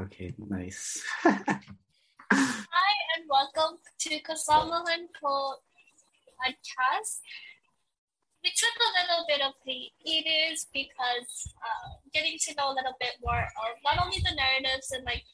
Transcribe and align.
Okay, 0.00 0.32
nice. 0.48 1.04
Hi, 1.20 2.94
and 3.12 3.28
welcome 3.28 3.76
to 4.00 4.08
Kasamahan 4.24 5.12
Ko 5.12 5.60
podcast. 6.40 7.20
We 8.40 8.48
took 8.48 8.76
a 8.80 8.90
little 8.96 9.28
bit 9.28 9.44
of 9.44 9.52
the 9.68 9.92
hiatus 10.00 10.72
because 10.72 11.52
uh, 11.60 12.00
getting 12.14 12.40
to 12.48 12.54
know 12.56 12.72
a 12.72 12.76
little 12.80 12.96
bit 12.96 13.20
more 13.20 13.44
of 13.44 13.76
not 13.84 14.00
only 14.00 14.24
the 14.24 14.32
narratives 14.32 14.88
and 14.88 15.04
like 15.04 15.24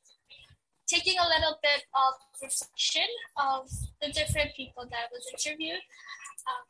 taking 0.90 1.14
a 1.14 1.30
little 1.30 1.62
bit 1.62 1.86
of 1.94 2.18
reflection 2.42 3.06
of 3.38 3.70
the 4.02 4.10
different 4.10 4.50
people 4.56 4.82
that 4.90 5.06
I 5.06 5.08
was 5.14 5.30
interviewed. 5.30 5.78
Um, 6.42 6.66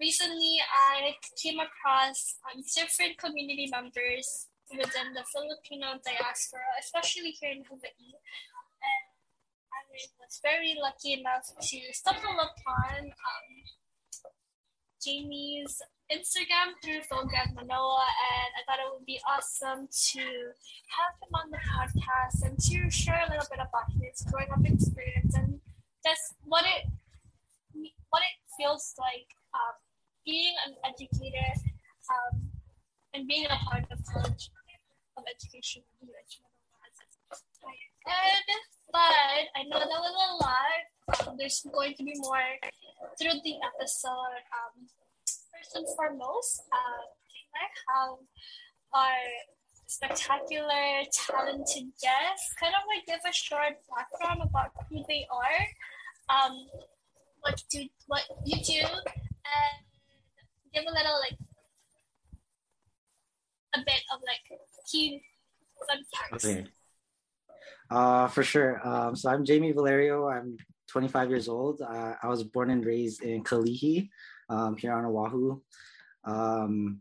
recently, 0.00 0.64
I 0.64 1.12
came 1.36 1.60
across 1.60 2.40
um, 2.48 2.64
different 2.74 3.20
community 3.20 3.68
members 3.68 4.48
within 4.70 5.14
the 5.14 5.24
Filipino 5.32 5.98
diaspora, 6.04 6.68
especially 6.80 7.30
here 7.30 7.52
in 7.52 7.64
Hawaii. 7.64 8.12
And 8.84 9.04
I 9.72 9.80
was 10.20 10.40
very 10.42 10.76
lucky 10.80 11.14
enough 11.14 11.48
to 11.48 11.78
stumble 11.92 12.36
upon 12.36 13.08
um, 13.08 13.48
Jamie's 15.02 15.80
Instagram 16.12 16.72
through 16.82 17.02
Phone 17.02 17.28
Philgrad 17.28 17.54
Manoa, 17.54 18.06
and 18.32 18.50
I 18.56 18.60
thought 18.64 18.80
it 18.80 18.88
would 18.92 19.06
be 19.06 19.20
awesome 19.28 19.88
to 19.88 20.20
have 20.20 21.12
him 21.20 21.32
on 21.34 21.50
the 21.50 21.60
podcast 21.60 22.42
and 22.44 22.58
to 22.58 22.90
share 22.90 23.22
a 23.26 23.30
little 23.30 23.46
bit 23.50 23.60
about 23.60 23.92
his 24.00 24.22
growing 24.30 24.48
up 24.50 24.64
experience 24.64 25.34
and 25.34 25.60
just 26.04 26.34
what 26.44 26.64
it 26.64 26.88
what 28.10 28.22
it 28.22 28.36
feels 28.56 28.94
like 28.98 29.28
um, 29.52 29.76
being 30.24 30.54
an 30.66 30.74
educator 30.88 31.52
um, 32.08 32.48
and 33.12 33.28
being 33.28 33.44
a 33.44 33.56
part 33.68 33.84
of 33.90 33.98
college 34.06 34.50
of 35.18 35.24
education 35.26 35.82
and 38.08 38.62
but 38.90 39.44
I 39.52 39.68
know 39.68 39.78
that 39.78 40.00
was 40.00 40.16
a 40.16 40.30
lot. 40.40 41.28
Um, 41.28 41.36
there's 41.36 41.60
going 41.60 41.94
to 41.94 42.04
be 42.04 42.14
more 42.16 42.40
through 43.20 43.40
the 43.44 43.56
episode. 43.60 44.40
Um, 44.48 44.88
first 45.52 45.76
and 45.76 45.86
foremost, 45.94 46.62
uh, 46.72 47.04
I 47.52 47.64
have 47.92 48.16
our 48.94 49.20
spectacular, 49.86 51.04
talented 51.12 51.92
guests 52.00 52.54
kind 52.60 52.72
of 52.72 52.84
like 52.88 53.04
give 53.06 53.20
a 53.28 53.32
short 53.32 53.76
background 53.88 54.40
about 54.42 54.72
who 54.88 55.04
they 55.08 55.26
are, 55.30 55.60
um, 56.32 56.66
what 57.40 57.62
do 57.70 57.84
what 58.06 58.24
you 58.44 58.56
do, 58.64 58.80
and 58.80 59.76
give 60.72 60.84
a 60.88 60.92
little 60.92 61.20
like 61.20 61.38
a 63.74 63.80
bit 63.84 64.02
of 64.14 64.20
like 64.24 64.60
Okay. 66.34 66.66
Uh, 67.90 68.28
for 68.28 68.42
sure. 68.42 68.86
Um, 68.86 69.16
so 69.16 69.30
I'm 69.30 69.44
Jamie 69.44 69.72
Valerio. 69.72 70.28
I'm 70.28 70.56
25 70.88 71.30
years 71.30 71.48
old. 71.48 71.82
Uh, 71.82 72.14
I 72.22 72.28
was 72.28 72.42
born 72.44 72.70
and 72.70 72.84
raised 72.84 73.22
in 73.22 73.42
Kalihi, 73.44 74.08
um, 74.48 74.76
here 74.76 74.92
on 74.92 75.04
Oahu. 75.04 75.60
Um, 76.24 77.00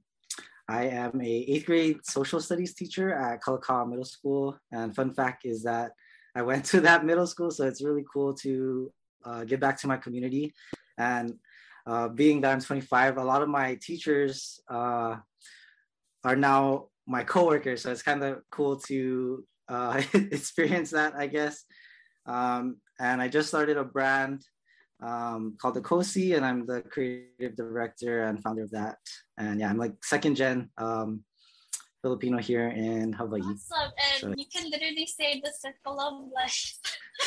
I 0.68 0.88
am 0.88 1.22
a 1.22 1.26
eighth 1.26 1.66
grade 1.66 2.00
social 2.04 2.42
studies 2.42 2.74
teacher 2.74 3.14
at 3.14 3.42
Kalakaua 3.42 3.90
Middle 3.90 4.06
School. 4.06 4.58
And 4.72 4.94
fun 4.94 5.14
fact 5.14 5.46
is 5.46 5.64
that 5.64 5.92
I 6.36 6.42
went 6.42 6.66
to 6.66 6.82
that 6.82 7.06
middle 7.06 7.28
school, 7.28 7.52
so 7.52 7.66
it's 7.66 7.84
really 7.84 8.04
cool 8.12 8.34
to 8.36 8.92
uh, 9.26 9.44
get 9.46 9.60
back 9.60 9.80
to 9.82 9.88
my 9.88 9.98
community. 9.98 10.54
And 10.98 11.36
uh, 11.86 12.10
being 12.10 12.42
that 12.42 12.52
I'm 12.52 12.62
25, 12.62 13.18
a 13.18 13.24
lot 13.24 13.42
of 13.42 13.50
my 13.50 13.76
teachers 13.82 14.60
uh, 14.70 15.16
are 16.24 16.36
now 16.36 16.88
my 17.08 17.24
coworkers, 17.24 17.82
so 17.82 17.92
it's 17.92 18.04
kind 18.04 18.24
of 18.24 18.42
cool 18.52 18.78
to 18.88 19.44
uh, 19.70 20.02
experience 20.14 20.92
that, 20.92 21.14
I 21.16 21.28
guess. 21.28 21.64
Um, 22.26 22.78
and 23.00 23.22
I 23.22 23.28
just 23.28 23.48
started 23.48 23.78
a 23.78 23.84
brand 23.84 24.44
um, 25.02 25.56
called 25.60 25.76
the 25.76 25.82
Kosi, 25.82 26.36
and 26.36 26.46
I'm 26.46 26.66
the 26.66 26.82
creative 26.82 27.56
director 27.56 28.24
and 28.24 28.42
founder 28.42 28.64
of 28.64 28.72
that. 28.72 28.98
And 29.38 29.60
yeah, 29.60 29.70
I'm 29.70 29.78
like 29.78 29.94
second 30.04 30.36
gen 30.36 30.70
um, 30.78 31.24
Filipino 32.02 32.38
here 32.38 32.70
in 32.70 33.14
Hawaii. 33.14 33.42
Awesome, 33.42 33.92
and 34.14 34.20
so, 34.20 34.34
you 34.36 34.46
can 34.54 34.70
literally 34.70 35.08
say 35.08 35.42
the 35.44 35.52
circle 35.58 36.00
of 36.00 36.32
life. 36.34 36.78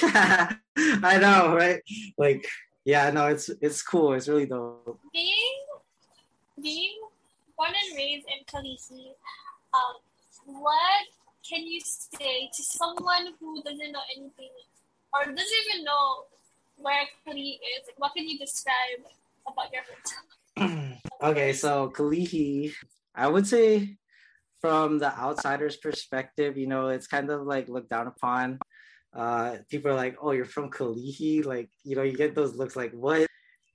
I 1.02 1.18
know, 1.18 1.54
right? 1.54 1.80
Like, 2.18 2.46
yeah, 2.84 3.10
no, 3.10 3.26
it's 3.28 3.48
it's 3.60 3.82
cool. 3.82 4.14
It's 4.14 4.28
really 4.28 4.46
dope. 4.46 4.98
Being 5.12 5.58
being 6.60 6.98
born 7.56 7.70
and 7.70 7.96
raised 7.96 8.26
in 8.28 8.44
Kalihi, 8.46 9.12
um, 9.74 9.94
what 10.62 11.06
can 11.48 11.66
you 11.66 11.80
say 11.80 12.50
to 12.54 12.62
someone 12.62 13.34
who 13.38 13.62
doesn't 13.62 13.92
know 13.92 14.04
anything 14.16 14.50
or 15.12 15.24
doesn't 15.24 15.60
even 15.68 15.84
know 15.84 16.24
where 16.76 17.02
Kalihi 17.26 17.54
is? 17.54 17.86
Like, 17.86 17.98
what 17.98 18.12
can 18.14 18.28
you 18.28 18.38
describe 18.38 19.04
about 19.46 19.70
your 19.72 19.82
hometown? 19.82 20.98
okay, 21.22 21.52
so 21.52 21.90
Kalihi, 21.94 22.72
I 23.14 23.28
would 23.28 23.46
say 23.46 23.96
from 24.60 24.98
the 24.98 25.16
outsider's 25.16 25.76
perspective, 25.76 26.58
you 26.58 26.66
know, 26.66 26.88
it's 26.88 27.06
kind 27.06 27.30
of 27.30 27.42
like 27.46 27.68
looked 27.68 27.90
down 27.90 28.06
upon. 28.06 28.58
Uh, 29.12 29.56
people 29.68 29.90
are 29.90 29.96
like, 29.96 30.16
"Oh, 30.22 30.30
you're 30.30 30.44
from 30.44 30.70
Kalihi," 30.70 31.44
like 31.44 31.70
you 31.82 31.96
know, 31.96 32.02
you 32.02 32.16
get 32.16 32.36
those 32.36 32.54
looks 32.54 32.76
like, 32.76 32.92
"What?" 32.92 33.26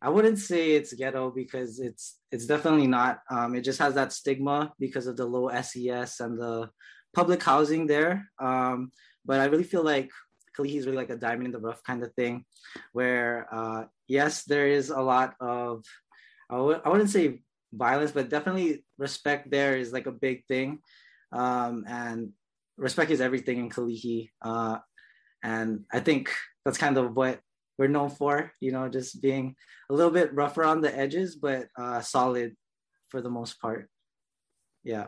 I 0.01 0.09
wouldn't 0.09 0.39
say 0.39 0.71
it's 0.71 0.93
ghetto 0.93 1.31
because 1.31 1.79
it's 1.79 2.19
it's 2.31 2.45
definitely 2.45 2.87
not. 2.87 3.19
Um, 3.29 3.55
it 3.55 3.61
just 3.61 3.79
has 3.79 3.95
that 3.95 4.13
stigma 4.13 4.73
because 4.79 5.07
of 5.07 5.17
the 5.17 5.25
low 5.25 5.49
SES 5.49 6.19
and 6.19 6.39
the 6.39 6.69
public 7.13 7.41
housing 7.41 7.87
there. 7.87 8.29
Um, 8.39 8.91
but 9.25 9.39
I 9.39 9.45
really 9.45 9.63
feel 9.63 9.83
like 9.83 10.11
Kalihi 10.57 10.77
is 10.77 10.85
really 10.85 10.97
like 10.97 11.09
a 11.09 11.15
diamond 11.15 11.47
in 11.47 11.51
the 11.51 11.59
rough 11.59 11.81
kind 11.83 12.03
of 12.03 12.13
thing, 12.13 12.45
where 12.91 13.47
uh, 13.51 13.85
yes, 14.07 14.43
there 14.43 14.67
is 14.67 14.89
a 14.89 15.01
lot 15.01 15.35
of 15.39 15.83
I 16.49 16.55
w- 16.55 16.81
I 16.83 16.89
wouldn't 16.89 17.09
say 17.09 17.41
violence, 17.73 18.11
but 18.11 18.29
definitely 18.29 18.85
respect 18.97 19.49
there 19.49 19.77
is 19.77 19.91
like 19.91 20.07
a 20.07 20.11
big 20.11 20.45
thing, 20.45 20.79
um, 21.31 21.85
and 21.87 22.31
respect 22.77 23.11
is 23.11 23.21
everything 23.21 23.59
in 23.59 23.69
Kalihi. 23.69 24.29
Uh, 24.41 24.77
and 25.43 25.85
I 25.91 25.99
think 25.99 26.31
that's 26.63 26.77
kind 26.77 26.97
of 26.97 27.15
what 27.15 27.39
we're 27.77 27.87
known 27.87 28.09
for, 28.09 28.51
you 28.59 28.71
know, 28.71 28.87
just 28.89 29.21
being 29.21 29.55
a 29.89 29.93
little 29.93 30.11
bit 30.11 30.33
rough 30.33 30.57
around 30.57 30.81
the 30.81 30.97
edges, 30.97 31.35
but 31.35 31.67
uh, 31.77 32.01
solid 32.01 32.55
for 33.09 33.21
the 33.21 33.29
most 33.29 33.59
part. 33.59 33.89
Yeah. 34.83 35.07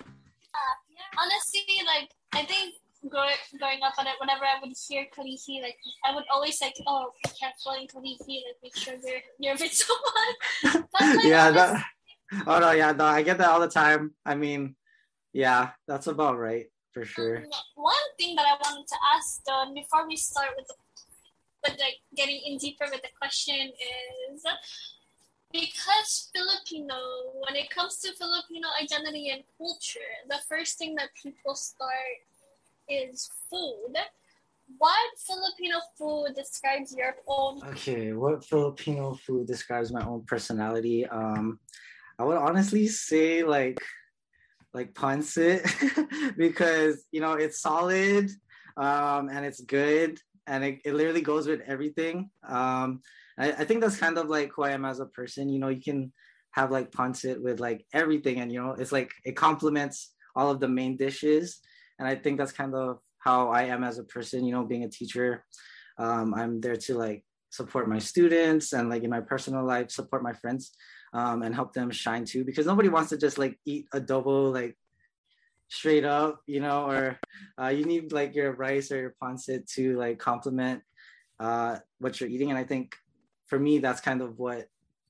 Uh, 0.00 0.76
honestly, 1.18 1.62
like 1.86 2.10
I 2.32 2.44
think 2.44 2.74
growing, 3.08 3.34
growing 3.58 3.80
up 3.84 3.94
on 3.98 4.06
it, 4.06 4.14
whenever 4.20 4.44
I 4.44 4.58
would 4.62 4.72
hear 4.88 5.06
Kalihi, 5.16 5.62
like 5.62 5.76
I 6.04 6.14
would 6.14 6.24
always 6.32 6.60
like, 6.60 6.74
oh, 6.86 7.10
be 7.24 7.30
careful 7.38 7.72
in 7.80 7.86
Kalihi, 7.86 8.42
like 8.46 8.58
make 8.62 8.76
sure 8.76 8.94
you're 8.94 9.20
near 9.38 9.56
someone. 9.56 10.88
like, 11.00 11.24
yeah, 11.24 11.50
that, 11.50 11.84
oh 12.46 12.58
no, 12.58 12.72
yeah, 12.72 12.92
no, 12.92 13.04
I 13.04 13.22
get 13.22 13.38
that 13.38 13.48
all 13.48 13.60
the 13.60 13.68
time. 13.68 14.14
I 14.24 14.34
mean, 14.34 14.76
yeah, 15.32 15.70
that's 15.86 16.06
about 16.06 16.38
right 16.38 16.66
for 16.92 17.04
sure. 17.04 17.38
Um, 17.38 17.44
one 17.74 17.94
thing 18.18 18.36
that 18.36 18.46
I 18.46 18.56
wanted 18.62 18.86
to 18.86 18.96
ask 19.16 19.42
though, 19.46 19.72
before 19.74 20.06
we 20.06 20.16
start 20.16 20.50
with 20.56 20.66
the, 20.68 20.74
with 21.62 21.78
like 21.78 21.98
getting 22.16 22.40
in 22.46 22.58
deeper 22.58 22.86
with 22.90 23.02
the 23.02 23.08
question 23.18 23.72
is 24.32 24.44
because 25.52 26.30
Filipino, 26.34 26.96
when 27.46 27.56
it 27.56 27.70
comes 27.70 27.98
to 27.98 28.12
Filipino 28.14 28.68
identity 28.80 29.28
and 29.28 29.42
culture, 29.58 30.00
the 30.28 30.38
first 30.48 30.78
thing 30.78 30.94
that 30.96 31.08
people 31.20 31.54
start 31.54 31.90
is 32.88 33.30
food. 33.50 33.94
What 34.78 35.10
Filipino 35.18 35.78
food 35.98 36.34
describes 36.34 36.94
your 36.96 37.16
own? 37.28 37.60
Okay, 37.70 38.12
what 38.12 38.44
Filipino 38.44 39.14
food 39.14 39.46
describes 39.46 39.92
my 39.92 40.04
own 40.04 40.24
personality? 40.26 41.06
Um, 41.06 41.60
I 42.18 42.24
would 42.24 42.38
honestly 42.38 42.86
say 42.86 43.42
like 43.42 43.78
like 44.72 44.94
pancit 44.94 45.62
because 46.36 47.04
you 47.12 47.20
know 47.20 47.34
it's 47.34 47.60
solid 47.60 48.30
um, 48.78 49.28
and 49.28 49.44
it's 49.44 49.60
good 49.60 50.18
and 50.46 50.64
it, 50.64 50.80
it 50.84 50.94
literally 50.94 51.20
goes 51.20 51.46
with 51.46 51.60
everything. 51.66 52.30
Um, 52.46 53.00
I, 53.38 53.52
I 53.52 53.64
think 53.64 53.80
that's 53.80 53.96
kind 53.96 54.18
of 54.18 54.28
like 54.28 54.50
who 54.54 54.62
I 54.62 54.70
am 54.70 54.84
as 54.84 55.00
a 55.00 55.06
person. 55.06 55.48
You 55.48 55.58
know, 55.58 55.68
you 55.68 55.82
can 55.82 56.12
have 56.52 56.70
like 56.70 56.90
pancit 56.90 57.40
with 57.40 57.60
like 57.60 57.86
everything, 57.92 58.40
and 58.40 58.52
you 58.52 58.62
know, 58.62 58.72
it's 58.72 58.92
like 58.92 59.10
it 59.24 59.36
complements 59.36 60.14
all 60.34 60.50
of 60.50 60.60
the 60.60 60.68
main 60.68 60.96
dishes 60.96 61.60
and 61.98 62.08
i 62.08 62.14
think 62.14 62.38
that's 62.38 62.52
kind 62.52 62.74
of 62.74 63.00
how 63.18 63.48
i 63.48 63.62
am 63.62 63.84
as 63.84 63.98
a 63.98 64.04
person 64.04 64.44
you 64.44 64.52
know 64.52 64.64
being 64.64 64.84
a 64.84 64.88
teacher 64.88 65.44
um, 65.98 66.34
i'm 66.34 66.60
there 66.60 66.76
to 66.76 66.94
like 66.94 67.24
support 67.50 67.88
my 67.88 67.98
students 67.98 68.72
and 68.72 68.88
like 68.88 69.02
in 69.02 69.10
my 69.10 69.20
personal 69.20 69.64
life 69.64 69.90
support 69.90 70.22
my 70.22 70.32
friends 70.32 70.72
um, 71.12 71.42
and 71.42 71.54
help 71.54 71.72
them 71.74 71.90
shine 71.90 72.24
too 72.24 72.44
because 72.44 72.66
nobody 72.66 72.88
wants 72.88 73.10
to 73.10 73.18
just 73.18 73.38
like 73.38 73.58
eat 73.66 73.86
adobo 73.94 74.52
like 74.52 74.76
straight 75.72 76.04
up 76.04 76.40
you 76.46 76.60
know 76.60 76.84
or 76.84 77.18
uh, 77.60 77.68
you 77.68 77.84
need 77.84 78.12
like 78.12 78.34
your 78.34 78.52
rice 78.52 78.92
or 78.92 79.00
your 79.00 79.14
pancit 79.22 79.66
to 79.72 79.96
like 79.96 80.18
complement 80.18 80.82
uh, 81.40 81.78
what 81.98 82.20
you're 82.20 82.30
eating 82.30 82.50
and 82.50 82.58
i 82.58 82.64
think 82.64 82.94
for 83.46 83.58
me 83.58 83.78
that's 83.78 84.00
kind 84.00 84.20
of 84.20 84.38
what 84.38 84.66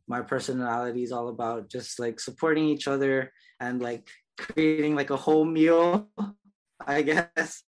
my 0.07 0.21
personality 0.21 1.03
is 1.03 1.13
all 1.13 1.29
about 1.29 1.69
just 1.69 1.99
like 1.99 2.21
supporting 2.21 2.65
each 2.65 2.87
other 2.87 3.33
and 3.61 3.83
like 3.83 4.09
creating 4.39 4.95
like 4.95 5.11
a 5.11 5.17
whole 5.17 5.45
meal 5.45 6.09
I 6.87 7.03
guess. 7.03 7.63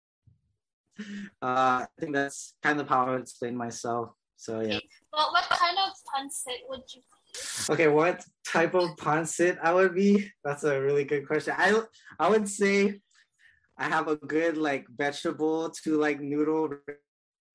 uh, 1.42 1.86
I 1.86 1.88
think 2.00 2.14
that's 2.14 2.56
kind 2.62 2.80
of 2.80 2.88
how 2.88 3.06
I 3.06 3.12
would 3.12 3.22
explain 3.22 3.56
myself. 3.56 4.10
So 4.38 4.62
yeah. 4.62 4.80
Well, 5.12 5.32
what 5.32 5.46
kind 5.50 5.78
of 5.78 5.94
pancit 6.14 6.68
would 6.70 6.82
you 6.94 7.02
Okay, 7.70 7.88
what 7.88 8.24
type 8.46 8.74
of 8.74 8.96
pancit 8.98 9.58
I 9.62 9.74
would 9.74 9.96
be? 9.96 10.30
That's 10.44 10.64
a 10.64 10.82
really 10.82 11.04
good 11.04 11.28
question. 11.28 11.56
I 11.58 11.82
I 12.20 12.30
would 12.30 12.48
say 12.48 13.00
I 13.78 13.86
have 13.86 14.08
a 14.08 14.16
good 14.16 14.58
like 14.58 14.86
vegetable 14.90 15.70
to 15.84 15.98
like 15.98 16.22
noodle 16.22 16.76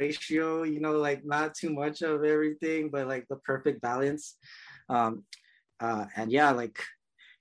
ratio, 0.01 0.63
you 0.63 0.81
know, 0.81 0.93
like 0.93 1.25
not 1.25 1.55
too 1.55 1.71
much 1.71 2.03
of 2.03 2.25
everything, 2.25 2.91
but 2.91 3.07
like 3.07 3.27
the 3.29 3.37
perfect 3.37 3.81
balance. 3.81 4.37
Um 4.89 5.25
uh 5.81 6.07
and 6.17 6.33
yeah, 6.33 6.51
like 6.51 6.83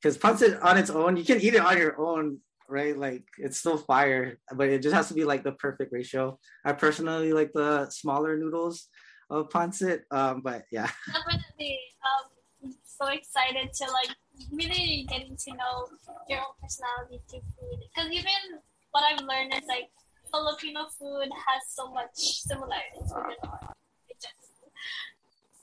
because 0.02 0.18
pancit 0.18 0.64
on 0.64 0.78
its 0.78 0.90
own, 0.90 1.18
you 1.18 1.26
can 1.26 1.42
eat 1.42 1.56
it 1.56 1.62
on 1.62 1.78
your 1.78 2.00
own, 2.00 2.40
right? 2.70 2.98
Like 2.98 3.24
it's 3.40 3.58
still 3.58 3.78
fire, 3.78 4.40
but 4.54 4.70
it 4.70 4.82
just 4.84 4.96
has 4.96 5.08
to 5.08 5.16
be 5.16 5.24
like 5.26 5.44
the 5.44 5.54
perfect 5.54 5.92
ratio. 5.92 6.38
I 6.64 6.74
personally 6.74 7.34
like 7.34 7.52
the 7.54 7.90
smaller 7.90 8.38
noodles 8.38 8.90
of 9.30 9.50
pancit. 9.50 10.02
Um, 10.12 10.42
but 10.42 10.66
yeah. 10.72 10.90
Definitely. 11.08 11.80
Um, 12.04 12.74
so 12.84 13.08
excited 13.08 13.74
to 13.74 13.84
like 13.92 14.16
really 14.52 15.06
getting 15.10 15.36
to 15.36 15.52
know 15.52 15.88
your 16.30 16.40
own 16.40 16.56
personality 16.62 17.22
through 17.30 17.42
food. 17.58 17.80
Because 17.94 18.12
even 18.12 18.62
what 18.92 19.04
I've 19.04 19.24
learned 19.26 19.54
is 19.54 19.68
like 19.68 19.90
Filipino 20.32 20.88
food 21.00 21.30
has 21.32 21.62
so 21.70 21.92
much 21.92 22.16
similarities 22.16 23.14
with 23.14 23.38
our 23.44 23.60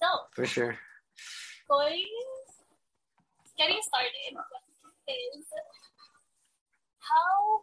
So 0.00 0.08
for 0.32 0.46
sure. 0.46 0.78
Going 1.68 2.04
getting 3.58 3.80
started 3.82 4.36
is 5.08 5.46
how 6.98 7.62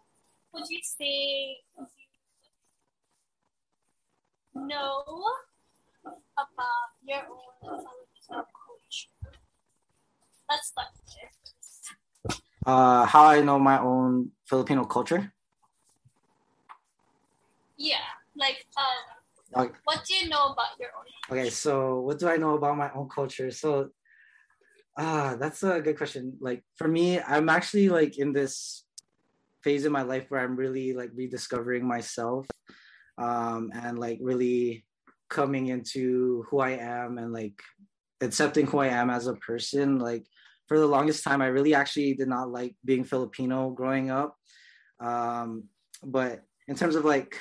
would 0.53 0.69
you 0.69 0.80
say 0.83 1.57
you 4.56 4.68
know 4.68 5.03
about 6.06 6.92
your 7.03 7.24
own 7.30 7.48
Filipino 7.62 8.45
culture? 8.51 9.38
Let's 10.50 10.68
start 10.68 10.88
there. 11.07 11.30
Uh, 12.65 13.06
how 13.06 13.25
I 13.25 13.42
know 13.42 13.57
my 13.57 13.80
own 13.80 14.31
Filipino 14.45 14.86
culture? 14.86 15.33
Yeah, 17.77 18.06
like 18.38 18.65
um, 18.77 19.65
okay. 19.65 19.74
what 19.86 20.06
do 20.06 20.13
you 20.13 20.30
know 20.30 20.53
about 20.53 20.77
your 20.80 20.89
own? 20.94 21.06
Culture? 21.27 21.42
Okay, 21.42 21.50
so 21.50 22.01
what 22.01 22.19
do 22.19 22.30
I 22.30 22.38
know 22.38 22.53
about 22.56 22.77
my 22.77 22.92
own 22.94 23.09
culture? 23.09 23.50
So, 23.50 23.89
ah, 24.98 25.33
uh, 25.33 25.36
that's 25.38 25.63
a 25.63 25.81
good 25.81 25.98
question. 25.98 26.38
Like 26.39 26.63
for 26.77 26.88
me, 26.88 27.19
I'm 27.19 27.50
actually 27.50 27.89
like 27.89 28.19
in 28.19 28.33
this 28.33 28.86
phase 29.63 29.86
in 29.86 29.92
my 29.92 30.03
life 30.03 30.30
where 30.30 30.42
I'm 30.42 30.56
really 30.56 30.94
like 30.94 31.09
rediscovering 31.15 31.88
myself, 31.88 32.45
um, 33.18 33.71
and 33.74 33.98
like 33.98 34.19
really 34.21 34.86
coming 35.31 35.68
into 35.68 36.45
who 36.50 36.60
I 36.60 36.72
am 36.72 37.18
and 37.18 37.33
like 37.33 37.60
accepting 38.22 38.68
who 38.68 38.80
I 38.80 38.89
am 38.89 39.10
as 39.10 39.25
a 39.25 39.33
person. 39.36 39.98
Like 39.98 40.28
for 40.68 40.78
the 40.78 40.86
longest 40.86 41.24
time, 41.24 41.42
I 41.42 41.48
really 41.48 41.74
actually 41.74 42.13
did 42.13 42.28
not 42.28 42.51
like 42.51 42.75
being 42.86 43.04
Filipino 43.04 43.72
growing 43.72 44.12
up. 44.12 44.38
Um, 45.00 45.63
but 46.04 46.44
in 46.68 46.75
terms 46.75 46.95
of 46.95 47.06
like, 47.06 47.36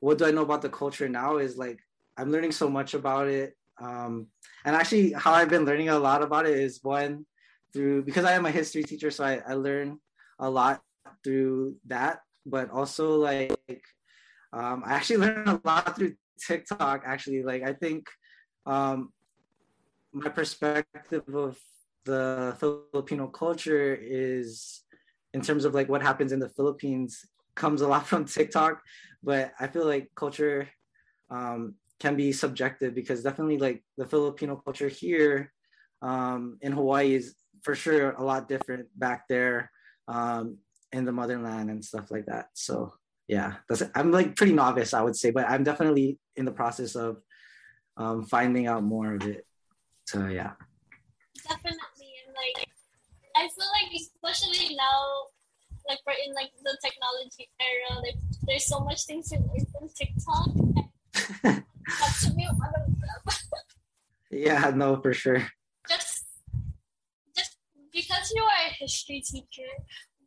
what 0.00 0.18
do 0.18 0.26
I 0.26 0.32
know 0.32 0.42
about 0.42 0.62
the 0.62 0.68
culture 0.68 1.08
now 1.08 1.38
is 1.38 1.56
like, 1.56 1.78
I'm 2.18 2.30
learning 2.30 2.52
so 2.52 2.68
much 2.68 2.92
about 2.92 3.28
it. 3.28 3.54
Um, 3.80 4.26
and 4.64 4.76
actually, 4.76 5.12
how 5.12 5.32
I've 5.32 5.48
been 5.48 5.64
learning 5.64 5.88
a 5.88 5.98
lot 5.98 6.22
about 6.22 6.46
it 6.46 6.58
is 6.58 6.80
one 6.82 7.24
through 7.72 8.04
because 8.04 8.24
I 8.24 8.32
am 8.32 8.44
a 8.44 8.50
history 8.50 8.82
teacher, 8.82 9.10
so 9.10 9.24
I, 9.24 9.40
I 9.46 9.54
learn 9.54 9.98
a 10.38 10.50
lot 10.50 10.82
through 11.24 11.76
that. 11.86 12.20
But 12.44 12.70
also, 12.70 13.16
like, 13.16 13.82
um, 14.52 14.82
I 14.84 14.92
actually 14.94 15.18
learned 15.18 15.48
a 15.48 15.60
lot 15.64 15.96
through 15.96 16.14
TikTok 16.46 17.02
actually. 17.06 17.42
Like 17.42 17.62
I 17.62 17.72
think 17.72 18.06
um, 18.66 19.12
my 20.12 20.28
perspective 20.28 21.22
of 21.34 21.58
the 22.04 22.56
Filipino 22.58 23.28
culture 23.28 23.98
is 24.00 24.82
in 25.34 25.40
terms 25.40 25.64
of 25.64 25.74
like 25.74 25.88
what 25.88 26.02
happens 26.02 26.32
in 26.32 26.40
the 26.40 26.48
Philippines 26.48 27.24
comes 27.54 27.80
a 27.80 27.88
lot 27.88 28.06
from 28.10 28.24
TikTok, 28.24 28.82
but 29.22 29.52
I 29.58 29.66
feel 29.66 29.86
like 29.86 30.10
culture 30.14 30.68
um, 31.30 31.74
can 32.00 32.16
be 32.16 32.32
subjective 32.32 32.94
because 32.94 33.22
definitely 33.22 33.58
like 33.58 33.82
the 33.96 34.06
Filipino 34.06 34.56
culture 34.56 34.88
here 34.88 35.52
um, 36.02 36.58
in 36.60 36.72
Hawaii 36.72 37.14
is 37.14 37.34
for 37.62 37.74
sure 37.74 38.10
a 38.12 38.24
lot 38.24 38.48
different 38.48 38.88
back 38.98 39.28
there 39.28 39.70
um, 40.08 40.58
in 40.92 41.04
the 41.04 41.12
motherland 41.12 41.70
and 41.70 41.84
stuff 41.84 42.10
like 42.10 42.26
that. 42.26 42.46
So 42.54 42.92
yeah, 43.28 43.54
that's 43.68 43.82
I'm 43.94 44.10
like 44.10 44.36
pretty 44.36 44.52
novice, 44.52 44.94
I 44.94 45.02
would 45.02 45.16
say, 45.16 45.30
but 45.30 45.48
I'm 45.48 45.64
definitely 45.64 46.18
in 46.36 46.44
the 46.44 46.52
process 46.52 46.94
of 46.96 47.18
um, 47.96 48.24
finding 48.24 48.66
out 48.66 48.82
more 48.82 49.14
of 49.14 49.26
it. 49.26 49.46
So 50.06 50.26
yeah. 50.26 50.52
Definitely, 51.48 52.12
and 52.26 52.34
like 52.34 52.68
I 53.36 53.48
feel 53.48 53.66
like 53.80 53.92
especially 53.94 54.76
now, 54.76 55.26
like 55.88 55.98
we're 56.06 56.14
in 56.26 56.34
like 56.34 56.50
the 56.62 56.76
technology 56.82 57.48
era, 57.60 58.00
like 58.00 58.16
there's 58.46 58.66
so 58.66 58.80
much 58.80 59.04
things 59.04 59.28
to 59.30 59.36
learn 59.36 59.66
from 59.72 59.88
TikTok. 59.88 61.62
to 62.22 62.34
me 62.34 62.48
one 62.56 62.72
of 62.76 62.86
them. 62.86 62.96
yeah, 64.30 64.72
no, 64.74 65.00
for 65.00 65.12
sure. 65.12 65.46
Just, 65.88 66.24
just 67.36 67.56
because 67.92 68.32
you 68.34 68.42
are 68.42 68.70
a 68.70 68.74
history 68.74 69.20
teacher, 69.20 69.68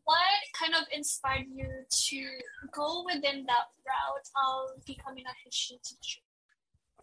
what 0.06 0.18
kind 0.58 0.74
of 0.76 0.88
inspired 0.92 1.46
you 1.54 1.68
to 1.90 2.26
go 2.72 3.04
within 3.06 3.46
that 3.48 3.66
route 3.86 4.30
of 4.48 4.86
becoming 4.86 5.24
a 5.26 5.36
history 5.44 5.80
teacher? 5.84 6.22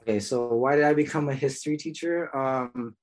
Okay, 0.00 0.20
so 0.20 0.54
why 0.54 0.76
did 0.76 0.84
I 0.84 0.94
become 0.94 1.28
a 1.28 1.34
history 1.34 1.76
teacher? 1.76 2.34
Um, 2.34 2.96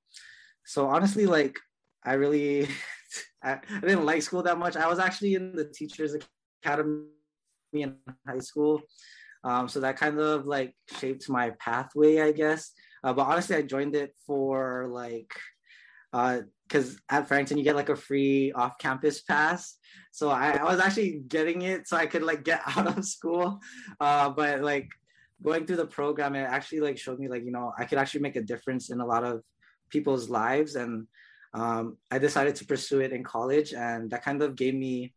so 0.65 0.87
honestly, 0.87 1.25
like 1.25 1.57
I 2.03 2.13
really, 2.13 2.67
I, 3.43 3.53
I 3.53 3.79
didn't 3.81 4.05
like 4.05 4.21
school 4.21 4.43
that 4.43 4.57
much. 4.57 4.75
I 4.75 4.87
was 4.87 4.99
actually 4.99 5.35
in 5.35 5.55
the 5.55 5.65
teachers 5.65 6.15
academy 6.63 7.05
in 7.73 7.95
high 8.27 8.39
school, 8.39 8.81
um, 9.43 9.67
so 9.67 9.79
that 9.81 9.97
kind 9.97 10.19
of 10.19 10.45
like 10.45 10.75
shaped 10.97 11.29
my 11.29 11.51
pathway, 11.59 12.21
I 12.21 12.31
guess. 12.31 12.71
Uh, 13.03 13.13
but 13.13 13.27
honestly, 13.27 13.55
I 13.55 13.61
joined 13.61 13.95
it 13.95 14.13
for 14.25 14.87
like 14.89 15.31
because 16.11 16.95
uh, 16.95 17.15
at 17.15 17.27
Farrington 17.27 17.57
you 17.57 17.63
get 17.63 17.75
like 17.75 17.89
a 17.89 17.95
free 17.95 18.51
off-campus 18.53 19.21
pass. 19.21 19.75
So 20.11 20.29
I, 20.29 20.51
I, 20.51 20.63
was 20.63 20.79
actually 20.79 21.21
getting 21.27 21.61
it 21.61 21.87
so 21.87 21.95
I 21.95 22.07
could 22.07 22.23
like 22.23 22.43
get 22.43 22.61
out 22.77 22.97
of 22.97 23.05
school. 23.05 23.59
Uh, 23.99 24.29
but 24.29 24.61
like 24.61 24.89
going 25.41 25.65
through 25.65 25.77
the 25.77 25.85
program, 25.85 26.35
it 26.35 26.43
actually 26.43 26.81
like 26.81 26.97
showed 26.97 27.19
me 27.19 27.27
like 27.27 27.43
you 27.43 27.51
know 27.51 27.71
I 27.77 27.85
could 27.85 27.97
actually 27.97 28.21
make 28.21 28.35
a 28.35 28.41
difference 28.41 28.89
in 28.89 28.99
a 28.99 29.05
lot 29.05 29.23
of 29.23 29.43
people's 29.89 30.29
lives, 30.29 30.75
and 30.75 31.07
um, 31.53 31.97
I 32.11 32.19
decided 32.19 32.55
to 32.57 32.65
pursue 32.65 33.01
it 33.01 33.13
in 33.13 33.23
college, 33.23 33.73
and 33.73 34.09
that 34.11 34.23
kind 34.23 34.41
of 34.41 34.55
gave 34.55 34.75
me 34.75 35.13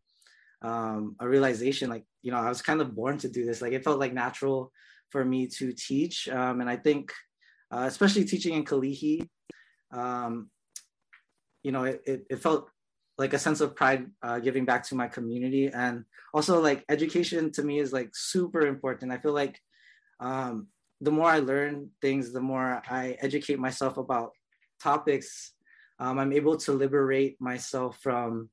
um, 0.62 1.16
a 1.18 1.28
realization 1.28 1.90
like 1.90 2.04
you 2.22 2.30
know 2.30 2.38
I 2.38 2.48
was 2.48 2.62
kind 2.62 2.80
of 2.80 2.94
born 2.94 3.18
to 3.18 3.28
do 3.28 3.44
this. 3.44 3.62
Like 3.62 3.72
it 3.72 3.84
felt 3.84 3.98
like 3.98 4.12
natural 4.12 4.72
for 5.10 5.24
me 5.24 5.46
to 5.58 5.72
teach, 5.72 6.28
um, 6.28 6.60
and 6.60 6.70
I 6.70 6.76
think 6.76 7.12
uh, 7.70 7.84
especially 7.86 8.24
teaching 8.24 8.54
in 8.54 8.64
Kalihi. 8.64 9.28
Um, 9.90 10.50
you 11.62 11.72
know, 11.72 11.84
it, 11.84 12.02
it, 12.06 12.26
it 12.30 12.42
felt 12.42 12.68
like 13.18 13.34
a 13.34 13.38
sense 13.38 13.60
of 13.60 13.76
pride 13.76 14.06
uh, 14.22 14.38
giving 14.38 14.64
back 14.64 14.82
to 14.84 14.94
my 14.94 15.06
community. 15.06 15.68
And 15.68 16.04
also 16.34 16.60
like 16.60 16.84
education 16.88 17.52
to 17.52 17.62
me 17.62 17.78
is 17.78 17.92
like 17.92 18.10
super 18.14 18.66
important. 18.66 19.12
I 19.12 19.18
feel 19.18 19.32
like 19.32 19.60
um, 20.20 20.68
the 21.00 21.10
more 21.10 21.28
I 21.28 21.40
learn 21.40 21.90
things, 22.00 22.32
the 22.32 22.40
more 22.40 22.82
I 22.88 23.16
educate 23.20 23.58
myself 23.58 23.96
about 23.98 24.32
topics, 24.82 25.52
um, 25.98 26.18
I'm 26.18 26.32
able 26.32 26.56
to 26.58 26.72
liberate 26.72 27.40
myself 27.40 27.98
from 28.00 28.48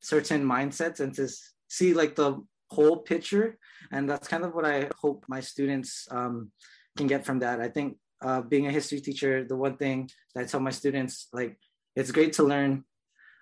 certain 0.00 0.44
mindsets 0.44 1.00
and 1.00 1.14
to 1.14 1.28
see 1.68 1.94
like 1.94 2.14
the 2.14 2.42
whole 2.70 2.98
picture. 2.98 3.58
And 3.90 4.08
that's 4.08 4.28
kind 4.28 4.44
of 4.44 4.54
what 4.54 4.64
I 4.64 4.88
hope 4.98 5.24
my 5.28 5.40
students 5.40 6.06
um, 6.10 6.52
can 6.96 7.06
get 7.06 7.24
from 7.24 7.38
that. 7.40 7.60
I 7.60 7.68
think 7.68 7.96
uh, 8.20 8.40
being 8.42 8.66
a 8.66 8.72
history 8.72 9.00
teacher, 9.00 9.44
the 9.44 9.56
one 9.56 9.76
thing 9.76 10.10
that 10.34 10.42
I 10.42 10.46
tell 10.46 10.60
my 10.60 10.70
students, 10.70 11.28
like 11.32 11.58
it's 11.96 12.10
great 12.10 12.32
to 12.34 12.42
learn 12.42 12.84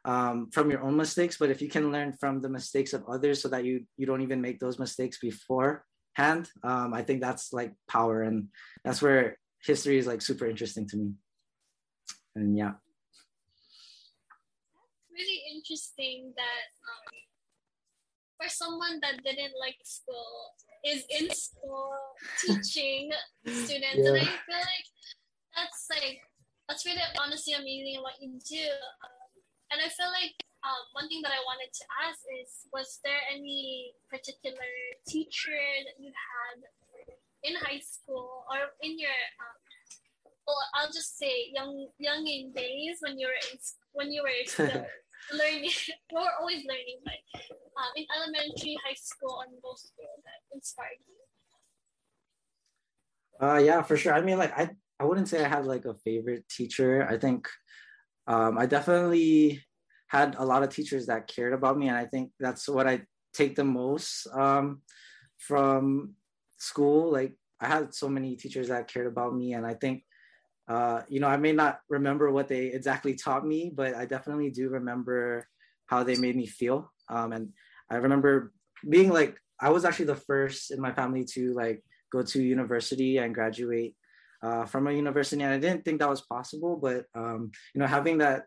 um, 0.04 0.50
from 0.50 0.71
your 0.71 0.83
own 0.83 0.97
mistakes, 0.97 1.37
but 1.38 1.50
if 1.50 1.61
you 1.61 1.69
can 1.69 1.92
learn 1.92 2.12
from 2.12 2.40
the 2.40 2.49
mistakes 2.49 2.92
of 2.92 3.04
others 3.09 3.42
so 3.42 3.49
that 3.49 3.64
you 3.64 3.85
you 3.97 4.07
don't 4.07 4.23
even 4.23 4.40
make 4.40 4.59
those 4.59 4.78
mistakes 4.78 5.19
beforehand, 5.19 6.49
um, 6.62 6.95
I 6.95 7.02
think 7.02 7.21
that's 7.21 7.52
like 7.52 7.73
power, 7.88 8.23
and 8.23 8.49
that's 8.85 9.02
where 9.02 9.37
history 9.62 9.99
is 9.99 10.07
like 10.07 10.23
super 10.23 10.47
interesting 10.47 10.88
to 10.88 10.97
me. 10.97 11.12
And 12.35 12.57
yeah, 12.57 12.73
that's 14.33 15.11
really 15.12 15.42
interesting 15.54 16.33
that 16.37 16.66
um, 16.88 17.12
for 18.40 18.49
someone 18.49 19.00
that 19.02 19.23
didn't 19.23 19.52
like 19.61 19.76
school 19.85 20.54
is 20.85 21.04
in 21.11 21.28
school 21.35 21.92
teaching 22.40 23.11
students, 23.47 23.99
yeah. 23.99 24.09
and 24.09 24.16
I 24.16 24.25
feel 24.25 24.57
like 24.57 24.88
that's 25.54 25.87
like 25.90 26.21
that's 26.71 26.87
really 26.87 27.03
honestly 27.19 27.59
amazing 27.59 27.99
what 27.99 28.15
you 28.23 28.39
do. 28.47 28.71
Um, 29.03 29.35
and 29.75 29.83
I 29.83 29.91
feel 29.91 30.07
like 30.07 30.39
um, 30.62 30.87
one 30.95 31.11
thing 31.11 31.19
that 31.27 31.35
I 31.35 31.43
wanted 31.43 31.75
to 31.75 31.85
ask 32.07 32.23
is, 32.39 32.71
was 32.71 33.03
there 33.03 33.19
any 33.27 33.91
particular 34.07 34.71
teacher 35.03 35.50
that 35.50 35.99
you 35.99 36.15
had 36.15 36.62
in 37.43 37.59
high 37.59 37.83
school 37.83 38.47
or 38.47 38.71
in 38.87 39.03
your, 39.03 39.19
um, 39.43 39.59
well, 40.47 40.62
I'll 40.79 40.95
just 40.95 41.19
say 41.19 41.50
young 41.50 41.91
young 41.99 42.23
in 42.27 42.55
days 42.55 43.03
when 43.03 43.19
you 43.19 43.27
were 43.27 43.41
in 43.50 43.59
when 43.91 44.15
you 44.15 44.23
were 44.23 44.31
still 44.47 44.87
learning, 45.35 45.75
we 46.15 46.19
were 46.23 46.39
always 46.39 46.62
learning, 46.71 47.03
but 47.03 47.19
um, 47.75 47.91
in 47.99 48.07
elementary, 48.15 48.79
high 48.87 48.95
school, 48.95 49.43
or 49.43 49.50
middle 49.50 49.75
school 49.75 50.23
that 50.23 50.39
inspired 50.55 51.03
you. 51.03 51.19
Uh, 53.43 53.59
yeah, 53.59 53.83
for 53.83 53.97
sure. 53.97 54.15
I 54.15 54.21
mean, 54.21 54.39
like 54.39 54.53
I, 54.55 54.71
I 55.00 55.04
wouldn't 55.04 55.28
say 55.28 55.42
I 55.42 55.49
had 55.49 55.64
like 55.64 55.87
a 55.87 55.95
favorite 55.95 56.47
teacher. 56.50 57.09
I 57.09 57.16
think 57.16 57.49
um, 58.26 58.59
I 58.59 58.66
definitely 58.66 59.64
had 60.09 60.37
a 60.38 60.45
lot 60.45 60.62
of 60.62 60.69
teachers 60.69 61.07
that 61.07 61.26
cared 61.26 61.54
about 61.54 61.78
me, 61.78 61.88
and 61.88 61.97
I 61.97 62.04
think 62.04 62.33
that's 62.38 62.69
what 62.69 62.87
I 62.87 63.02
take 63.33 63.57
the 63.57 63.64
most 63.64 64.26
um, 64.35 64.83
from 65.38 66.14
school. 66.59 67.11
Like 67.11 67.33
I 67.61 67.66
had 67.66 67.95
so 67.95 68.11
many 68.11 68.37
teachers 68.37 68.69
that 68.69 68.88
cared 68.88 69.07
about 69.07 69.35
me, 69.35 69.54
and 69.54 69.66
I 69.66 69.73
think 69.73 70.04
uh, 70.69 71.00
you 71.09 71.19
know 71.19 71.28
I 71.28 71.38
may 71.38 71.52
not 71.52 71.80
remember 71.88 72.30
what 72.30 72.49
they 72.49 72.66
exactly 72.66 73.14
taught 73.14 73.47
me, 73.47 73.73
but 73.75 73.95
I 73.95 74.04
definitely 74.04 74.50
do 74.50 74.69
remember 74.69 75.49
how 75.87 76.02
they 76.04 76.16
made 76.16 76.37
me 76.37 76.47
feel. 76.47 76.92
Um, 77.09 77.33
and 77.33 77.49
I 77.90 77.97
remember 77.97 78.52
being 78.87 79.09
like 79.09 79.40
I 79.59 79.71
was 79.71 79.87
actually 79.87 80.12
the 80.12 80.16
first 80.28 80.71
in 80.71 80.80
my 80.80 80.92
family 80.92 81.25
to 81.33 81.54
like 81.54 81.83
go 82.12 82.21
to 82.23 82.42
university 82.42 83.16
and 83.16 83.35
graduate 83.35 83.95
uh, 84.42 84.64
from 84.64 84.87
a 84.87 84.92
university. 84.92 85.42
And 85.42 85.52
I 85.52 85.59
didn't 85.59 85.85
think 85.85 86.00
that 86.00 86.09
was 86.09 86.23
possible, 86.23 86.76
but 86.76 87.06
um, 87.14 87.50
you 87.75 87.80
know, 87.80 87.87
having 87.87 88.18
that 88.18 88.44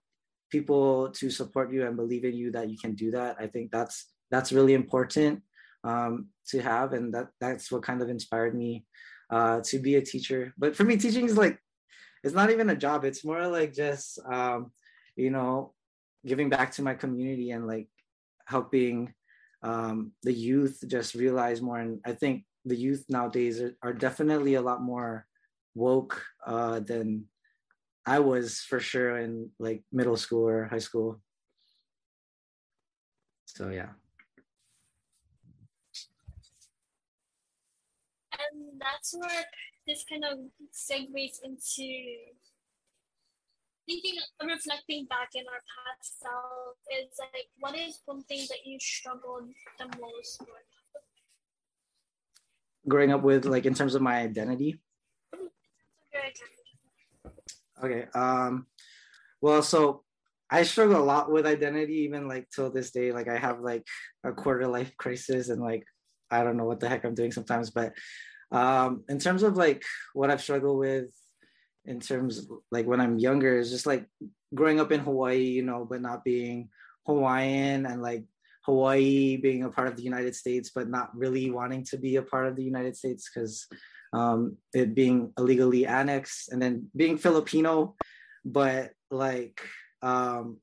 people 0.50 1.09
to 1.12 1.29
support 1.29 1.73
you 1.73 1.85
and 1.85 1.95
believe 1.95 2.25
in 2.25 2.33
you 2.33 2.51
that 2.51 2.69
you 2.69 2.77
can 2.77 2.93
do 2.95 3.12
that, 3.12 3.38
I 3.39 3.47
think 3.47 3.71
that's 3.71 4.07
that's 4.31 4.51
really 4.51 4.73
important 4.73 5.41
um, 5.83 6.27
to 6.47 6.62
have, 6.62 6.93
and 6.93 7.13
that 7.13 7.27
that's 7.39 7.71
what 7.71 7.83
kind 7.83 8.01
of 8.01 8.09
inspired 8.09 8.55
me 8.55 8.85
uh, 9.29 9.62
to 9.65 9.79
be 9.79 9.95
a 9.95 10.01
teacher. 10.01 10.53
But 10.57 10.75
for 10.75 10.83
me, 10.83 10.97
teaching 10.97 11.25
is 11.25 11.38
like 11.38 11.57
it's 12.23 12.35
not 12.35 12.50
even 12.50 12.69
a 12.69 12.75
job; 12.75 13.05
it's 13.05 13.25
more 13.25 13.47
like 13.47 13.73
just 13.73 14.19
um, 14.31 14.71
you 15.15 15.29
know 15.29 15.73
giving 16.25 16.50
back 16.50 16.71
to 16.71 16.81
my 16.81 16.93
community 16.93 17.51
and 17.51 17.67
like 17.67 17.89
helping 18.45 19.13
um, 19.62 20.12
the 20.23 20.33
youth 20.33 20.83
just 20.88 21.15
realize 21.15 21.62
more. 21.62 21.79
And 21.79 22.00
I 22.05 22.13
think 22.13 22.43
the 22.65 22.75
youth 22.75 23.05
nowadays 23.09 23.62
are, 23.62 23.73
are 23.81 23.93
definitely 23.93 24.55
a 24.55 24.62
lot 24.62 24.81
more 24.81 25.25
woke 25.75 26.22
uh, 26.46 26.80
than 26.80 27.25
I 28.06 28.20
was 28.20 28.60
for 28.60 28.80
sure 28.80 29.18
in 29.18 29.50
like 29.60 29.84
middle 29.92 30.18
school 30.18 30.48
or 30.48 30.65
high 30.65 30.80
school. 30.80 31.22
So 33.46 33.70
yeah. 33.70 33.89
And 38.34 38.82
that's 38.82 39.13
where 39.13 39.46
this 39.88 40.03
kind 40.10 40.24
of 40.25 40.39
segues 40.74 41.44
into 41.44 41.88
thinking 43.86 44.15
reflecting 44.42 45.06
back 45.06 45.30
in 45.36 45.44
our 45.48 45.62
past 45.75 46.20
self 46.22 46.77
is 46.92 47.12
like 47.20 47.48
what 47.60 47.77
is 47.77 48.00
one 48.06 48.24
thing 48.24 48.46
that 48.50 48.65
you 48.65 48.80
struggled 48.80 49.50
the 49.77 49.86
most 50.00 50.39
with 50.39 50.72
growing 52.88 53.12
up 53.12 53.24
with 53.24 53.46
like 53.46 53.65
in 53.65 53.74
terms 53.74 53.96
of 53.96 54.01
my 54.01 54.20
identity 54.20 54.80
okay 57.84 58.05
um 58.15 58.65
well 59.41 59.62
so 59.62 60.03
i 60.50 60.63
struggle 60.63 61.01
a 61.01 61.03
lot 61.03 61.32
with 61.32 61.46
identity 61.46 62.01
even 62.01 62.27
like 62.27 62.48
till 62.50 62.70
this 62.70 62.91
day. 62.91 63.12
Like 63.12 63.27
i 63.27 63.38
have 63.38 63.60
like 63.60 63.84
a 64.24 64.32
quarter 64.32 64.67
life 64.67 64.96
crisis 64.98 65.50
and 65.50 65.62
like 65.62 65.84
i 66.32 66.43
don't 66.43 66.58
know 66.58 66.65
what 66.65 66.79
the 66.79 66.89
heck 66.89 67.03
i'm 67.05 67.15
doing 67.15 67.32
sometimes 67.32 67.72
but 67.72 67.93
um 68.51 69.03
in 69.10 69.20
terms 69.20 69.43
of 69.43 69.58
like 69.58 69.84
what 70.13 70.29
i've 70.29 70.41
struggled 70.41 70.77
with 70.79 71.12
in 71.86 72.00
terms 72.00 72.39
of, 72.39 72.46
like 72.72 72.86
when 72.86 73.01
i'm 73.01 73.17
younger 73.17 73.58
is 73.58 73.72
just 73.72 73.86
like 73.86 74.05
growing 74.53 74.79
up 74.79 74.91
in 74.91 75.00
hawaii 75.00 75.43
you 75.43 75.63
know 75.63 75.86
but 75.89 76.01
not 76.01 76.24
being 76.24 76.70
hawaiian 77.05 77.86
and 77.86 78.01
like 78.01 78.24
Hawaii 78.65 79.38
being 79.38 79.63
a 79.63 79.70
part 79.70 79.89
of 79.89 79.98
the 79.98 80.03
United 80.03 80.36
States, 80.36 80.72
but 80.74 80.89
not 80.89 81.15
really 81.15 81.51
wanting 81.51 81.84
to 81.86 81.98
be 81.98 82.15
a 82.15 82.22
part 82.22 82.48
of 82.48 82.55
the 82.55 82.63
United 82.63 82.96
States 82.96 83.29
because 83.29 83.67
um, 84.13 84.58
it 84.74 84.96
being 84.96 85.34
illegally 85.38 85.86
annexed, 85.86 86.51
and 86.51 86.62
then 86.62 86.88
being 86.96 87.17
Filipino, 87.17 87.96
but 88.46 88.91
like 89.12 89.62
um, 90.01 90.58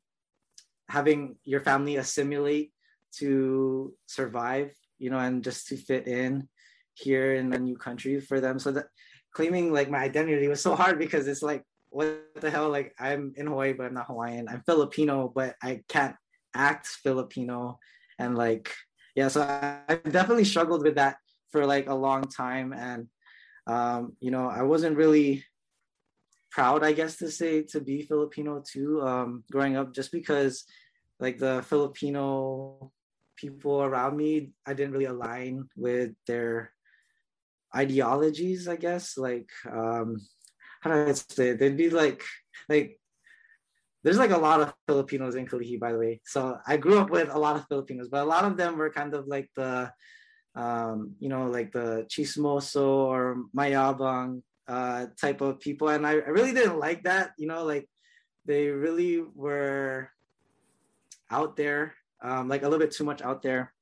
having 0.89 1.37
your 1.45 1.61
family 1.61 1.97
assimilate 1.97 2.73
to 3.17 3.93
survive, 4.07 4.73
you 4.99 5.11
know, 5.11 5.19
and 5.19 5.43
just 5.43 5.69
to 5.69 5.77
fit 5.77 6.07
in 6.07 6.49
here 6.95 7.35
in 7.35 7.53
a 7.53 7.59
new 7.59 7.77
country 7.77 8.21
for 8.21 8.41
them. 8.41 8.59
So 8.59 8.73
that 8.73 8.87
claiming 9.35 9.73
like 9.73 9.91
my 9.91 9.99
identity 9.99 10.49
was 10.49 10.63
so 10.63 10.75
hard 10.75 10.99
because 10.99 11.27
it's 11.27 11.43
like, 11.43 11.65
what 11.91 12.23
the 12.41 12.51
hell? 12.51 12.71
Like 12.71 12.95
I'm 12.99 13.35
in 13.37 13.49
Hawaii, 13.49 13.73
but 13.73 13.87
I'm 13.87 13.95
not 13.95 14.07
Hawaiian. 14.07 14.49
I'm 14.49 14.63
Filipino, 14.63 15.33
but 15.35 15.57
I 15.63 15.83
can't 15.89 16.15
act 16.55 16.87
Filipino 16.87 17.79
and 18.19 18.37
like 18.37 18.73
yeah 19.15 19.29
so 19.29 19.43
I, 19.43 19.81
I 19.89 19.95
definitely 19.97 20.45
struggled 20.45 20.83
with 20.83 20.97
that 20.97 21.17
for 21.51 21.67
like 21.67 21.89
a 21.89 21.95
long 21.95 22.23
time 22.25 22.73
and 22.73 23.09
um, 23.71 24.17
you 24.21 24.31
know 24.31 24.49
I 24.49 24.63
wasn't 24.63 24.97
really 24.97 25.45
proud 26.51 26.83
I 26.83 26.93
guess 26.93 27.17
to 27.19 27.31
say 27.31 27.63
to 27.73 27.81
be 27.81 28.03
Filipino 28.03 28.63
too 28.67 29.03
um, 29.03 29.45
growing 29.53 29.77
up 29.77 29.95
just 29.95 30.11
because 30.13 30.65
like 31.21 31.39
the 31.39 31.65
Filipino 31.69 32.93
people 33.37 33.83
around 33.83 34.17
me 34.17 34.51
I 34.67 34.75
didn't 34.75 34.93
really 34.93 35.13
align 35.17 35.69
with 35.77 36.11
their 36.27 36.73
ideologies 37.75 38.67
I 38.67 38.77
guess 38.77 39.17
like 39.17 39.51
um, 39.71 40.17
how 40.81 40.91
do 40.91 41.11
I 41.11 41.13
say 41.13 41.51
it? 41.51 41.59
they'd 41.59 41.77
be 41.77 41.91
like 41.91 42.25
like 42.69 42.99
there's 44.03 44.19
like 44.19 44.31
a 44.31 44.39
lot 44.39 44.61
of 44.63 44.73
Filipinos 44.87 45.35
in 45.35 45.47
Kalihi, 45.47 45.79
by 45.79 45.93
the 45.93 45.99
way. 45.99 46.21
So 46.25 46.57
I 46.67 46.79
grew 46.79 46.99
up 46.99 47.11
with 47.11 47.29
a 47.29 47.39
lot 47.39 47.57
of 47.57 47.67
Filipinos, 47.67 48.09
but 48.09 48.23
a 48.23 48.25
lot 48.25 48.45
of 48.45 48.57
them 48.57 48.79
were 48.79 48.91
kind 48.91 49.13
of 49.13 49.27
like 49.27 49.51
the, 49.57 49.93
um, 50.55 51.15
you 51.21 51.29
know, 51.29 51.47
like 51.47 51.73
the 51.73 52.07
chismoso 52.09 52.83
or 52.83 53.45
mayabang 53.57 54.43
uh, 54.69 55.07
type 55.21 55.41
of 55.41 55.61
people. 55.61 55.89
And 55.89 56.07
I, 56.07 56.13
I 56.13 56.31
really 56.31 56.53
didn't 56.53 56.79
like 56.79 57.05
that, 57.05 57.33
you 57.39 57.47
know, 57.47 57.65
like 57.65 57.89
they 58.47 58.69
really 58.69 59.23
were 59.35 60.11
out 61.31 61.57
there, 61.57 61.95
um, 62.23 62.49
like 62.49 62.63
a 62.63 62.69
little 62.69 62.79
bit 62.79 62.91
too 62.91 63.05
much 63.05 63.23
out 63.23 63.43
there 63.43 63.73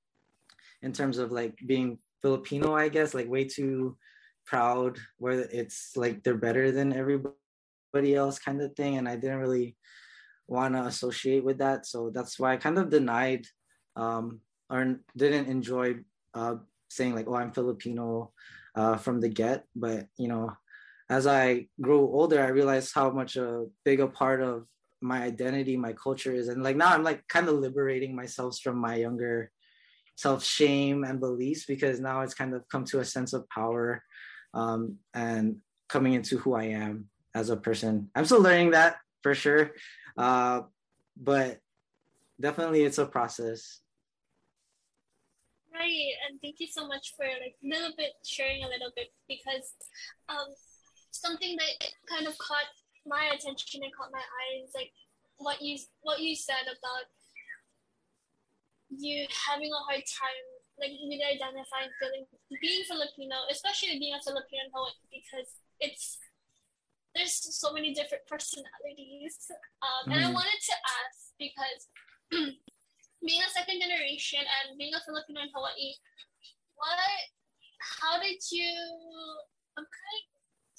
in 0.83 0.93
terms 0.93 1.19
of 1.19 1.33
like 1.33 1.59
being 1.67 1.99
Filipino, 2.23 2.75
I 2.75 2.89
guess, 2.89 3.15
like 3.15 3.29
way 3.29 3.45
too 3.45 3.97
proud 4.47 4.99
where 5.19 5.41
it's 5.41 5.97
like 5.97 6.23
they're 6.23 6.37
better 6.37 6.71
than 6.71 6.93
everybody 6.93 8.15
else 8.15 8.39
kind 8.39 8.61
of 8.61 8.75
thing. 8.75 8.97
And 8.97 9.09
I 9.09 9.17
didn't 9.17 9.39
really 9.39 9.77
want 10.47 10.75
to 10.75 10.85
associate 10.85 11.45
with 11.45 11.59
that. 11.59 11.87
So 11.87 12.11
that's 12.13 12.39
why 12.39 12.53
I 12.53 12.57
kind 12.57 12.79
of 12.79 12.91
denied 12.91 13.47
um, 13.97 14.41
or 14.71 15.01
didn't 15.17 15.49
enjoy 15.49 15.97
uh, 16.35 16.57
saying 16.89 17.15
like, 17.15 17.27
oh, 17.29 17.35
I'm 17.35 17.53
Filipino 17.53 18.33
uh, 18.75 18.97
from 18.97 19.21
the 19.21 19.29
get. 19.29 19.65
But, 19.75 20.07
you 20.17 20.29
know, 20.29 20.53
as 21.11 21.27
I 21.27 21.67
grew 21.81 22.01
older, 22.01 22.43
I 22.43 22.49
realized 22.49 22.95
how 22.95 23.11
much 23.11 23.37
a 23.37 23.67
big 23.85 24.01
a 24.01 24.07
part 24.09 24.43
of 24.43 24.67
my 25.01 25.23
identity, 25.23 25.77
my 25.77 25.93
culture 25.93 26.33
is. 26.33 26.49
And 26.49 26.63
like 26.63 26.77
now 26.77 26.93
I'm 26.93 27.05
like 27.05 27.27
kind 27.29 27.49
of 27.49 27.57
liberating 27.57 28.15
myself 28.15 28.59
from 28.59 28.79
my 28.79 28.97
younger 28.97 29.51
self 30.17 30.45
shame 30.45 31.05
and 31.05 31.21
beliefs 31.21 31.65
because 31.65 32.01
now 32.01 32.23
it's 32.23 32.35
kind 32.35 32.55
of 32.55 32.69
come 32.69 32.85
to 32.87 33.01
a 33.01 33.05
sense 33.05 33.33
of 33.33 33.49
power 33.49 34.03
um, 34.55 34.97
and 35.15 35.57
coming 35.89 36.15
into 36.15 36.37
who 36.39 36.55
I 36.55 36.65
am 36.65 37.09
as 37.35 37.51
a 37.51 37.57
person. 37.57 38.11
I'm 38.15 38.25
still 38.25 38.43
learning 38.43 38.73
that 38.73 38.97
for 39.23 39.35
sure. 39.35 39.73
Uh, 40.17 40.63
but 41.17 41.61
definitely 42.41 42.83
it's 42.83 42.99
a 42.99 43.07
process. 43.07 43.81
Right, 45.79 46.11
and 46.27 46.41
thank 46.43 46.59
you 46.59 46.67
so 46.67 46.89
much 46.89 47.15
for 47.15 47.23
like 47.23 47.55
a 47.63 47.69
little 47.71 47.95
bit 47.97 48.19
sharing 48.27 48.65
a 48.65 48.69
little 48.69 48.91
bit 48.99 49.15
because 49.31 49.79
um, 50.29 50.51
something 51.15 51.55
that 51.55 51.75
kind 52.11 52.27
of 52.27 52.37
caught 52.39 52.67
my 53.07 53.31
attention 53.31 53.87
and 53.87 53.95
caught 53.95 54.11
my 54.11 54.19
eyes 54.19 54.75
like 54.75 54.91
what 55.39 55.63
you 55.63 55.79
what 56.03 56.19
you 56.19 56.35
said 56.35 56.67
about 56.67 57.07
you 58.91 59.23
having 59.31 59.71
a 59.71 59.83
hard 59.87 60.03
time 60.03 60.47
like 60.81 60.95
really 60.99 61.23
identifying 61.23 61.91
feeling 61.99 62.27
being 62.63 62.83
Filipino, 62.87 63.47
especially 63.51 63.99
being 63.99 64.15
a 64.15 64.23
Filipino 64.23 64.71
poet 64.71 64.95
because 65.11 65.59
it's 65.81 66.19
there's 67.15 67.35
so 67.35 67.73
many 67.73 67.93
different 67.95 68.23
personalities. 68.27 69.51
Um, 69.83 70.07
mm-hmm. 70.07 70.13
And 70.13 70.21
I 70.21 70.25
mm-hmm. 70.27 70.39
wanted 70.39 70.61
to 70.63 70.77
ask 71.03 71.19
because 71.39 71.81
being 73.25 73.43
a 73.43 73.51
second 73.51 73.81
generation 73.81 74.41
and 74.41 74.79
being 74.79 74.95
a 74.95 75.01
Filipino 75.05 75.43
in 75.43 75.51
Hawaii, 75.55 75.95
what, 76.77 77.23
how 78.01 78.21
did 78.21 78.39
you, 78.51 78.71
okay, 79.79 80.17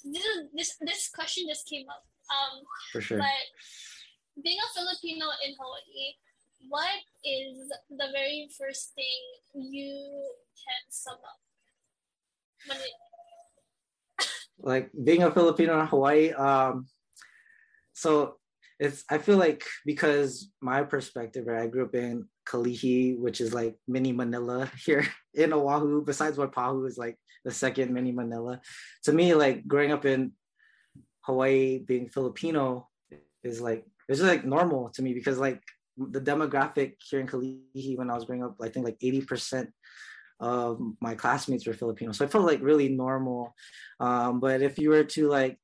this, 0.04 0.24
this, 0.54 0.76
this 0.80 1.10
question 1.12 1.46
just 1.48 1.68
came 1.68 1.86
up. 1.88 2.04
Um, 2.30 2.62
For 2.92 3.00
sure. 3.00 3.18
But 3.18 3.44
being 4.42 4.58
a 4.58 4.68
Filipino 4.72 5.26
in 5.44 5.54
Hawaii, 5.58 6.16
what 6.68 7.00
is 7.24 7.68
the 7.90 8.08
very 8.12 8.48
first 8.56 8.92
thing 8.94 9.20
you 9.54 10.30
can 10.56 10.82
sum 10.90 11.16
up? 11.24 11.40
Like 14.58 14.90
being 14.92 15.22
a 15.22 15.30
Filipino 15.30 15.80
in 15.80 15.86
Hawaii, 15.86 16.32
um, 16.32 16.86
so 17.94 18.36
it's 18.80 19.04
I 19.10 19.18
feel 19.18 19.36
like 19.36 19.62
because 19.84 20.50
my 20.62 20.82
perspective, 20.82 21.46
right? 21.46 21.62
I 21.62 21.66
grew 21.66 21.84
up 21.84 21.94
in 21.94 22.26
Kalihi, 22.48 23.18
which 23.18 23.42
is 23.42 23.52
like 23.52 23.76
mini 23.86 24.10
Manila 24.10 24.70
here 24.84 25.06
in 25.34 25.52
Oahu. 25.52 26.02
Besides 26.02 26.38
Waipahu 26.38 26.88
is 26.88 26.96
like 26.96 27.16
the 27.44 27.50
second 27.52 27.92
mini 27.92 28.10
Manila. 28.10 28.60
To 29.04 29.12
me, 29.12 29.34
like 29.34 29.68
growing 29.68 29.92
up 29.92 30.06
in 30.06 30.32
Hawaii, 31.20 31.78
being 31.78 32.08
Filipino 32.08 32.88
is 33.44 33.60
like 33.60 33.84
it's 34.08 34.18
just 34.18 34.30
like 34.30 34.46
normal 34.46 34.88
to 34.94 35.02
me 35.02 35.12
because 35.12 35.38
like 35.38 35.62
the 35.98 36.20
demographic 36.20 36.94
here 37.06 37.20
in 37.20 37.26
Kalihi 37.26 37.98
when 37.98 38.10
I 38.10 38.14
was 38.14 38.24
growing 38.24 38.42
up, 38.42 38.56
I 38.62 38.70
think 38.70 38.86
like 38.86 38.98
80% 38.98 39.68
of 40.40 40.80
my 41.02 41.14
classmates 41.14 41.66
were 41.66 41.74
Filipino. 41.74 42.12
So 42.12 42.24
I 42.24 42.28
felt 42.28 42.46
like 42.46 42.62
really 42.62 42.88
normal. 42.88 43.54
Um, 44.00 44.40
but 44.40 44.62
if 44.62 44.78
you 44.78 44.88
were 44.88 45.04
to 45.04 45.28
like 45.28 45.58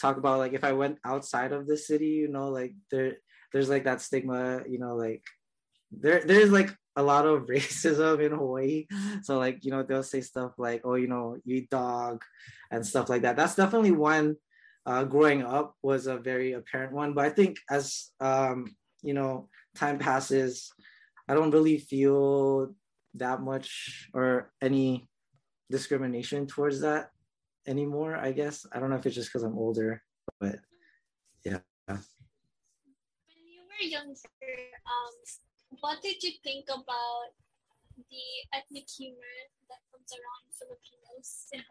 talk 0.00 0.16
about 0.16 0.38
like 0.38 0.52
if 0.52 0.64
I 0.64 0.72
went 0.72 0.98
outside 1.04 1.52
of 1.52 1.66
the 1.66 1.76
city, 1.76 2.24
you 2.24 2.28
know, 2.28 2.48
like 2.48 2.74
there 2.90 3.18
there's 3.52 3.68
like 3.68 3.84
that 3.84 4.00
stigma, 4.00 4.62
you 4.68 4.78
know, 4.78 4.96
like 4.96 5.22
there 5.90 6.22
there's 6.24 6.50
like 6.50 6.74
a 6.96 7.02
lot 7.02 7.26
of 7.26 7.46
racism 7.52 8.24
in 8.24 8.32
Hawaii. 8.32 8.86
So 9.22 9.38
like, 9.38 9.64
you 9.64 9.70
know, 9.70 9.82
they'll 9.82 10.02
say 10.02 10.20
stuff 10.20 10.52
like, 10.58 10.82
oh, 10.84 10.94
you 10.94 11.08
know, 11.08 11.36
you 11.44 11.56
eat 11.56 11.70
dog 11.70 12.22
and 12.70 12.86
stuff 12.86 13.08
like 13.08 13.22
that. 13.22 13.36
That's 13.36 13.54
definitely 13.54 13.92
one 13.92 14.36
uh, 14.86 15.04
growing 15.04 15.42
up 15.42 15.74
was 15.82 16.06
a 16.06 16.16
very 16.16 16.52
apparent 16.52 16.92
one. 16.92 17.12
But 17.14 17.26
I 17.26 17.30
think 17.30 17.58
as 17.70 18.10
um, 18.20 18.74
you 19.02 19.14
know, 19.14 19.48
time 19.74 19.98
passes, 19.98 20.72
I 21.28 21.34
don't 21.34 21.50
really 21.50 21.78
feel 21.78 22.74
that 23.14 23.40
much 23.40 24.08
or 24.14 24.52
any 24.62 25.08
discrimination 25.70 26.46
towards 26.46 26.80
that 26.80 27.10
anymore, 27.66 28.16
I 28.16 28.32
guess. 28.32 28.66
I 28.72 28.78
don't 28.78 28.90
know 28.90 28.96
if 28.96 29.06
it's 29.06 29.14
just 29.14 29.28
because 29.28 29.42
I'm 29.42 29.58
older, 29.58 30.02
but 30.40 30.56
yeah. 31.44 31.60
When 31.86 31.98
you 33.46 33.62
were 33.66 33.82
younger, 33.82 34.14
um, 34.86 35.14
what 35.80 36.02
did 36.02 36.22
you 36.22 36.32
think 36.42 36.66
about 36.68 37.32
the 37.96 38.56
ethnic 38.56 38.88
humor 38.88 39.36
that 39.68 39.80
comes 39.90 40.10
around 40.12 40.46
Filipinos 40.56 41.46
in? 41.52 41.62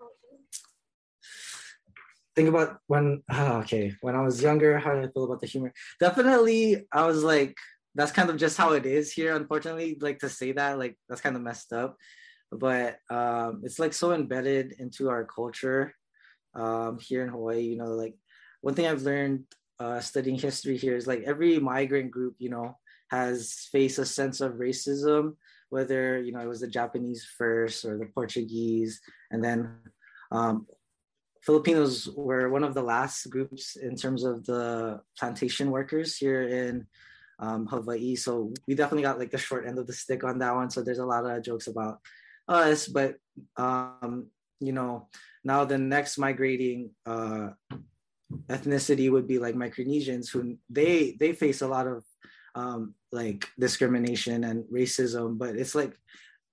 Think 2.36 2.50
about 2.50 2.80
when 2.88 3.24
oh, 3.32 3.58
okay 3.64 3.94
when 4.02 4.16
I 4.16 4.22
was 4.22 4.42
younger, 4.42 4.78
how 4.78 4.94
did 4.94 5.04
I 5.04 5.12
feel 5.12 5.26
about 5.26 5.42
the 5.42 5.48
humor? 5.48 5.74
Definitely, 6.00 6.86
I 6.92 7.06
was 7.06 7.24
like, 7.24 7.58
that's 7.96 8.12
kind 8.12 8.30
of 8.30 8.38
just 8.38 8.58
how 8.58 8.74
it 8.74 8.86
is 8.86 9.12
here. 9.12 9.36
Unfortunately, 9.36 9.98
like 10.00 10.20
to 10.20 10.30
say 10.30 10.52
that, 10.54 10.80
like 10.80 10.98
that's 11.10 11.22
kind 11.22 11.36
of 11.36 11.42
messed 11.42 11.74
up 11.74 11.98
but 12.52 13.00
um, 13.10 13.62
it's 13.64 13.80
like 13.80 13.94
so 13.94 14.12
embedded 14.14 14.74
into 14.80 15.10
our 15.10 15.26
culture 15.26 15.94
um, 16.56 17.00
here 17.00 17.24
in 17.24 17.30
Hawaii. 17.30 17.62
You 17.62 17.78
know, 17.78 17.94
like 17.94 18.16
one 18.62 18.74
thing 18.74 18.88
I've 18.88 19.04
learned 19.04 19.46
uh, 19.80 20.00
studying 20.00 20.38
history 20.38 20.78
here 20.78 20.96
is 20.96 21.08
like 21.08 21.24
every 21.26 21.60
migrant 21.60 22.12
group, 22.12 22.36
you 22.40 22.50
know, 22.50 22.78
has 23.10 23.68
faced 23.72 24.00
a 24.00 24.06
sense 24.06 24.42
of 24.42 24.54
racism, 24.54 25.36
whether 25.70 26.20
you 26.20 26.32
know 26.32 26.40
it 26.40 26.48
was 26.48 26.62
the 26.62 26.68
Japanese 26.68 27.28
first 27.38 27.86
or 27.86 27.98
the 27.98 28.06
Portuguese, 28.08 29.00
and 29.32 29.44
then 29.44 29.78
um, 30.32 30.68
Filipinos 31.42 32.10
were 32.16 32.50
one 32.50 32.64
of 32.64 32.74
the 32.74 32.82
last 32.82 33.30
groups 33.30 33.76
in 33.76 33.96
terms 33.96 34.24
of 34.24 34.46
the 34.46 35.02
plantation 35.18 35.72
workers 35.72 36.18
here 36.18 36.44
in 36.44 36.86
um, 37.40 37.66
Hawaii. 37.68 38.16
So 38.16 38.54
we 38.68 38.76
definitely 38.76 39.04
got 39.04 39.20
like 39.20 39.32
the 39.32 39.38
short 39.38 39.66
end 39.66 39.80
of 39.80 39.88
the 39.88 39.94
stick 39.94 40.24
on 40.24 40.40
that 40.40 40.54
one. 40.54 40.70
So 40.70 40.84
there's 40.84 41.00
a 41.00 41.06
lot 41.06 41.26
of 41.26 41.42
jokes 41.42 41.68
about 41.68 42.00
us, 42.50 42.88
but 42.88 43.16
um, 43.56 44.28
you 44.60 44.74
know, 44.74 45.08
now 45.44 45.64
the 45.64 45.78
next 45.78 46.18
migrating 46.18 46.92
uh, 47.06 47.50
ethnicity 48.48 49.10
would 49.10 49.28
be 49.28 49.40
like 49.40 49.56
Micronesians, 49.56 50.30
who 50.30 50.58
they 50.70 51.16
they 51.20 51.34
face 51.34 51.62
a 51.62 51.68
lot 51.68 51.88
of 51.88 52.04
um, 52.56 52.96
like 53.12 53.48
discrimination 53.58 54.44
and 54.44 54.66
racism. 54.66 55.38
But 55.38 55.56
it's 55.56 55.76
like 55.76 55.96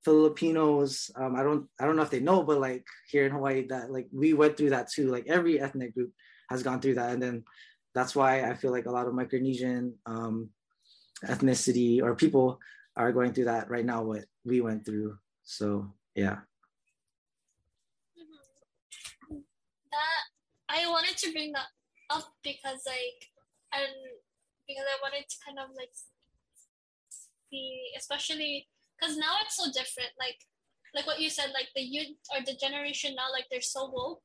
Filipinos. 0.05 1.11
Um, 1.17 1.35
I 1.35 1.43
don't 1.43 1.67
I 1.81 1.87
don't 1.87 1.97
know 1.97 2.03
if 2.03 2.11
they 2.11 2.21
know, 2.21 2.43
but 2.45 2.61
like 2.61 2.87
here 3.11 3.27
in 3.27 3.33
Hawaii, 3.33 3.67
that 3.69 3.91
like 3.91 4.07
we 4.13 4.35
went 4.35 4.57
through 4.57 4.71
that 4.71 4.91
too. 4.91 5.11
Like 5.11 5.27
every 5.27 5.61
ethnic 5.61 5.95
group 5.95 6.13
has 6.51 6.63
gone 6.63 6.81
through 6.81 6.95
that, 6.95 7.11
and 7.11 7.23
then 7.23 7.45
that's 7.95 8.15
why 8.15 8.43
I 8.49 8.55
feel 8.55 8.71
like 8.71 8.87
a 8.87 8.93
lot 8.93 9.07
of 9.07 9.15
Micronesian 9.15 9.95
um, 10.05 10.51
ethnicity 11.25 12.03
or 12.03 12.15
people 12.15 12.61
are 12.97 13.13
going 13.13 13.33
through 13.33 13.47
that 13.47 13.71
right 13.71 13.85
now. 13.85 14.03
What 14.03 14.25
we 14.45 14.61
went 14.61 14.85
through. 14.85 15.19
So 15.47 15.95
yeah. 16.15 16.43
That 19.31 20.23
I 20.69 20.91
wanted 20.91 21.17
to 21.19 21.33
bring 21.33 21.53
that 21.53 21.71
up 22.11 22.35
because 22.43 22.83
like 22.85 23.31
and 23.73 23.95
because 24.67 24.85
I 24.85 24.99
wanted 25.01 25.31
to 25.31 25.37
kind 25.47 25.59
of 25.59 25.71
like 25.77 25.95
see 27.49 27.95
especially 27.97 28.67
because 28.99 29.17
now 29.17 29.39
it's 29.45 29.57
so 29.57 29.71
different 29.71 30.11
like 30.19 30.43
like 30.95 31.07
what 31.07 31.21
you 31.21 31.31
said 31.31 31.55
like 31.55 31.69
the 31.77 31.83
youth 31.83 32.19
or 32.35 32.43
the 32.45 32.55
generation 32.55 33.15
now 33.15 33.31
like 33.33 33.47
they're 33.51 33.61
so 33.61 33.89
woke 33.89 34.23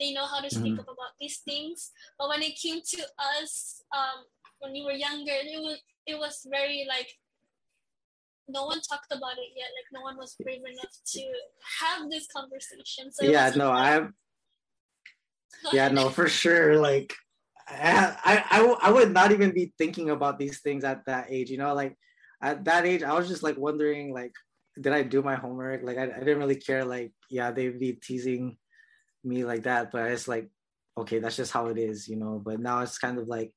they 0.00 0.12
know 0.12 0.26
how 0.26 0.40
to 0.40 0.50
speak 0.50 0.72
mm-hmm. 0.72 0.80
up 0.80 0.90
about 0.90 1.14
these 1.20 1.38
things 1.38 1.92
but 2.18 2.28
when 2.28 2.42
it 2.42 2.58
came 2.58 2.80
to 2.82 3.02
us 3.38 3.82
um 3.94 4.26
when 4.58 4.72
we 4.72 4.82
were 4.82 4.92
younger 4.92 5.32
it 5.32 5.60
was 5.60 5.78
it 6.06 6.18
was 6.18 6.46
very 6.50 6.84
like 6.88 7.14
no 8.48 8.66
one 8.66 8.80
talked 8.80 9.12
about 9.12 9.38
it 9.38 9.50
yet. 9.56 9.68
Like 9.76 9.92
no 9.92 10.02
one 10.02 10.16
was 10.16 10.36
brave 10.42 10.62
enough 10.64 10.94
to 11.12 11.22
have 11.80 12.10
this 12.10 12.26
conversation. 12.26 13.12
So 13.12 13.24
yeah, 13.26 13.52
no, 13.56 13.70
I. 13.70 14.06
Yeah, 15.72 15.88
no, 15.88 16.10
for 16.10 16.28
sure. 16.28 16.76
Like, 16.78 17.14
I, 17.66 18.42
I, 18.50 18.76
I 18.82 18.90
would 18.90 19.12
not 19.12 19.32
even 19.32 19.52
be 19.52 19.72
thinking 19.78 20.10
about 20.10 20.38
these 20.38 20.60
things 20.60 20.84
at 20.84 21.06
that 21.06 21.28
age. 21.30 21.48
You 21.48 21.58
know, 21.58 21.72
like 21.74 21.96
at 22.42 22.64
that 22.64 22.84
age, 22.84 23.02
I 23.02 23.14
was 23.14 23.28
just 23.28 23.42
like 23.42 23.56
wondering, 23.56 24.12
like, 24.12 24.32
did 24.78 24.92
I 24.92 25.02
do 25.02 25.22
my 25.22 25.36
homework? 25.36 25.82
Like, 25.82 25.96
I, 25.96 26.04
I 26.04 26.18
didn't 26.18 26.38
really 26.38 26.56
care. 26.56 26.84
Like, 26.84 27.12
yeah, 27.30 27.50
they'd 27.50 27.78
be 27.78 27.92
teasing 27.92 28.58
me 29.22 29.44
like 29.44 29.62
that, 29.62 29.90
but 29.92 30.10
it's 30.10 30.28
like, 30.28 30.50
okay, 30.98 31.18
that's 31.18 31.36
just 31.36 31.52
how 31.52 31.68
it 31.68 31.78
is, 31.78 32.08
you 32.08 32.16
know. 32.16 32.42
But 32.44 32.60
now 32.60 32.80
it's 32.80 32.98
kind 32.98 33.18
of 33.18 33.28
like, 33.28 33.52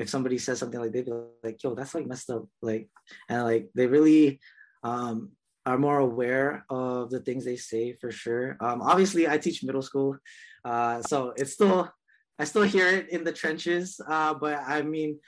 if 0.00 0.08
somebody 0.08 0.38
says 0.38 0.58
something 0.58 0.80
like 0.80 0.92
they'd 0.92 1.04
be 1.04 1.12
like, 1.44 1.62
yo, 1.62 1.74
that's 1.74 1.94
like 1.94 2.06
messed 2.06 2.30
up. 2.30 2.46
Like, 2.62 2.88
and 3.28 3.44
like 3.44 3.68
they 3.74 3.86
really 3.86 4.40
um, 4.82 5.32
are 5.66 5.76
more 5.76 5.98
aware 5.98 6.64
of 6.70 7.10
the 7.10 7.20
things 7.20 7.44
they 7.44 7.56
say 7.56 7.92
for 7.92 8.10
sure. 8.10 8.56
Um, 8.60 8.80
obviously, 8.80 9.28
I 9.28 9.36
teach 9.36 9.62
middle 9.62 9.82
school, 9.82 10.16
uh, 10.64 11.02
so 11.02 11.34
it's 11.36 11.52
still 11.52 11.92
I 12.38 12.44
still 12.44 12.62
hear 12.62 12.88
it 12.88 13.10
in 13.10 13.24
the 13.24 13.32
trenches. 13.32 14.00
Uh, 14.08 14.32
but 14.32 14.58
I 14.66 14.80
mean, 14.80 15.20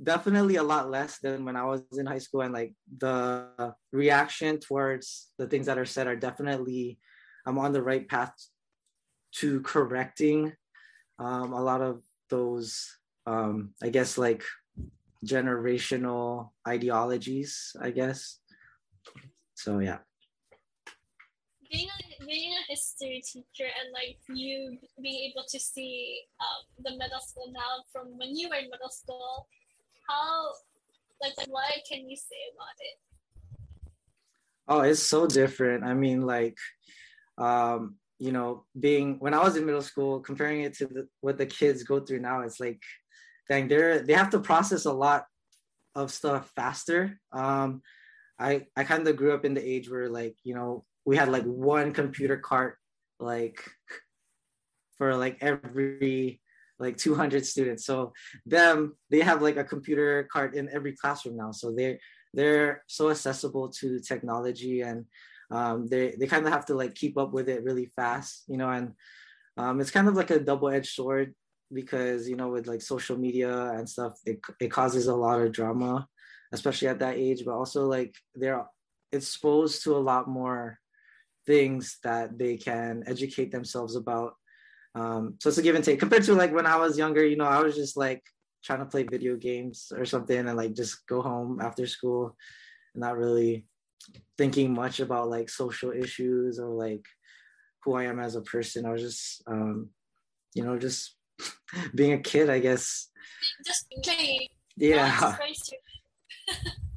definitely 0.00 0.56
a 0.56 0.62
lot 0.62 0.88
less 0.88 1.18
than 1.18 1.44
when 1.44 1.56
I 1.56 1.64
was 1.64 1.82
in 1.98 2.06
high 2.06 2.22
school, 2.22 2.42
and 2.42 2.54
like 2.54 2.74
the 2.98 3.74
reaction 3.92 4.60
towards 4.60 5.32
the 5.36 5.48
things 5.48 5.66
that 5.66 5.78
are 5.78 5.84
said 5.84 6.06
are 6.06 6.14
definitely 6.16 7.00
I'm 7.44 7.58
on 7.58 7.72
the 7.72 7.82
right 7.82 8.06
path 8.08 8.34
to 9.42 9.60
correcting 9.62 10.52
um, 11.18 11.52
a 11.52 11.60
lot 11.60 11.82
of 11.82 12.02
those 12.30 12.86
um, 13.26 13.74
I 13.82 13.88
guess 13.88 14.16
like 14.16 14.42
generational 15.24 16.50
ideologies, 16.66 17.74
I 17.80 17.90
guess. 17.90 18.38
So 19.54 19.80
yeah. 19.80 19.98
Being 21.70 21.88
a, 21.88 22.24
being 22.24 22.52
a 22.52 22.70
history 22.70 23.22
teacher 23.26 23.66
and 23.66 23.92
like 23.92 24.18
you 24.28 24.78
being 25.02 25.30
able 25.30 25.44
to 25.48 25.58
see 25.58 26.20
um, 26.40 26.84
the 26.84 26.92
middle 26.92 27.20
school 27.20 27.50
now 27.52 27.82
from 27.92 28.16
when 28.18 28.36
you 28.36 28.48
were 28.48 28.54
in 28.54 28.70
middle 28.70 28.90
school, 28.90 29.48
how 30.08 30.52
like 31.20 31.34
what 31.48 31.64
can 31.90 32.08
you 32.08 32.16
say 32.16 32.42
about 32.54 32.76
it? 32.78 32.98
Oh, 34.68 34.80
it's 34.80 35.02
so 35.02 35.26
different. 35.26 35.84
I 35.84 35.94
mean, 35.94 36.22
like, 36.22 36.56
um, 37.38 37.96
you 38.18 38.32
know, 38.32 38.64
being 38.78 39.16
when 39.18 39.34
I 39.34 39.42
was 39.42 39.56
in 39.56 39.66
middle 39.66 39.82
school, 39.82 40.20
comparing 40.20 40.62
it 40.62 40.74
to 40.78 40.86
the, 40.86 41.08
what 41.20 41.38
the 41.38 41.46
kids 41.46 41.82
go 41.82 42.00
through 42.00 42.20
now, 42.20 42.40
it's 42.42 42.60
like 42.60 42.80
thing. 43.48 43.68
They're 43.68 44.00
they 44.00 44.14
have 44.14 44.30
to 44.30 44.40
process 44.40 44.84
a 44.84 44.92
lot 44.92 45.26
of 45.94 46.12
stuff 46.12 46.50
faster. 46.54 47.18
Um, 47.32 47.82
I 48.38 48.66
I 48.76 48.84
kind 48.84 49.06
of 49.06 49.16
grew 49.16 49.34
up 49.34 49.44
in 49.44 49.54
the 49.54 49.66
age 49.66 49.90
where 49.90 50.08
like 50.08 50.36
you 50.44 50.54
know 50.54 50.84
we 51.04 51.16
had 51.16 51.28
like 51.28 51.44
one 51.44 51.92
computer 51.92 52.36
cart 52.36 52.76
like 53.18 53.62
for 54.98 55.16
like 55.16 55.38
every 55.40 56.40
like 56.78 56.96
200 56.96 57.46
students. 57.46 57.86
So 57.86 58.12
them 58.44 58.96
they 59.10 59.20
have 59.20 59.42
like 59.42 59.56
a 59.56 59.64
computer 59.64 60.28
cart 60.30 60.54
in 60.54 60.68
every 60.72 60.92
classroom 60.92 61.36
now. 61.36 61.52
So 61.52 61.72
they 61.72 61.98
they're 62.34 62.82
so 62.86 63.10
accessible 63.10 63.70
to 63.80 64.00
technology 64.00 64.82
and 64.82 65.06
um, 65.50 65.86
they 65.86 66.14
they 66.18 66.26
kind 66.26 66.46
of 66.46 66.52
have 66.52 66.66
to 66.66 66.74
like 66.74 66.94
keep 66.94 67.16
up 67.16 67.32
with 67.32 67.48
it 67.48 67.64
really 67.64 67.86
fast, 67.86 68.44
you 68.48 68.56
know, 68.56 68.70
and 68.70 68.92
um, 69.56 69.80
it's 69.80 69.90
kind 69.90 70.08
of 70.08 70.14
like 70.14 70.30
a 70.30 70.40
double-edged 70.40 70.92
sword 70.92 71.34
because 71.72 72.28
you 72.28 72.36
know 72.36 72.48
with 72.48 72.66
like 72.66 72.80
social 72.80 73.18
media 73.18 73.72
and 73.72 73.88
stuff 73.88 74.14
it, 74.24 74.38
it 74.60 74.70
causes 74.70 75.08
a 75.08 75.14
lot 75.14 75.40
of 75.40 75.52
drama 75.52 76.06
especially 76.52 76.88
at 76.88 76.98
that 77.00 77.16
age, 77.16 77.42
but 77.44 77.54
also 77.54 77.86
like 77.86 78.14
they're 78.34 78.64
exposed 79.12 79.82
to 79.84 79.96
a 79.96 79.98
lot 79.98 80.28
more 80.28 80.78
things 81.46 81.98
that 82.02 82.38
they 82.38 82.56
can 82.56 83.04
educate 83.06 83.50
themselves 83.52 83.96
about. 83.96 84.34
Um, 84.94 85.36
so 85.40 85.48
it's 85.48 85.58
a 85.58 85.62
give 85.62 85.74
and 85.74 85.84
take 85.84 86.00
compared 86.00 86.24
to 86.24 86.34
like 86.34 86.54
when 86.54 86.66
I 86.66 86.76
was 86.76 86.98
younger, 86.98 87.24
you 87.24 87.36
know, 87.36 87.44
I 87.44 87.62
was 87.62 87.76
just 87.76 87.96
like 87.96 88.22
trying 88.64 88.80
to 88.80 88.86
play 88.86 89.04
video 89.04 89.36
games 89.36 89.92
or 89.96 90.04
something 90.04 90.38
and 90.38 90.56
like 90.56 90.74
just 90.74 91.06
go 91.06 91.20
home 91.20 91.60
after 91.60 91.86
school 91.86 92.36
and 92.94 93.02
not 93.02 93.16
really 93.16 93.66
thinking 94.38 94.72
much 94.72 95.00
about 95.00 95.28
like 95.28 95.50
social 95.50 95.92
issues 95.92 96.58
or 96.58 96.68
like 96.68 97.04
who 97.84 97.94
I 97.94 98.04
am 98.04 98.18
as 98.18 98.34
a 98.34 98.40
person. 98.40 98.86
I 98.86 98.92
was 98.92 99.02
just, 99.02 99.42
um, 99.46 99.90
you 100.54 100.64
know, 100.64 100.78
just 100.78 101.15
being 101.94 102.12
a 102.12 102.18
kid, 102.18 102.50
I 102.50 102.58
guess. 102.58 103.08
Just 103.64 103.86
playing. 104.02 104.48
Yeah. 104.76 105.18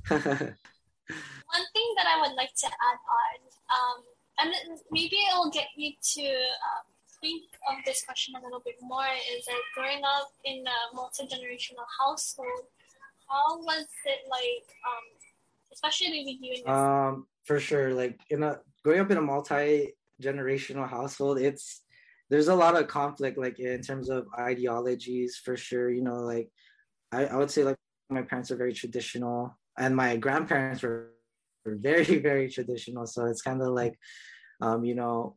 One 0.09 1.65
thing 1.73 1.89
that 1.97 2.05
I 2.07 2.21
would 2.21 2.35
like 2.35 2.53
to 2.57 2.67
add 2.67 2.99
on, 3.09 3.39
um, 3.73 4.03
and 4.39 4.53
maybe 4.91 5.15
it 5.15 5.33
will 5.35 5.49
get 5.49 5.67
you 5.75 5.91
to 6.15 6.21
um, 6.21 6.85
think 7.21 7.43
of 7.69 7.77
this 7.85 8.03
question 8.05 8.35
a 8.39 8.43
little 8.43 8.61
bit 8.63 8.75
more, 8.81 9.07
is 9.35 9.47
like 9.47 9.57
growing 9.75 10.03
up 10.03 10.31
in 10.45 10.63
a 10.67 10.95
multi 10.95 11.23
generational 11.25 11.85
household. 11.99 12.67
How 13.27 13.57
was 13.57 13.87
it 14.05 14.19
like, 14.29 14.67
um, 14.85 15.05
especially 15.73 16.23
with 16.25 16.37
you? 16.41 16.63
And 16.65 16.75
um, 16.75 17.27
for 17.45 17.59
sure, 17.59 17.93
like 17.93 18.19
in 18.29 18.43
a 18.43 18.59
growing 18.83 18.99
up 19.01 19.11
in 19.11 19.17
a 19.17 19.21
multi 19.21 19.93
generational 20.21 20.87
household, 20.87 21.39
it's 21.39 21.81
there's 22.29 22.47
a 22.47 22.55
lot 22.55 22.75
of 22.75 22.87
conflict, 22.87 23.37
like 23.37 23.59
in 23.59 23.81
terms 23.81 24.09
of 24.09 24.27
ideologies, 24.37 25.41
for 25.43 25.57
sure. 25.57 25.89
You 25.89 26.03
know, 26.03 26.21
like 26.21 26.49
I, 27.11 27.25
I 27.25 27.35
would 27.35 27.51
say 27.51 27.63
like 27.63 27.77
my 28.09 28.21
parents 28.21 28.51
are 28.51 28.55
very 28.55 28.73
traditional 28.73 29.57
and 29.77 29.95
my 29.95 30.17
grandparents 30.17 30.81
were, 30.81 31.11
were 31.65 31.75
very 31.81 32.19
very 32.19 32.49
traditional 32.49 33.05
so 33.05 33.25
it's 33.25 33.41
kind 33.41 33.61
of 33.61 33.69
like 33.69 33.97
um, 34.61 34.83
you 34.83 34.95
know 34.95 35.35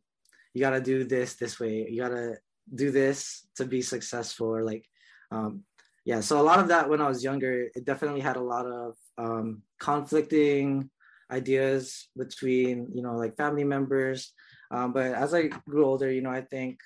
you 0.54 0.60
got 0.60 0.70
to 0.70 0.80
do 0.80 1.04
this 1.04 1.34
this 1.34 1.58
way 1.60 1.86
you 1.88 2.00
got 2.00 2.08
to 2.08 2.34
do 2.74 2.90
this 2.90 3.46
to 3.56 3.64
be 3.64 3.82
successful 3.82 4.48
or 4.48 4.64
like 4.64 4.84
um, 5.30 5.62
yeah 6.04 6.20
so 6.20 6.40
a 6.40 6.42
lot 6.42 6.58
of 6.58 6.68
that 6.68 6.88
when 6.88 7.00
i 7.00 7.08
was 7.08 7.24
younger 7.24 7.68
it 7.74 7.84
definitely 7.84 8.20
had 8.20 8.36
a 8.36 8.42
lot 8.42 8.66
of 8.66 8.94
um, 9.18 9.62
conflicting 9.78 10.90
ideas 11.30 12.08
between 12.16 12.88
you 12.92 13.02
know 13.02 13.16
like 13.16 13.36
family 13.36 13.64
members 13.64 14.32
um, 14.72 14.92
but 14.92 15.12
as 15.12 15.34
i 15.34 15.46
grew 15.68 15.84
older 15.84 16.10
you 16.10 16.22
know 16.22 16.30
i 16.30 16.40
think 16.40 16.78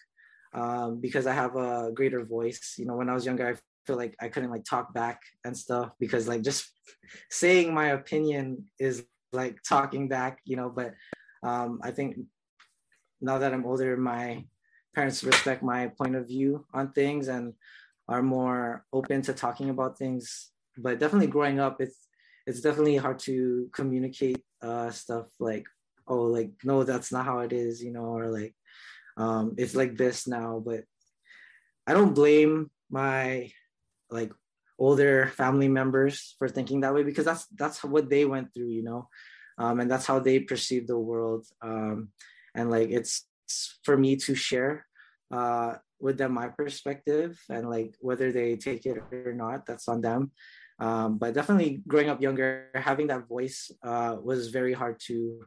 um, 0.54 1.00
because 1.00 1.26
i 1.26 1.32
have 1.32 1.56
a 1.56 1.90
greater 1.94 2.24
voice 2.24 2.74
you 2.78 2.86
know 2.86 2.96
when 2.96 3.08
i 3.08 3.14
was 3.14 3.24
younger 3.24 3.48
i 3.48 3.54
feel 3.86 3.96
like 3.96 4.16
I 4.20 4.28
couldn't 4.28 4.50
like 4.50 4.64
talk 4.64 4.92
back 4.92 5.22
and 5.44 5.56
stuff 5.56 5.92
because 6.00 6.26
like 6.26 6.42
just 6.42 6.68
saying 7.30 7.72
my 7.72 7.88
opinion 7.88 8.64
is 8.78 9.04
like 9.32 9.62
talking 9.62 10.08
back, 10.08 10.40
you 10.44 10.56
know. 10.56 10.68
But 10.68 10.94
um, 11.42 11.80
I 11.82 11.92
think 11.92 12.18
now 13.20 13.38
that 13.38 13.54
I'm 13.54 13.64
older, 13.64 13.96
my 13.96 14.44
parents 14.94 15.22
respect 15.22 15.62
my 15.62 15.88
point 15.88 16.16
of 16.16 16.26
view 16.26 16.66
on 16.74 16.92
things 16.92 17.28
and 17.28 17.54
are 18.08 18.22
more 18.22 18.84
open 18.92 19.22
to 19.22 19.32
talking 19.32 19.70
about 19.70 19.98
things. 19.98 20.50
But 20.76 20.98
definitely 20.98 21.28
growing 21.28 21.60
up, 21.60 21.80
it's 21.80 22.08
it's 22.46 22.60
definitely 22.60 22.96
hard 22.96 23.18
to 23.20 23.68
communicate 23.72 24.42
uh, 24.62 24.90
stuff 24.90 25.26
like, 25.40 25.66
oh, 26.06 26.22
like 26.22 26.52
no, 26.64 26.84
that's 26.84 27.12
not 27.12 27.24
how 27.24 27.40
it 27.40 27.52
is, 27.52 27.82
you 27.82 27.92
know, 27.92 28.16
or 28.16 28.28
like 28.28 28.54
um, 29.16 29.54
it's 29.56 29.74
like 29.74 29.96
this 29.96 30.26
now. 30.26 30.62
But 30.64 30.84
I 31.86 31.92
don't 31.92 32.14
blame 32.14 32.70
my 32.90 33.50
like 34.10 34.32
older 34.78 35.32
family 35.34 35.68
members 35.68 36.34
for 36.38 36.48
thinking 36.48 36.80
that 36.80 36.94
way 36.94 37.02
because 37.02 37.24
that's 37.24 37.46
that's 37.56 37.82
what 37.82 38.10
they 38.10 38.24
went 38.24 38.52
through 38.52 38.68
you 38.68 38.82
know 38.82 39.08
um, 39.58 39.80
and 39.80 39.90
that's 39.90 40.06
how 40.06 40.18
they 40.18 40.38
perceive 40.38 40.86
the 40.86 40.98
world 40.98 41.46
um, 41.62 42.08
and 42.54 42.70
like 42.70 42.90
it's, 42.90 43.26
it's 43.44 43.78
for 43.84 43.96
me 43.96 44.16
to 44.16 44.34
share 44.34 44.84
uh, 45.32 45.74
with 45.98 46.18
them 46.18 46.32
my 46.32 46.48
perspective 46.48 47.40
and 47.48 47.70
like 47.70 47.94
whether 48.00 48.32
they 48.32 48.56
take 48.56 48.84
it 48.84 48.98
or 49.10 49.32
not 49.32 49.64
that's 49.64 49.88
on 49.88 50.00
them 50.00 50.30
um, 50.78 51.16
but 51.16 51.32
definitely 51.32 51.82
growing 51.88 52.10
up 52.10 52.20
younger 52.20 52.68
having 52.74 53.06
that 53.06 53.26
voice 53.26 53.70
uh, 53.82 54.16
was 54.22 54.50
very 54.50 54.74
hard 54.74 55.00
to 55.00 55.40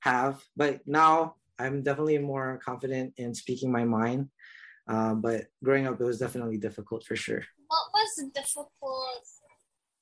have 0.00 0.42
but 0.56 0.80
now 0.86 1.34
i'm 1.58 1.82
definitely 1.82 2.18
more 2.18 2.60
confident 2.64 3.12
in 3.16 3.34
speaking 3.34 3.70
my 3.70 3.84
mind 3.84 4.28
um, 4.90 5.20
but 5.20 5.46
growing 5.62 5.86
up, 5.86 6.00
it 6.00 6.04
was 6.04 6.18
definitely 6.18 6.58
difficult 6.58 7.04
for 7.04 7.14
sure. 7.14 7.42
What 7.68 7.86
was 7.94 8.30
difficult 8.34 8.72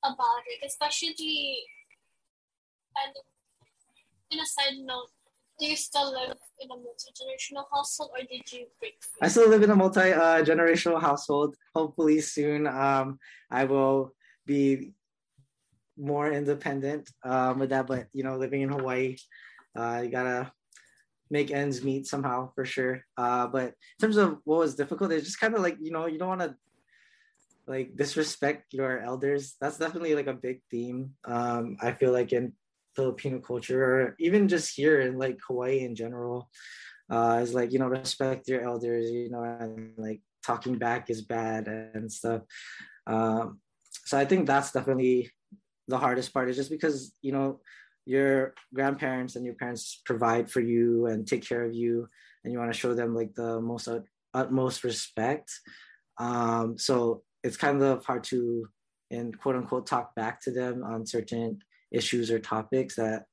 about 0.03 0.41
it, 0.47 0.65
especially? 0.65 1.59
And 2.97 3.13
in 4.31 4.39
a 4.39 4.45
side 4.45 4.77
note, 4.79 5.09
do 5.59 5.67
you 5.67 5.75
still 5.75 6.11
live 6.11 6.37
in 6.59 6.71
a 6.71 6.75
multi 6.75 7.11
generational 7.13 7.65
household, 7.71 8.11
or 8.17 8.25
did 8.25 8.51
you 8.51 8.65
break? 8.79 8.95
Free? 8.99 9.19
I 9.21 9.27
still 9.27 9.47
live 9.47 9.61
in 9.61 9.69
a 9.69 9.75
multi 9.75 10.11
uh, 10.11 10.43
generational 10.43 10.99
household. 10.99 11.55
Hopefully 11.75 12.21
soon, 12.21 12.65
um, 12.65 13.19
I 13.51 13.65
will 13.65 14.15
be 14.47 14.93
more 15.97 16.31
independent 16.31 17.11
um, 17.23 17.59
with 17.59 17.69
that. 17.69 17.85
But 17.85 18.07
you 18.13 18.23
know, 18.23 18.37
living 18.37 18.61
in 18.61 18.69
Hawaii, 18.69 19.17
uh, 19.77 20.01
you 20.03 20.09
gotta 20.09 20.51
make 21.29 21.51
ends 21.51 21.83
meet 21.83 22.07
somehow 22.07 22.51
for 22.55 22.65
sure. 22.65 23.05
Uh, 23.17 23.47
but 23.47 23.67
in 23.67 23.99
terms 24.01 24.17
of 24.17 24.39
what 24.43 24.59
was 24.59 24.75
difficult, 24.75 25.11
it's 25.11 25.25
just 25.25 25.39
kind 25.39 25.53
of 25.53 25.61
like 25.61 25.77
you 25.79 25.91
know 25.91 26.05
you 26.05 26.17
don't 26.17 26.29
want 26.29 26.41
to 26.41 26.55
like 27.67 27.95
disrespect 27.95 28.73
your 28.73 28.99
elders. 29.01 29.55
That's 29.61 29.77
definitely 29.77 30.15
like 30.15 30.27
a 30.27 30.33
big 30.33 30.61
theme. 30.71 31.13
Um, 31.25 31.77
I 31.81 31.91
feel 31.91 32.11
like 32.11 32.33
in 32.33 32.53
Filipino 32.95 33.39
culture 33.39 33.83
or 33.83 34.15
even 34.19 34.47
just 34.47 34.75
here 34.75 35.01
in 35.01 35.17
like 35.17 35.37
Hawaii 35.47 35.81
in 35.81 35.95
general, 35.95 36.49
uh, 37.09 37.39
is 37.41 37.53
like 37.53 37.71
you 37.71 37.79
know 37.79 37.87
respect 37.87 38.47
your 38.47 38.61
elders. 38.61 39.09
You 39.09 39.29
know, 39.29 39.43
and 39.43 39.93
like 39.97 40.21
talking 40.43 40.77
back 40.77 41.09
is 41.09 41.21
bad 41.21 41.67
and 41.67 42.11
stuff. 42.11 42.41
Um, 43.05 43.59
so 44.05 44.17
I 44.17 44.25
think 44.25 44.47
that's 44.47 44.71
definitely 44.71 45.29
the 45.87 45.97
hardest 45.97 46.33
part 46.33 46.49
is 46.49 46.55
just 46.55 46.69
because 46.69 47.13
you 47.21 47.31
know 47.31 47.59
your 48.09 48.55
grandparents 48.73 49.35
and 49.35 49.45
your 49.45 49.53
parents 49.53 50.01
provide 50.03 50.49
for 50.49 50.61
you 50.61 51.05
and 51.05 51.27
take 51.27 51.47
care 51.47 51.63
of 51.63 51.75
you 51.75 52.07
and 52.43 52.51
you 52.51 52.57
want 52.57 52.73
to 52.73 52.77
show 52.77 52.95
them 52.95 53.13
like 53.13 53.35
the 53.35 53.61
most 53.61 53.87
ut- 53.87 54.03
utmost 54.33 54.83
respect. 54.83 55.51
Um, 56.17 56.75
so 56.75 57.21
it's 57.43 57.55
kind 57.55 57.83
of 57.83 58.03
hard 58.03 58.23
to 58.25 58.67
and 59.11 59.37
quote 59.37 59.55
unquote 59.55 59.85
talk 59.85 60.15
back 60.15 60.41
to 60.41 60.51
them 60.51 60.83
on 60.83 61.05
certain 61.05 61.59
issues 61.91 62.31
or 62.31 62.39
topics 62.39 62.95
that 62.95 63.25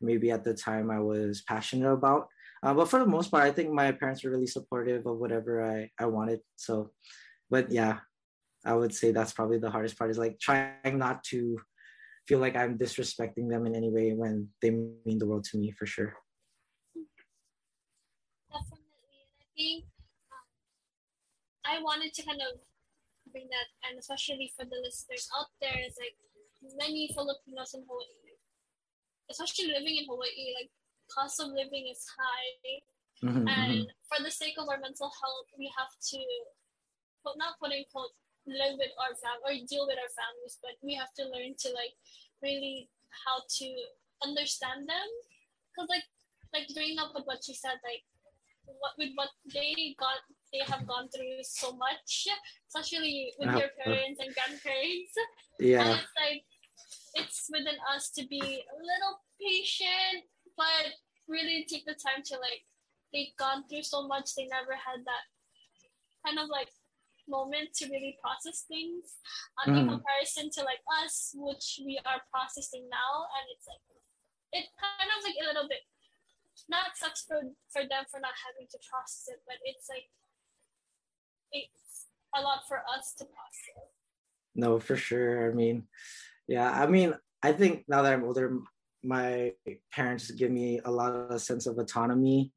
maybe 0.00 0.30
at 0.30 0.44
the 0.44 0.54
time 0.54 0.90
i 0.90 0.98
was 0.98 1.42
passionate 1.46 1.92
about. 1.92 2.28
Uh, 2.62 2.72
but 2.72 2.88
for 2.88 3.00
the 3.00 3.06
most 3.06 3.30
part 3.30 3.44
i 3.44 3.52
think 3.52 3.70
my 3.70 3.92
parents 3.92 4.24
were 4.24 4.30
really 4.30 4.46
supportive 4.46 5.06
of 5.06 5.18
whatever 5.18 5.62
i 5.62 5.90
i 5.98 6.06
wanted. 6.06 6.40
So 6.56 6.90
but 7.50 7.70
yeah 7.70 7.98
i 8.64 8.72
would 8.72 8.94
say 8.94 9.12
that's 9.12 9.32
probably 9.32 9.58
the 9.58 9.70
hardest 9.70 9.98
part 9.98 10.10
is 10.10 10.18
like 10.18 10.38
trying 10.40 10.98
not 10.98 11.22
to 11.24 11.58
feel 12.26 12.38
like 12.38 12.56
I'm 12.56 12.78
disrespecting 12.78 13.48
them 13.50 13.66
in 13.66 13.74
any 13.74 13.90
way 13.90 14.12
when 14.12 14.48
they 14.60 14.70
mean 14.70 15.18
the 15.18 15.26
world 15.26 15.44
to 15.50 15.58
me 15.58 15.72
for 15.72 15.86
sure. 15.86 16.14
Definitely. 18.50 19.26
And 19.26 19.38
I 19.40 19.46
think 19.56 19.84
um, 20.30 20.46
I 21.66 21.82
wanted 21.82 22.14
to 22.14 22.22
kind 22.22 22.40
of 22.40 22.60
bring 23.32 23.48
that, 23.50 23.68
and 23.88 23.98
especially 23.98 24.52
for 24.54 24.64
the 24.64 24.78
listeners 24.84 25.28
out 25.38 25.50
there, 25.60 25.78
is 25.82 25.96
like 25.98 26.14
many 26.78 27.10
Filipinos 27.10 27.74
in 27.74 27.82
Hawaii, 27.88 28.38
especially 29.30 29.72
living 29.72 29.98
in 29.98 30.06
Hawaii, 30.06 30.54
like 30.54 30.70
cost 31.10 31.40
of 31.40 31.50
living 31.50 31.90
is 31.90 32.06
high. 32.14 32.80
Mm-hmm, 33.22 33.46
and 33.46 33.86
mm-hmm. 33.86 33.98
for 34.10 34.22
the 34.22 34.30
sake 34.30 34.58
of 34.58 34.68
our 34.68 34.78
mental 34.78 35.10
health, 35.10 35.48
we 35.58 35.70
have 35.78 35.90
to, 36.10 36.18
put 37.22 37.38
not 37.38 37.58
quote 37.58 37.72
unquote, 37.72 38.14
live 38.46 38.74
with 38.78 38.90
our 38.98 39.14
fam 39.18 39.38
or 39.46 39.54
deal 39.66 39.86
with 39.86 39.98
our 39.98 40.12
families, 40.12 40.58
but 40.62 40.74
we 40.82 40.94
have 40.94 41.12
to 41.18 41.24
learn 41.30 41.54
to 41.62 41.68
like 41.74 41.94
really 42.42 42.90
how 43.26 43.42
to 43.62 43.68
understand 44.22 44.88
them. 44.88 45.08
Cause 45.78 45.88
like 45.88 46.06
like 46.52 46.68
growing 46.74 46.98
up 46.98 47.14
with 47.14 47.24
what 47.24 47.46
you 47.48 47.54
said, 47.54 47.78
like 47.82 48.04
what 48.66 48.94
with 48.98 49.14
what 49.14 49.30
they 49.52 49.94
got 49.98 50.20
they 50.52 50.60
have 50.68 50.86
gone 50.86 51.08
through 51.08 51.40
so 51.42 51.72
much, 51.72 52.28
especially 52.68 53.32
with 53.38 53.56
your 53.56 53.72
parents 53.80 54.20
and 54.20 54.34
grandparents. 54.36 55.14
Yeah. 55.58 55.80
And 55.80 55.90
it's 55.96 56.16
like 56.18 56.44
it's 57.14 57.48
within 57.50 57.78
us 57.94 58.10
to 58.16 58.26
be 58.26 58.40
a 58.40 58.76
little 58.76 59.16
patient, 59.40 60.28
but 60.56 60.92
really 61.28 61.64
take 61.68 61.86
the 61.86 61.96
time 61.96 62.22
to 62.26 62.34
like 62.36 62.68
they've 63.12 63.36
gone 63.38 63.64
through 63.68 63.82
so 63.82 64.06
much, 64.06 64.34
they 64.34 64.46
never 64.46 64.72
had 64.72 65.04
that 65.04 65.24
kind 66.24 66.38
of 66.38 66.48
like 66.48 66.68
moment 67.28 67.72
to 67.74 67.86
really 67.86 68.18
process 68.20 68.64
things 68.66 69.18
um, 69.62 69.74
mm. 69.74 69.78
in 69.78 69.84
comparison 69.88 70.50
to 70.50 70.60
like 70.64 70.82
us 71.02 71.32
which 71.34 71.80
we 71.84 71.98
are 72.04 72.20
processing 72.30 72.86
now 72.90 73.26
and 73.38 73.44
it's 73.54 73.66
like 73.66 73.82
it 74.52 74.66
kind 74.76 75.10
of 75.10 75.24
like 75.24 75.38
a 75.40 75.46
little 75.46 75.68
bit 75.68 75.80
not 76.68 76.94
sucks 76.94 77.24
for 77.24 77.40
for 77.70 77.82
them 77.86 78.04
for 78.10 78.20
not 78.20 78.36
having 78.42 78.68
to 78.68 78.78
process 78.84 79.28
it 79.28 79.40
but 79.46 79.56
it's 79.64 79.88
like 79.88 80.10
it's 81.52 82.10
a 82.36 82.40
lot 82.40 82.66
for 82.66 82.82
us 82.90 83.14
to 83.16 83.24
process 83.24 83.88
no 84.54 84.78
for 84.78 84.96
sure 84.96 85.50
i 85.50 85.54
mean 85.54 85.84
yeah 86.46 86.70
i 86.70 86.86
mean 86.86 87.14
I 87.42 87.52
think 87.52 87.84
now 87.88 88.02
that 88.02 88.12
I'm 88.12 88.24
older, 88.24 88.58
my 89.02 89.52
parents 89.92 90.30
give 90.30 90.50
me 90.50 90.80
a 90.84 90.90
lot 90.90 91.12
of 91.12 91.30
a 91.30 91.38
sense 91.38 91.66
of 91.66 91.78
autonomy 91.78 92.52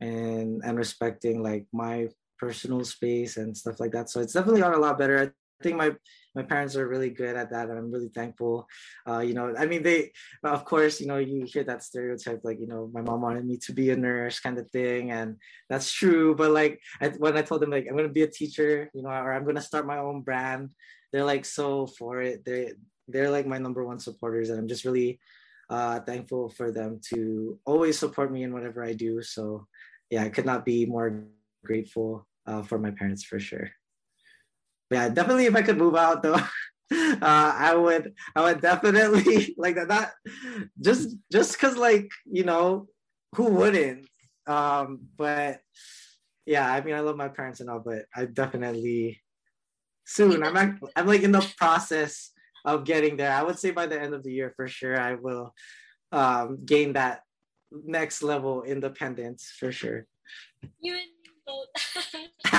and 0.00 0.60
and 0.64 0.76
respecting 0.76 1.40
like 1.40 1.66
my 1.72 2.08
personal 2.38 2.84
space 2.84 3.36
and 3.36 3.56
stuff 3.56 3.80
like 3.80 3.92
that. 3.92 4.10
So 4.10 4.20
it's 4.20 4.32
definitely 4.32 4.60
got 4.60 4.74
a 4.74 4.80
lot 4.80 4.98
better. 4.98 5.18
I 5.18 5.30
think 5.62 5.76
my 5.76 5.94
my 6.34 6.42
parents 6.42 6.76
are 6.76 6.86
really 6.86 7.10
good 7.10 7.36
at 7.36 7.50
that 7.50 7.68
and 7.68 7.78
i'm 7.78 7.90
really 7.90 8.10
thankful 8.14 8.66
uh, 9.08 9.20
you 9.20 9.34
know 9.34 9.54
i 9.56 9.66
mean 9.66 9.82
they 9.82 10.10
of 10.42 10.64
course 10.64 11.00
you 11.00 11.06
know 11.06 11.18
you 11.18 11.44
hear 11.46 11.64
that 11.64 11.82
stereotype 11.82 12.40
like 12.44 12.58
you 12.60 12.66
know 12.66 12.90
my 12.92 13.00
mom 13.00 13.22
wanted 13.22 13.44
me 13.44 13.56
to 13.56 13.72
be 13.72 13.90
a 13.90 13.96
nurse 13.96 14.40
kind 14.40 14.58
of 14.58 14.68
thing 14.70 15.10
and 15.10 15.36
that's 15.70 15.92
true 15.92 16.34
but 16.34 16.50
like 16.50 16.80
I, 17.00 17.08
when 17.22 17.36
i 17.36 17.42
told 17.42 17.62
them 17.62 17.70
like 17.70 17.86
i'm 17.88 17.96
to 17.96 18.08
be 18.08 18.22
a 18.22 18.30
teacher 18.30 18.90
you 18.94 19.02
know 19.02 19.10
or 19.10 19.32
i'm 19.32 19.46
to 19.46 19.60
start 19.60 19.86
my 19.86 19.98
own 19.98 20.22
brand 20.22 20.70
they're 21.12 21.24
like 21.24 21.44
so 21.44 21.86
for 21.86 22.20
it 22.20 22.44
they 22.44 22.72
they're 23.08 23.30
like 23.30 23.46
my 23.46 23.58
number 23.58 23.84
one 23.84 23.98
supporters 23.98 24.50
and 24.50 24.58
i'm 24.58 24.68
just 24.68 24.84
really 24.84 25.20
uh, 25.70 25.98
thankful 26.00 26.50
for 26.50 26.70
them 26.70 27.00
to 27.02 27.58
always 27.64 27.98
support 27.98 28.30
me 28.30 28.42
in 28.42 28.52
whatever 28.52 28.84
i 28.84 28.92
do 28.92 29.22
so 29.22 29.66
yeah 30.10 30.22
i 30.22 30.28
could 30.28 30.44
not 30.44 30.62
be 30.62 30.84
more 30.84 31.24
grateful 31.64 32.26
uh, 32.46 32.62
for 32.62 32.78
my 32.78 32.90
parents 32.90 33.24
for 33.24 33.40
sure 33.40 33.70
yeah, 34.90 35.08
definitely 35.08 35.46
if 35.46 35.56
I 35.56 35.62
could 35.62 35.78
move 35.78 35.96
out 35.96 36.22
though, 36.22 36.34
uh, 36.92 37.18
I 37.22 37.74
would 37.74 38.14
I 38.36 38.42
would 38.42 38.60
definitely 38.60 39.54
like 39.58 39.76
that. 39.76 39.88
Not 39.88 40.10
just 40.80 41.16
just 41.32 41.52
because 41.52 41.76
like 41.76 42.10
you 42.30 42.44
know 42.44 42.86
who 43.34 43.44
wouldn't. 43.44 44.06
Um, 44.46 45.00
but 45.16 45.60
yeah, 46.46 46.70
I 46.70 46.80
mean 46.82 46.94
I 46.94 47.00
love 47.00 47.16
my 47.16 47.28
parents 47.28 47.60
and 47.60 47.70
all, 47.70 47.80
but 47.80 48.04
I 48.14 48.26
definitely 48.26 49.20
soon. 50.04 50.42
I'm 50.42 50.54
like, 50.54 50.74
I'm 50.96 51.06
like 51.06 51.22
in 51.22 51.32
the 51.32 51.46
process 51.56 52.30
of 52.64 52.84
getting 52.84 53.16
there. 53.16 53.32
I 53.32 53.42
would 53.42 53.58
say 53.58 53.70
by 53.70 53.86
the 53.86 54.00
end 54.00 54.14
of 54.14 54.22
the 54.22 54.32
year 54.32 54.52
for 54.54 54.68
sure 54.68 54.98
I 54.98 55.14
will 55.14 55.54
um, 56.12 56.58
gain 56.64 56.92
that 56.92 57.22
next 57.72 58.22
level 58.22 58.62
independence 58.62 59.52
for 59.58 59.72
sure. 59.72 60.06
You 60.80 60.94
and 60.94 61.13
um, 61.46 61.66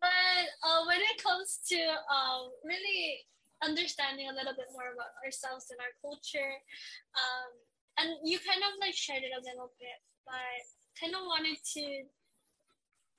but 0.00 0.44
uh, 0.64 0.80
when 0.88 1.00
it 1.00 1.16
comes 1.20 1.60
to 1.68 1.78
um, 2.08 2.50
really 2.64 3.20
understanding 3.62 4.28
a 4.28 4.36
little 4.36 4.56
bit 4.56 4.68
more 4.72 4.92
about 4.92 5.12
ourselves 5.24 5.68
and 5.70 5.80
our 5.80 5.92
culture, 6.00 6.52
um, 7.16 7.50
and 8.00 8.08
you 8.24 8.38
kind 8.40 8.60
of 8.64 8.72
like 8.80 8.96
shared 8.96 9.22
it 9.22 9.36
a 9.36 9.44
little 9.44 9.72
bit, 9.78 9.98
but 10.24 10.64
kind 10.96 11.14
of 11.14 11.28
wanted 11.28 11.58
to 11.60 11.84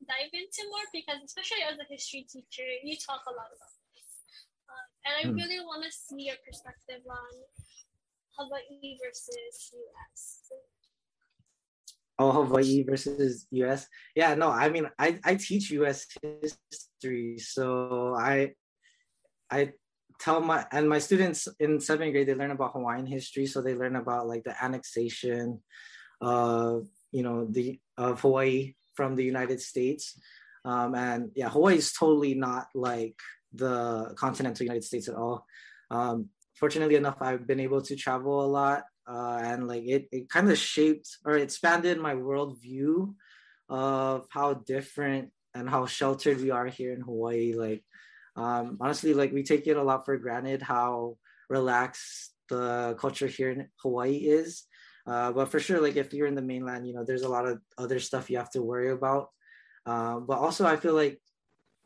dive 0.06 0.34
into 0.34 0.66
more 0.70 0.86
because 0.92 1.22
especially 1.24 1.64
as 1.66 1.78
a 1.80 1.88
history 1.88 2.26
teacher, 2.28 2.68
you 2.84 2.98
talk 2.98 3.24
a 3.26 3.34
lot 3.34 3.50
about 3.54 3.76
this. 3.94 4.10
Uh, 4.66 4.88
and 5.06 5.14
I 5.16 5.24
mm. 5.30 5.36
really 5.38 5.62
want 5.62 5.86
to 5.86 5.92
see 5.94 6.28
your 6.30 6.40
perspective 6.44 7.06
on 7.08 7.34
Hawaii 8.38 9.00
versus 9.00 9.72
US 9.72 10.52
oh 12.20 12.32
Hawaii 12.32 12.84
versus 12.84 13.48
US. 13.52 13.88
Yeah, 14.16 14.36
no, 14.36 14.50
I 14.50 14.70
mean 14.70 14.90
I, 14.98 15.20
I 15.24 15.36
teach 15.36 15.72
US 15.72 16.08
history. 16.22 17.38
So 17.40 18.16
I 18.18 18.54
I 19.52 19.74
tell 20.20 20.42
my 20.42 20.66
and 20.72 20.90
my 20.90 21.00
students 21.00 21.48
in 21.60 21.80
seventh 21.80 22.14
grade 22.14 22.28
they 22.28 22.36
learn 22.36 22.52
about 22.52 22.74
Hawaiian 22.74 23.06
history. 23.06 23.46
So 23.46 23.62
they 23.62 23.76
learn 23.76 23.96
about 23.96 24.28
like 24.28 24.44
the 24.44 24.56
annexation 24.64 25.62
of 26.22 26.88
you 27.12 27.24
know 27.24 27.48
the 27.50 27.80
of 27.98 28.22
Hawaii 28.22 28.76
from 28.96 29.16
the 29.16 29.24
United 29.24 29.62
States. 29.62 30.20
Um, 30.64 30.96
and 30.96 31.32
yeah, 31.36 31.50
Hawaii 31.50 31.78
is 31.78 31.94
totally 31.94 32.34
not 32.34 32.68
like 32.74 33.20
the 33.54 34.14
continental 34.18 34.64
United 34.64 34.84
States 34.84 35.08
at 35.08 35.16
all. 35.16 35.46
Um, 35.92 36.30
fortunately 36.56 36.96
enough, 36.96 37.22
I've 37.22 37.46
been 37.46 37.60
able 37.60 37.82
to 37.84 37.96
travel 37.96 38.44
a 38.44 38.48
lot 38.48 38.84
uh, 39.08 39.40
and 39.44 39.68
like 39.68 39.84
it, 39.86 40.08
it 40.12 40.30
kind 40.30 40.50
of 40.50 40.58
shaped 40.58 41.18
or 41.26 41.38
expanded 41.38 42.00
my 42.00 42.16
worldview 42.16 43.14
of 43.70 44.28
how 44.30 44.54
different 44.54 45.32
and 45.54 45.70
how 45.70 45.86
sheltered 45.86 46.42
we 46.42 46.52
are 46.52 46.68
here 46.68 46.94
in 46.94 47.02
Hawaii. 47.02 47.54
Like 47.54 47.84
um, 48.36 48.78
honestly, 48.82 49.14
like 49.14 49.32
we 49.32 49.44
take 49.44 49.68
it 49.68 49.78
a 49.78 49.84
lot 49.84 50.06
for 50.06 50.18
granted 50.18 50.62
how 50.62 51.18
relaxed 51.50 52.34
the 52.50 52.96
culture 53.00 53.28
here 53.28 53.52
in 53.52 53.68
Hawaii 53.82 54.18
is. 54.18 54.64
Uh, 55.08 55.32
but 55.32 55.50
for 55.50 55.60
sure, 55.60 55.80
like 55.80 55.96
if 55.96 56.14
you're 56.14 56.28
in 56.28 56.36
the 56.36 56.42
mainland, 56.42 56.88
you 56.88 56.94
know, 56.94 57.04
there's 57.04 57.22
a 57.22 57.30
lot 57.30 57.48
of 57.48 57.62
other 57.78 58.00
stuff 58.00 58.30
you 58.30 58.38
have 58.38 58.50
to 58.52 58.62
worry 58.62 58.92
about. 58.92 59.30
Um, 59.86 60.26
but 60.26 60.40
also, 60.40 60.66
I 60.66 60.78
feel 60.78 60.94
like 60.94 61.22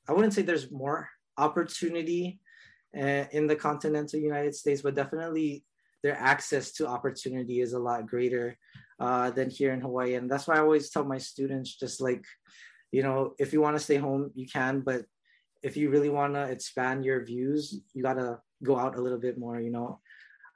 I 0.08 0.14
wouldn't 0.14 0.34
say 0.34 0.42
there's 0.42 0.72
more 0.72 1.10
opportunity 1.38 2.40
uh, 2.98 3.26
in 3.32 3.48
the 3.48 3.56
continental 3.56 4.20
United 4.20 4.56
States, 4.56 4.82
but 4.82 4.96
definitely 4.96 5.64
their 6.04 6.18
access 6.18 6.72
to 6.74 6.88
opportunity 6.88 7.62
is 7.62 7.74
a 7.74 7.80
lot 7.80 8.08
greater 8.08 8.58
uh, 9.00 9.32
than 9.32 9.50
here 9.50 9.74
in 9.74 9.82
Hawaii. 9.82 10.16
And 10.16 10.30
that's 10.30 10.48
why 10.48 10.56
I 10.56 10.62
always 10.62 10.90
tell 10.90 11.04
my 11.04 11.18
students 11.18 11.76
just 11.76 12.02
like, 12.02 12.24
you 12.92 13.04
know, 13.04 13.34
if 13.38 13.54
you 13.54 13.62
want 13.62 13.78
to 13.78 13.84
stay 13.84 13.98
home, 13.98 14.32
you 14.36 14.48
can, 14.48 14.82
but 14.82 15.06
if 15.62 15.78
you 15.78 15.90
really 15.90 16.10
want 16.10 16.34
to 16.34 16.44
expand 16.44 17.06
your 17.06 17.24
views, 17.24 17.82
you 17.94 18.02
got 18.02 18.14
to 18.14 18.40
go 18.64 18.78
out 18.78 18.98
a 18.98 19.02
little 19.02 19.20
bit 19.20 19.38
more, 19.38 19.60
you 19.60 19.72
know. 19.72 20.00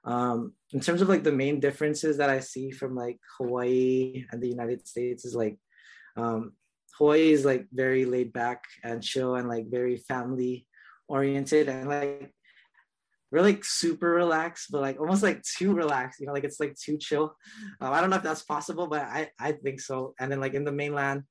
Um, 0.06 0.54
in 0.74 0.82
terms 0.82 1.02
of 1.02 1.08
like 1.08 1.24
the 1.24 1.32
main 1.32 1.60
differences 1.60 2.18
that 2.18 2.30
I 2.30 2.40
see 2.40 2.72
from 2.72 2.96
like 2.96 3.20
Hawaii 3.38 4.26
and 4.32 4.42
the 4.42 4.50
United 4.50 4.86
States 4.86 5.24
is 5.24 5.34
like 5.34 5.58
um, 6.18 6.54
Hawaii 6.98 7.32
is 7.32 7.46
like 7.46 7.68
very 7.72 8.06
laid 8.06 8.34
back 8.34 8.66
and 8.84 9.02
chill 9.02 9.36
and 9.36 9.48
like 9.48 9.70
very 9.70 9.98
family 9.98 10.68
oriented 11.08 11.70
and 11.70 11.88
like 11.88 12.34
we're 13.34 13.42
like 13.42 13.66
super 13.66 14.12
relaxed, 14.12 14.68
but 14.70 14.82
like 14.82 15.00
almost 15.00 15.24
like 15.24 15.42
too 15.42 15.74
relaxed, 15.74 16.20
you 16.20 16.28
know, 16.28 16.34
like 16.34 16.44
it's 16.44 16.60
like 16.60 16.76
too 16.76 17.00
chill. 17.00 17.36
Um, 17.82 17.92
I 17.92 18.00
don't 18.00 18.12
know 18.12 18.18
if 18.18 18.22
that's 18.22 18.44
possible, 18.44 18.86
but 18.86 19.02
I, 19.02 19.32
I 19.40 19.54
think 19.54 19.82
so. 19.82 20.14
And 20.20 20.32
then 20.32 20.40
like 20.40 20.54
in 20.54 20.64
the 20.64 20.72
mainland, 20.72 21.24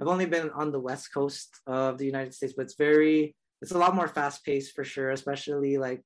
I've 0.00 0.08
only 0.08 0.24
been 0.24 0.48
on 0.52 0.72
the 0.72 0.80
west 0.80 1.12
coast 1.12 1.50
of 1.66 1.98
the 1.98 2.06
United 2.06 2.32
States, 2.32 2.54
but 2.56 2.62
it's 2.62 2.76
very, 2.76 3.36
it's 3.60 3.72
a 3.72 3.78
lot 3.78 3.94
more 3.94 4.08
fast 4.08 4.42
paced 4.42 4.74
for 4.74 4.84
sure, 4.84 5.10
especially 5.10 5.76
like 5.76 6.02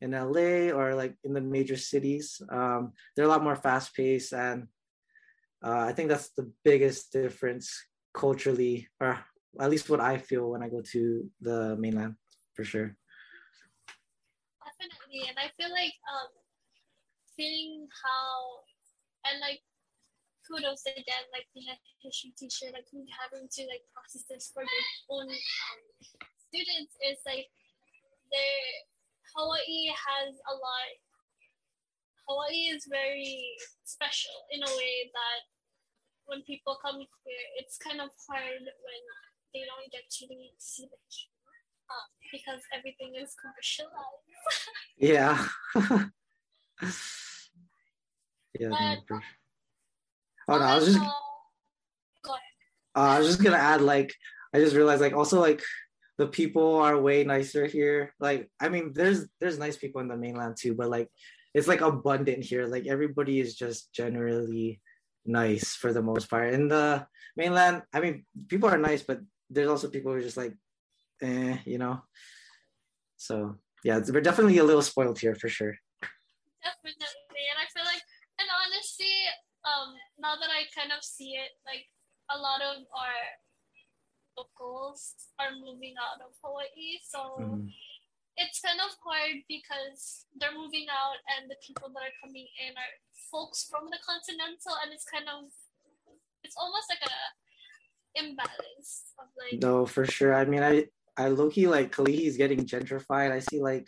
in 0.00 0.12
LA 0.12 0.70
or 0.70 0.94
like 0.94 1.16
in 1.24 1.34
the 1.34 1.40
major 1.40 1.76
cities. 1.76 2.40
Um, 2.48 2.92
they're 3.16 3.24
a 3.24 3.28
lot 3.28 3.42
more 3.42 3.56
fast 3.56 3.96
paced. 3.96 4.32
And 4.32 4.68
uh, 5.60 5.86
I 5.88 5.92
think 5.92 6.08
that's 6.08 6.30
the 6.36 6.52
biggest 6.64 7.12
difference 7.12 7.82
culturally, 8.14 8.86
or 9.00 9.18
at 9.58 9.70
least 9.70 9.90
what 9.90 9.98
I 9.98 10.18
feel 10.18 10.48
when 10.48 10.62
I 10.62 10.68
go 10.68 10.82
to 10.92 11.28
the 11.40 11.74
mainland 11.80 12.14
for 12.54 12.62
sure 12.62 12.96
definitely. 14.84 15.24
And 15.28 15.38
I 15.40 15.48
feel 15.56 15.72
like 15.72 15.96
um, 16.04 16.30
seeing 17.32 17.88
how, 17.88 18.64
and 19.24 19.40
like, 19.40 19.64
kudos 20.44 20.84
again, 20.84 21.24
like 21.32 21.48
being 21.56 21.72
a 21.72 21.78
history 22.04 22.36
teacher, 22.36 22.68
like 22.68 22.84
having 22.92 23.48
to 23.48 23.62
like 23.64 23.80
process 23.96 24.28
this 24.28 24.52
for 24.52 24.60
your 24.60 24.84
own 25.08 25.28
um, 25.32 25.80
students 26.52 26.92
is 27.00 27.16
like, 27.24 27.48
there, 28.28 28.68
Hawaii 29.32 29.88
has 29.88 30.36
a 30.36 30.54
lot. 30.54 30.92
Hawaii 32.28 32.72
is 32.72 32.88
very 32.88 33.56
special 33.84 34.48
in 34.52 34.60
a 34.64 34.72
way 34.76 35.12
that 35.12 35.44
when 36.24 36.40
people 36.44 36.76
come 36.80 37.00
here, 37.00 37.46
it's 37.60 37.76
kind 37.76 38.00
of 38.00 38.08
hard 38.28 38.64
when 38.64 39.02
they 39.52 39.64
don't 39.64 39.92
get 39.92 40.08
to 40.08 40.24
see 40.56 40.88
the 40.88 40.98
history 41.04 41.33
um, 41.90 42.08
because 42.32 42.60
everything 42.76 43.14
is 43.20 43.34
commercialized. 43.40 44.24
yeah. 44.98 45.46
yeah. 48.58 48.96
But, 49.08 49.16
no, 49.16 49.20
oh 50.48 50.58
no, 50.58 50.64
I 50.64 50.76
was 50.76 50.86
just. 50.86 51.00
Uh, 51.00 51.10
uh, 52.96 53.00
I 53.00 53.18
was 53.18 53.26
just 53.26 53.42
gonna 53.42 53.56
add, 53.56 53.80
like, 53.80 54.14
I 54.54 54.58
just 54.58 54.76
realized, 54.76 55.00
like, 55.00 55.14
also, 55.14 55.40
like, 55.40 55.62
the 56.16 56.26
people 56.26 56.76
are 56.76 57.00
way 57.00 57.24
nicer 57.24 57.66
here. 57.66 58.14
Like, 58.20 58.48
I 58.60 58.68
mean, 58.68 58.92
there's 58.94 59.26
there's 59.40 59.58
nice 59.58 59.76
people 59.76 60.00
in 60.00 60.08
the 60.08 60.16
mainland 60.16 60.56
too, 60.56 60.74
but 60.74 60.88
like, 60.88 61.08
it's 61.54 61.66
like 61.66 61.80
abundant 61.80 62.44
here. 62.44 62.66
Like, 62.66 62.86
everybody 62.86 63.40
is 63.40 63.56
just 63.56 63.92
generally 63.92 64.80
nice 65.26 65.74
for 65.74 65.92
the 65.92 66.02
most 66.02 66.30
part. 66.30 66.54
In 66.54 66.68
the 66.68 67.06
mainland, 67.36 67.82
I 67.92 68.00
mean, 68.00 68.26
people 68.48 68.68
are 68.68 68.78
nice, 68.78 69.02
but 69.02 69.20
there's 69.50 69.68
also 69.68 69.88
people 69.88 70.12
who 70.12 70.18
are 70.18 70.22
just 70.22 70.36
like 70.36 70.54
eh, 71.22 71.58
you 71.64 71.78
know. 71.78 72.02
So 73.16 73.56
yeah, 73.84 74.00
we're 74.08 74.20
definitely 74.20 74.58
a 74.58 74.64
little 74.64 74.82
spoiled 74.82 75.18
here 75.18 75.34
for 75.34 75.48
sure. 75.48 75.74
Definitely, 76.62 77.44
and 77.52 77.58
I 77.60 77.66
feel 77.72 77.84
like, 77.84 78.02
and 78.40 78.48
honestly, 78.48 79.14
um, 79.64 79.94
now 80.18 80.34
that 80.36 80.48
I 80.48 80.64
kind 80.74 80.92
of 80.96 81.04
see 81.04 81.36
it, 81.36 81.52
like 81.66 81.84
a 82.32 82.38
lot 82.38 82.62
of 82.62 82.88
our 82.96 83.20
locals 84.36 85.14
are 85.38 85.52
moving 85.52 85.94
out 86.00 86.24
of 86.24 86.32
Hawaii, 86.42 86.98
so. 87.02 87.38
Mm-hmm. 87.40 87.68
It's 88.34 88.58
kind 88.58 88.82
of 88.82 88.90
hard 88.98 89.46
because 89.46 90.26
they're 90.34 90.58
moving 90.58 90.90
out, 90.90 91.22
and 91.38 91.46
the 91.46 91.54
people 91.62 91.86
that 91.94 92.02
are 92.02 92.18
coming 92.18 92.50
in 92.58 92.74
are 92.74 92.94
folks 93.30 93.70
from 93.70 93.86
the 93.94 93.98
continental, 94.02 94.74
and 94.82 94.90
it's 94.90 95.06
kind 95.06 95.30
of, 95.30 95.54
it's 96.42 96.58
almost 96.58 96.90
like 96.90 96.98
a 97.06 97.14
imbalance 98.18 99.14
of 99.18 99.30
like. 99.38 99.62
No, 99.62 99.86
for 99.86 100.04
sure. 100.04 100.34
I 100.34 100.44
mean, 100.46 100.62
I 100.62 100.90
I 101.16 101.28
low 101.28 101.50
key 101.50 101.66
like 101.68 101.94
Kalihi 101.94 102.26
is 102.26 102.36
getting 102.36 102.64
gentrified. 102.64 103.30
I 103.30 103.38
see 103.38 103.60
like 103.60 103.86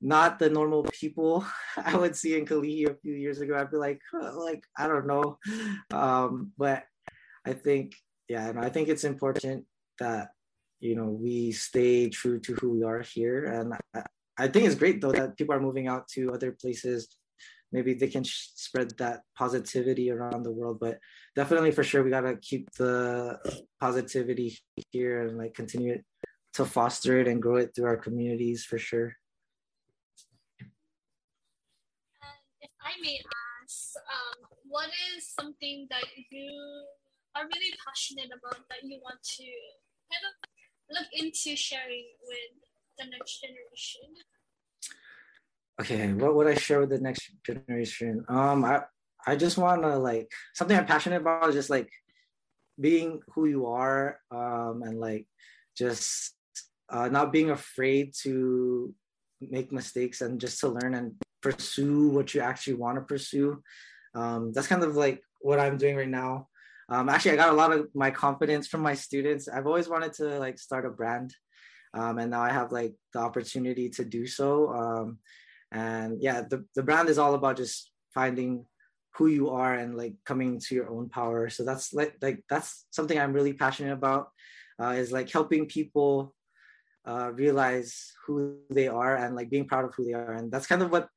not 0.00 0.38
the 0.38 0.50
normal 0.50 0.82
people 0.84 1.46
I 1.76 1.96
would 1.96 2.16
see 2.16 2.36
in 2.36 2.44
Kalihi 2.46 2.90
a 2.90 2.94
few 2.94 3.14
years 3.14 3.40
ago. 3.40 3.56
I'd 3.56 3.70
be 3.70 3.76
like, 3.76 4.00
like 4.12 4.64
I 4.76 4.88
don't 4.88 5.06
know, 5.06 5.38
um, 5.92 6.52
but 6.58 6.84
I 7.46 7.52
think 7.52 7.94
yeah, 8.28 8.48
and 8.48 8.58
I 8.58 8.68
think 8.68 8.88
it's 8.88 9.04
important 9.04 9.66
that 9.98 10.30
you 10.80 10.96
know 10.96 11.06
we 11.06 11.52
stay 11.52 12.08
true 12.08 12.40
to 12.40 12.54
who 12.54 12.70
we 12.70 12.82
are 12.82 13.02
here, 13.02 13.44
and 13.44 13.74
I, 13.94 14.02
I 14.38 14.48
think 14.48 14.66
it's 14.66 14.74
great 14.74 15.00
though 15.00 15.12
that 15.12 15.36
people 15.36 15.54
are 15.54 15.60
moving 15.60 15.88
out 15.88 16.08
to 16.14 16.32
other 16.32 16.52
places. 16.52 17.08
Maybe 17.72 17.94
they 17.94 18.08
can 18.08 18.24
sh- 18.24 18.48
spread 18.54 18.96
that 18.98 19.22
positivity 19.36 20.10
around 20.10 20.42
the 20.42 20.52
world, 20.52 20.78
but 20.78 20.98
definitely 21.34 21.72
for 21.72 21.82
sure 21.82 22.02
we 22.02 22.10
gotta 22.10 22.36
keep 22.36 22.70
the 22.72 23.38
positivity 23.80 24.58
here 24.90 25.26
and 25.26 25.38
like 25.38 25.54
continue 25.54 25.94
it, 25.94 26.04
to 26.54 26.64
foster 26.64 27.18
it 27.18 27.28
and 27.28 27.40
grow 27.40 27.56
it 27.56 27.74
through 27.74 27.86
our 27.86 27.96
communities 27.96 28.64
for 28.64 28.78
sure. 28.78 29.16
If 32.60 32.70
I 32.80 32.92
may 33.00 33.18
ask, 33.64 33.96
um, 33.96 34.46
what 34.68 34.90
is 35.16 35.26
something 35.26 35.86
that 35.90 36.04
you 36.30 36.84
are 37.34 37.44
really 37.44 37.72
passionate 37.84 38.30
about 38.36 38.68
that 38.68 38.84
you 38.84 39.00
want 39.02 39.22
to 39.22 39.48
kind 40.12 40.24
of 40.28 40.34
look 40.92 41.08
into 41.12 41.56
sharing 41.56 42.04
with 42.20 42.52
the 42.98 43.06
next 43.08 43.40
generation? 43.40 44.12
Okay, 45.80 46.12
what 46.12 46.34
would 46.34 46.46
I 46.46 46.54
share 46.54 46.80
with 46.80 46.90
the 46.90 47.00
next 47.00 47.30
generation? 47.44 48.24
Um, 48.28 48.64
I 48.64 48.82
I 49.26 49.36
just 49.36 49.56
want 49.56 49.82
to 49.82 49.96
like 49.96 50.30
something 50.54 50.76
I'm 50.76 50.86
passionate 50.86 51.22
about 51.22 51.48
is 51.48 51.54
just 51.54 51.70
like 51.70 51.90
being 52.80 53.20
who 53.34 53.46
you 53.46 53.66
are, 53.66 54.18
um, 54.30 54.82
and 54.82 55.00
like 55.00 55.26
just 55.76 56.34
uh, 56.90 57.08
not 57.08 57.32
being 57.32 57.50
afraid 57.50 58.12
to 58.22 58.94
make 59.40 59.72
mistakes 59.72 60.20
and 60.20 60.40
just 60.40 60.60
to 60.60 60.68
learn 60.68 60.94
and 60.94 61.14
pursue 61.40 62.08
what 62.08 62.34
you 62.34 62.40
actually 62.40 62.74
want 62.74 62.96
to 62.96 63.02
pursue. 63.02 63.62
Um, 64.14 64.52
that's 64.52 64.66
kind 64.66 64.84
of 64.84 64.94
like 64.94 65.22
what 65.40 65.58
I'm 65.58 65.78
doing 65.78 65.96
right 65.96 66.08
now. 66.08 66.48
Um, 66.88 67.08
actually, 67.08 67.32
I 67.32 67.36
got 67.36 67.50
a 67.54 67.56
lot 67.56 67.72
of 67.72 67.88
my 67.94 68.10
confidence 68.10 68.68
from 68.68 68.82
my 68.82 68.94
students. 68.94 69.48
I've 69.48 69.66
always 69.66 69.88
wanted 69.88 70.12
to 70.14 70.38
like 70.38 70.58
start 70.58 70.84
a 70.84 70.90
brand, 70.90 71.34
um, 71.94 72.18
and 72.18 72.30
now 72.30 72.42
I 72.42 72.50
have 72.50 72.72
like 72.72 72.94
the 73.14 73.20
opportunity 73.20 73.88
to 73.90 74.04
do 74.04 74.26
so. 74.26 75.08
And 75.72 76.22
yeah, 76.22 76.42
the, 76.42 76.64
the 76.74 76.82
brand 76.82 77.08
is 77.08 77.18
all 77.18 77.34
about 77.34 77.56
just 77.56 77.90
finding 78.14 78.66
who 79.14 79.26
you 79.26 79.50
are 79.50 79.74
and 79.74 79.96
like 79.96 80.14
coming 80.24 80.60
to 80.60 80.74
your 80.74 80.90
own 80.90 81.08
power. 81.08 81.48
So 81.48 81.64
that's 81.64 81.92
like 81.92 82.16
like 82.22 82.44
that's 82.48 82.86
something 82.90 83.18
I'm 83.18 83.32
really 83.32 83.52
passionate 83.52 83.92
about. 83.92 84.28
Uh, 84.80 84.90
is 84.90 85.12
like 85.12 85.30
helping 85.30 85.66
people 85.66 86.34
uh, 87.06 87.30
realize 87.34 88.12
who 88.26 88.56
they 88.70 88.88
are 88.88 89.16
and 89.16 89.36
like 89.36 89.50
being 89.50 89.66
proud 89.66 89.84
of 89.84 89.94
who 89.94 90.04
they 90.04 90.14
are. 90.14 90.32
And 90.32 90.50
that's 90.50 90.66
kind 90.66 90.82
of 90.82 90.90
what 90.90 91.08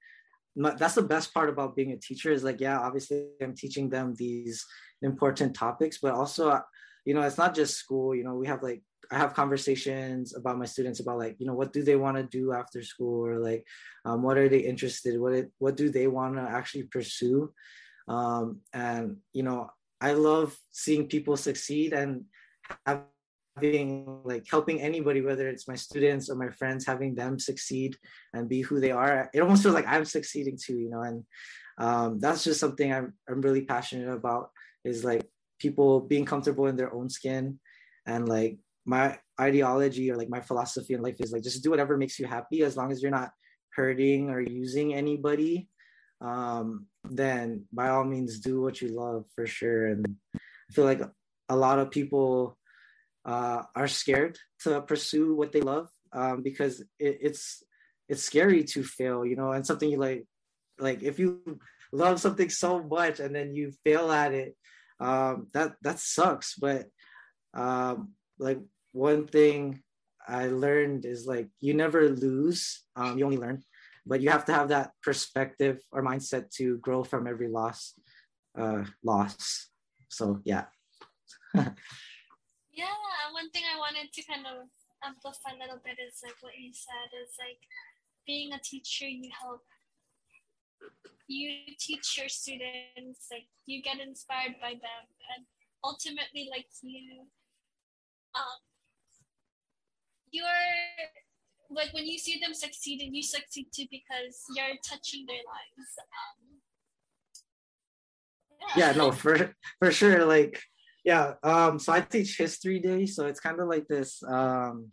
that's 0.56 0.96
the 0.96 1.02
best 1.02 1.34
part 1.34 1.50
about 1.50 1.76
being 1.76 1.91
a 1.91 1.98
teacher 1.98 2.32
is 2.32 2.44
like 2.44 2.62
yeah 2.62 2.80
obviously 2.80 3.28
i'm 3.41 3.54
teaching 3.54 3.89
them 3.89 4.15
these 4.18 4.65
important 5.02 5.54
topics 5.54 5.98
but 6.02 6.13
also 6.13 6.62
you 7.06 7.13
know 7.13 7.22
it's 7.22 7.38
not 7.38 7.54
just 7.54 7.76
school 7.76 8.15
you 8.15 8.24
know 8.24 8.36
we 8.36 8.48
have 8.48 8.63
like 8.63 8.82
i 9.12 9.18
have 9.18 9.34
conversations 9.34 10.36
about 10.36 10.58
my 10.58 10.65
students 10.65 11.00
about 11.00 11.18
like 11.18 11.36
you 11.39 11.46
know 11.46 11.54
what 11.54 11.74
do 11.74 11.84
they 11.84 11.96
want 11.96 12.18
to 12.18 12.24
do 12.24 12.54
after 12.54 12.82
school 12.84 13.26
or 13.26 13.39
like 13.39 13.65
um, 14.06 14.22
what 14.22 14.38
are 14.38 14.50
they 14.50 14.60
interested 14.60 15.20
what 15.20 15.34
it, 15.34 15.52
what 15.60 15.76
do 15.76 15.89
they 15.89 16.08
want 16.08 16.36
to 16.36 16.41
actually 16.41 16.84
pursue? 16.84 17.52
Um, 18.08 18.62
and 18.74 19.18
you 19.34 19.44
know 19.44 19.70
i 20.02 20.13
love 20.13 20.56
seeing 20.72 21.08
people 21.08 21.38
succeed 21.38 21.94
and 21.94 22.26
having 22.86 24.22
like 24.24 24.46
helping 24.50 24.82
anybody 24.82 25.22
whether 25.22 25.48
it's 25.48 25.68
my 25.68 25.76
students 25.76 26.30
or 26.30 26.36
my 26.36 26.50
friends 26.50 26.86
having 26.86 27.15
them 27.15 27.39
succeed 27.39 27.96
and 28.34 28.50
be 28.50 28.62
who 28.62 28.80
they 28.80 28.91
are. 28.91 29.30
It 29.34 29.39
almost 29.41 29.63
feels 29.63 29.76
like 29.76 29.88
i'm 29.88 30.06
succeeding 30.06 30.58
too 30.62 30.78
you 30.78 30.89
know 30.89 31.02
and 31.02 31.24
um, 31.78 32.20
that's 32.20 32.44
just 32.44 32.60
something 32.60 32.94
I'm, 32.94 33.13
I'm 33.30 33.41
really 33.41 33.65
passionate 33.65 34.10
about 34.10 34.50
is 34.84 35.04
like 35.04 35.28
people 35.60 36.02
being 36.02 36.26
comfortable 36.26 36.68
in 36.68 36.76
their 36.76 36.94
own 36.94 37.10
skin 37.10 37.60
and 38.06 38.28
like 38.28 38.58
my 38.86 39.17
ideology 39.39 40.12
or 40.12 40.17
like 40.17 40.30
my 40.30 40.41
philosophy 40.41 40.93
in 40.93 41.02
life 41.02 41.15
is 41.19 41.32
like 41.32 41.43
just 41.43 41.63
do 41.63 41.69
whatever 41.69 41.98
makes 41.98 42.19
you 42.19 42.26
happy 42.26 42.63
as 42.63 42.78
long 42.78 42.91
as 42.91 43.02
you're 43.02 43.12
not 43.12 43.32
hurting 43.74 44.30
or 44.30 44.39
using 44.39 44.93
anybody 44.93 45.67
um, 46.21 46.86
then 47.04 47.65
by 47.74 47.89
all 47.89 48.04
means 48.04 48.39
do 48.39 48.62
what 48.62 48.82
you 48.82 48.89
love 48.89 49.26
for 49.36 49.45
sure 49.45 49.88
and 49.88 50.15
i 50.36 50.74
feel 50.74 50.86
like 50.86 51.02
a 51.50 51.56
lot 51.56 51.80
of 51.80 51.91
people 51.91 52.58
uh, 53.26 53.63
are 53.76 53.88
scared 53.88 54.38
to 54.62 54.82
pursue 54.82 55.36
what 55.36 55.52
they 55.52 55.62
love 55.62 55.89
um, 56.13 56.41
because 56.41 56.80
it, 57.00 57.17
it's 57.21 57.63
it's 58.08 58.24
scary 58.24 58.63
to 58.63 58.84
fail, 58.84 59.26
you 59.26 59.36
know, 59.36 59.52
and 59.52 59.65
something 59.65 59.89
you 59.89 59.98
like 59.98 60.26
like 60.80 61.04
if 61.04 61.19
you 61.19 61.41
love 61.91 62.19
something 62.19 62.50
so 62.50 62.84
much 62.84 63.19
and 63.19 63.36
then 63.36 63.54
you 63.54 63.71
fail 63.84 64.12
at 64.12 64.34
it, 64.34 64.56
um, 65.00 65.48
that 65.54 65.76
that 65.82 66.00
sucks. 66.00 66.56
But 66.56 66.88
um, 67.54 68.13
like 68.39 68.60
one 68.96 69.28
thing 69.28 69.84
I 70.28 70.48
learned 70.48 71.06
is 71.06 71.28
like 71.28 71.50
you 71.60 71.74
never 71.74 72.10
lose, 72.10 72.88
um, 72.96 73.18
you 73.20 73.26
only 73.26 73.38
learn, 73.38 73.62
but 74.06 74.22
you 74.22 74.30
have 74.30 74.46
to 74.46 74.54
have 74.54 74.70
that 74.70 74.92
perspective 75.04 75.80
or 75.92 76.02
mindset 76.02 76.50
to 76.58 76.78
grow 76.80 77.04
from 77.04 77.28
every 77.28 77.50
loss. 77.50 77.94
Uh, 78.58 78.86
loss. 79.04 79.70
So 80.10 80.40
yeah. 80.44 80.66
Yeah, 82.76 82.92
one 83.32 83.50
thing 83.52 83.64
I 83.64 83.80
wanted 83.80 84.12
to 84.12 84.22
kind 84.28 84.44
of 84.44 84.68
amplify 85.00 85.56
a 85.56 85.60
little 85.64 85.80
bit 85.80 85.96
is 85.96 86.20
like 86.20 86.36
what 86.44 86.60
you 86.60 86.76
said 86.76 87.08
is 87.24 87.32
like 87.40 87.64
being 88.28 88.52
a 88.52 88.60
teacher, 88.60 89.08
you 89.08 89.32
help 89.32 89.64
you 91.28 91.74
teach 91.80 92.18
your 92.18 92.30
students, 92.30 93.28
like 93.32 93.48
you 93.66 93.82
get 93.82 94.00
inspired 94.00 94.56
by 94.62 94.72
them, 94.72 95.04
and 95.36 95.46
ultimately, 95.84 96.50
like 96.52 96.68
you, 96.82 97.26
um, 98.36 98.60
you're 100.36 101.78
like 101.80 101.93
when 101.93 102.06
you 102.06 102.17
see 102.17 102.39
them 102.39 102.54
succeeding, 102.54 103.13
you 103.13 103.24
succeed 103.24 103.67
too 103.76 103.88
because 103.89 104.36
you're 104.56 104.78
touching 104.88 105.26
their 105.28 105.43
lives. 105.54 105.89
Um, 106.19 106.38
yeah. 108.76 108.88
yeah, 108.88 108.91
no, 108.98 109.12
for 109.12 109.56
for 109.80 109.91
sure. 109.91 110.26
Like 110.26 110.62
yeah 111.06 111.34
um 111.43 111.80
so 111.80 111.93
i 111.93 112.02
teach 112.02 112.36
history 112.38 112.80
day 112.80 113.06
so 113.06 113.28
it's 113.28 113.39
kind 113.39 113.62
of 113.62 113.69
like 113.69 113.88
this 113.88 114.21
um 114.28 114.89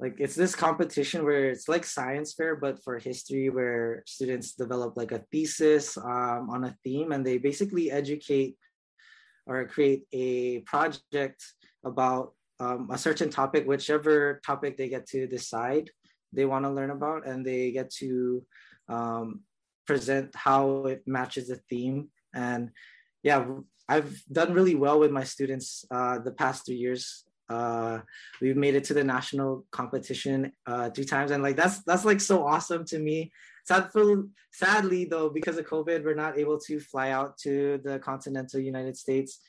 like 0.00 0.16
it's 0.18 0.34
this 0.34 0.56
competition 0.56 1.24
where 1.24 1.50
it's 1.50 1.68
like 1.68 1.84
science 1.84 2.32
fair 2.32 2.56
but 2.56 2.82
for 2.82 2.98
history 2.98 3.48
where 3.48 4.02
students 4.06 4.54
develop 4.54 4.96
like 4.96 5.12
a 5.12 5.22
thesis 5.30 5.96
um, 5.96 6.50
on 6.50 6.64
a 6.64 6.76
theme 6.82 7.12
and 7.12 7.24
they 7.24 7.38
basically 7.38 7.92
educate 7.92 8.56
or 9.46 9.68
create 9.68 10.02
a 10.12 10.60
project 10.60 11.44
about 11.84 12.32
um, 12.64 12.88
a 12.90 12.98
certain 12.98 13.30
topic 13.30 13.66
whichever 13.66 14.40
topic 14.44 14.76
they 14.76 14.88
get 14.88 15.06
to 15.06 15.26
decide 15.26 15.90
they 16.32 16.46
want 16.46 16.64
to 16.64 16.70
learn 16.70 16.90
about 16.90 17.26
and 17.26 17.44
they 17.44 17.70
get 17.70 17.90
to 17.90 18.42
um, 18.88 19.40
present 19.86 20.34
how 20.34 20.86
it 20.86 21.02
matches 21.06 21.48
the 21.48 21.60
theme 21.68 22.08
and 22.34 22.70
yeah 23.22 23.44
I've 23.88 24.22
done 24.32 24.54
really 24.54 24.74
well 24.74 24.98
with 24.98 25.10
my 25.10 25.24
students 25.24 25.84
uh, 25.90 26.18
the 26.18 26.32
past 26.32 26.64
three 26.66 26.76
years. 26.76 27.24
Uh, 27.50 27.98
we've 28.40 28.56
made 28.56 28.74
it 28.74 28.84
to 28.84 28.94
the 28.94 29.04
national 29.04 29.66
competition 29.70 30.52
uh, 30.66 30.88
three 30.90 31.04
times, 31.04 31.30
and 31.30 31.42
like 31.42 31.56
that's 31.56 31.82
that's 31.84 32.04
like 32.04 32.20
so 32.20 32.46
awesome 32.46 32.84
to 32.86 32.98
me. 32.98 33.30
Sadly, 33.66 34.22
sadly 34.52 35.04
though, 35.04 35.28
because 35.28 35.58
of 35.58 35.66
COVID, 35.66 36.04
we're 36.04 36.14
not 36.14 36.38
able 36.38 36.58
to 36.60 36.80
fly 36.80 37.10
out 37.10 37.36
to 37.38 37.78
the 37.84 37.98
continental 37.98 38.60
United 38.60 38.96
States. 38.96 39.40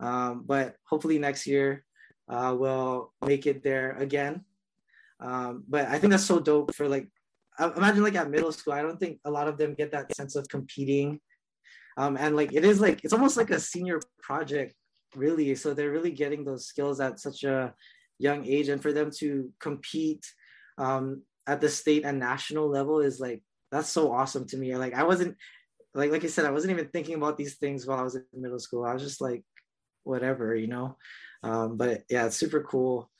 Um, 0.00 0.44
but 0.46 0.76
hopefully 0.84 1.18
next 1.18 1.46
year 1.46 1.84
uh, 2.28 2.54
we'll 2.58 3.12
make 3.24 3.46
it 3.46 3.62
there 3.62 3.92
again. 3.92 4.44
Um, 5.20 5.64
but 5.68 5.88
I 5.88 5.98
think 5.98 6.12
that's 6.12 6.24
so 6.24 6.38
dope 6.38 6.74
for 6.74 6.88
like 6.88 7.08
imagine 7.58 8.02
like 8.02 8.14
at 8.14 8.30
middle 8.30 8.52
school. 8.52 8.72
I 8.72 8.82
don't 8.82 9.00
think 9.00 9.18
a 9.24 9.30
lot 9.30 9.48
of 9.48 9.58
them 9.58 9.74
get 9.74 9.92
that 9.92 10.14
sense 10.14 10.36
of 10.36 10.48
competing. 10.48 11.20
Um, 11.96 12.16
and 12.16 12.36
like 12.36 12.52
it 12.52 12.64
is 12.64 12.80
like 12.80 13.04
it's 13.04 13.12
almost 13.12 13.36
like 13.36 13.50
a 13.50 13.58
senior 13.58 14.00
project 14.20 14.74
really. 15.16 15.54
So 15.54 15.74
they're 15.74 15.90
really 15.90 16.12
getting 16.12 16.44
those 16.44 16.66
skills 16.66 17.00
at 17.00 17.18
such 17.18 17.44
a 17.44 17.74
young 18.18 18.46
age. 18.46 18.68
And 18.68 18.80
for 18.80 18.92
them 18.92 19.10
to 19.18 19.50
compete 19.58 20.24
um, 20.76 21.22
at 21.46 21.60
the 21.60 21.68
state 21.68 22.04
and 22.04 22.18
national 22.18 22.68
level 22.68 23.00
is 23.00 23.18
like 23.18 23.42
that's 23.72 23.88
so 23.88 24.12
awesome 24.12 24.46
to 24.48 24.56
me. 24.56 24.76
Like 24.76 24.94
i 24.94 25.02
wasn't 25.02 25.36
like 25.94 26.10
like 26.12 26.22
i 26.22 26.28
said 26.28 26.44
i 26.44 26.50
wasn't 26.50 26.70
even 26.70 26.88
thinking 26.88 27.14
about 27.14 27.38
these 27.38 27.56
things 27.56 27.86
while 27.86 27.98
i 27.98 28.02
was 28.02 28.14
in 28.14 28.22
middle 28.34 28.58
school. 28.60 28.84
I 28.84 28.92
was 28.92 29.02
just 29.02 29.20
like 29.20 29.42
whatever 30.04 30.54
you 30.54 30.68
know 30.68 30.96
um, 31.42 31.76
but 31.76 32.02
yeah 32.10 32.26
it's 32.26 32.36
super 32.36 32.62
cool 32.62 33.10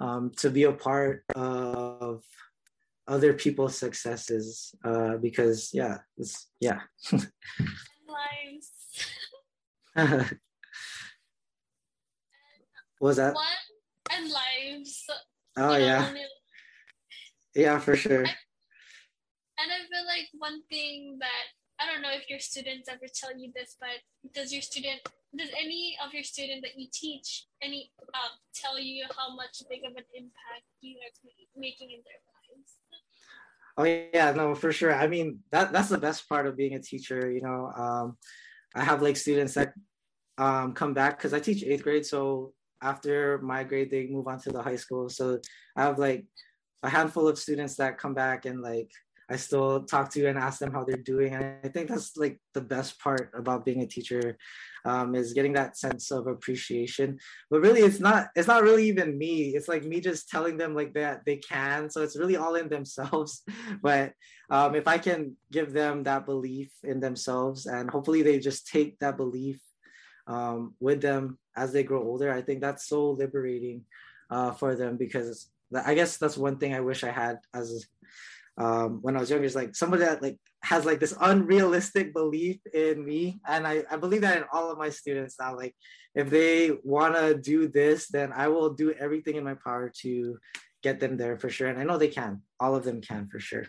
um, 0.00 0.30
to 0.36 0.50
be 0.50 0.64
a 0.64 0.72
part 0.72 1.24
of 1.34 2.22
other 3.08 3.32
people's 3.32 3.76
successes 3.76 4.74
uh, 4.84 5.16
because 5.16 5.70
yeah 5.72 5.98
it's 6.16 6.48
yeah 6.60 6.80
lives. 8.12 8.70
was 13.00 13.16
that? 13.16 13.34
One 13.34 13.44
and 14.10 14.30
lives. 14.30 15.04
Oh 15.56 15.76
yeah. 15.76 16.06
Only... 16.08 16.20
Yeah, 17.54 17.78
for 17.78 17.96
sure. 17.96 18.24
I, 18.24 18.30
and 19.58 19.70
I 19.70 19.78
feel 19.90 20.06
like 20.06 20.28
one 20.38 20.62
thing 20.70 21.18
that 21.20 21.46
I 21.82 21.92
don't 21.92 22.02
know 22.02 22.12
if 22.12 22.30
your 22.30 22.38
students 22.38 22.88
ever 22.88 23.06
tell 23.12 23.36
you 23.36 23.50
this, 23.54 23.76
but 23.80 23.98
does 24.32 24.52
your 24.52 24.62
student, 24.62 25.00
does 25.36 25.50
any 25.58 25.96
of 26.04 26.14
your 26.14 26.22
student 26.22 26.62
that 26.62 26.78
you 26.78 26.86
teach, 26.92 27.46
any 27.60 27.90
um, 28.14 28.30
tell 28.54 28.78
you 28.78 29.04
how 29.16 29.34
much 29.34 29.62
big 29.68 29.80
of 29.84 29.96
an 29.96 30.04
impact 30.14 30.66
you 30.80 30.96
are 30.96 31.10
making 31.56 31.90
in 31.90 32.00
their 32.06 32.22
lives? 32.30 32.70
Oh 33.76 33.84
yeah, 34.14 34.32
no, 34.32 34.54
for 34.54 34.70
sure. 34.70 34.94
I 34.94 35.08
mean, 35.08 35.40
that 35.50 35.72
that's 35.72 35.88
the 35.88 35.98
best 35.98 36.28
part 36.28 36.46
of 36.46 36.56
being 36.56 36.74
a 36.74 36.82
teacher. 36.82 37.30
You 37.32 37.40
know, 37.40 37.72
um, 37.74 38.16
I 38.74 38.84
have 38.84 39.02
like 39.02 39.16
students 39.16 39.54
that 39.54 39.72
um, 40.38 40.74
come 40.74 40.94
back 40.94 41.16
because 41.16 41.34
I 41.34 41.40
teach 41.40 41.64
eighth 41.64 41.82
grade. 41.82 42.06
So 42.06 42.52
after 42.80 43.38
my 43.38 43.64
grade, 43.64 43.90
they 43.90 44.06
move 44.06 44.28
on 44.28 44.38
to 44.40 44.50
the 44.50 44.62
high 44.62 44.76
school. 44.76 45.08
So 45.08 45.40
I 45.76 45.82
have 45.82 45.98
like 45.98 46.26
a 46.82 46.90
handful 46.90 47.26
of 47.26 47.38
students 47.38 47.76
that 47.76 47.98
come 47.98 48.14
back 48.14 48.44
and 48.44 48.60
like 48.60 48.90
I 49.32 49.36
still 49.36 49.84
talk 49.84 50.10
to 50.12 50.26
and 50.26 50.38
ask 50.38 50.58
them 50.58 50.72
how 50.72 50.84
they're 50.84 50.96
doing. 50.96 51.34
And 51.34 51.56
I 51.64 51.68
think 51.68 51.88
that's 51.88 52.16
like 52.18 52.38
the 52.52 52.60
best 52.60 53.00
part 53.00 53.32
about 53.34 53.64
being 53.64 53.80
a 53.80 53.86
teacher 53.86 54.36
um, 54.84 55.14
is 55.14 55.32
getting 55.32 55.54
that 55.54 55.78
sense 55.78 56.10
of 56.10 56.26
appreciation. 56.26 57.18
But 57.50 57.62
really, 57.62 57.80
it's 57.80 57.98
not 57.98 58.28
it's 58.36 58.48
not 58.48 58.62
really 58.62 58.86
even 58.88 59.16
me. 59.16 59.54
It's 59.56 59.68
like 59.68 59.84
me 59.84 60.00
just 60.00 60.28
telling 60.28 60.58
them 60.58 60.74
like 60.74 60.92
that 60.94 61.24
they 61.24 61.36
can. 61.36 61.88
So 61.88 62.02
it's 62.02 62.18
really 62.18 62.36
all 62.36 62.56
in 62.56 62.68
themselves. 62.68 63.42
But 63.82 64.12
um, 64.50 64.74
if 64.74 64.86
I 64.86 64.98
can 64.98 65.36
give 65.50 65.72
them 65.72 66.02
that 66.02 66.26
belief 66.26 66.70
in 66.84 67.00
themselves, 67.00 67.66
and 67.66 67.90
hopefully 67.90 68.22
they 68.22 68.38
just 68.38 68.68
take 68.68 68.98
that 68.98 69.16
belief 69.16 69.60
um, 70.26 70.74
with 70.78 71.00
them 71.00 71.38
as 71.56 71.72
they 71.72 71.84
grow 71.84 72.02
older, 72.02 72.30
I 72.30 72.42
think 72.42 72.60
that's 72.60 72.86
so 72.86 73.12
liberating 73.12 73.84
uh, 74.30 74.52
for 74.52 74.76
them 74.76 74.96
because 74.98 75.48
I 75.72 75.94
guess 75.94 76.18
that's 76.18 76.36
one 76.36 76.58
thing 76.58 76.74
I 76.74 76.80
wish 76.80 77.02
I 77.02 77.10
had 77.10 77.38
as 77.54 77.86
um, 78.58 78.98
when 79.00 79.16
I 79.16 79.20
was 79.20 79.30
younger 79.30 79.46
is 79.46 79.54
like 79.54 79.74
somebody 79.74 80.04
that 80.04 80.22
like 80.22 80.38
has 80.62 80.84
like 80.84 81.00
this 81.00 81.14
unrealistic 81.20 82.12
belief 82.12 82.58
in 82.72 83.04
me. 83.04 83.40
And 83.46 83.66
I, 83.66 83.84
I 83.90 83.96
believe 83.96 84.20
that 84.22 84.36
in 84.36 84.44
all 84.52 84.70
of 84.70 84.78
my 84.78 84.90
students 84.90 85.36
now. 85.38 85.56
Like 85.56 85.74
if 86.14 86.28
they 86.30 86.72
wanna 86.84 87.34
do 87.34 87.68
this, 87.68 88.08
then 88.08 88.32
I 88.34 88.48
will 88.48 88.70
do 88.70 88.92
everything 88.92 89.36
in 89.36 89.44
my 89.44 89.54
power 89.54 89.90
to 90.02 90.38
get 90.82 91.00
them 91.00 91.16
there 91.16 91.38
for 91.38 91.48
sure. 91.48 91.68
And 91.68 91.78
I 91.78 91.84
know 91.84 91.96
they 91.96 92.08
can. 92.08 92.42
All 92.60 92.74
of 92.74 92.84
them 92.84 93.00
can 93.00 93.28
for 93.28 93.40
sure. 93.40 93.64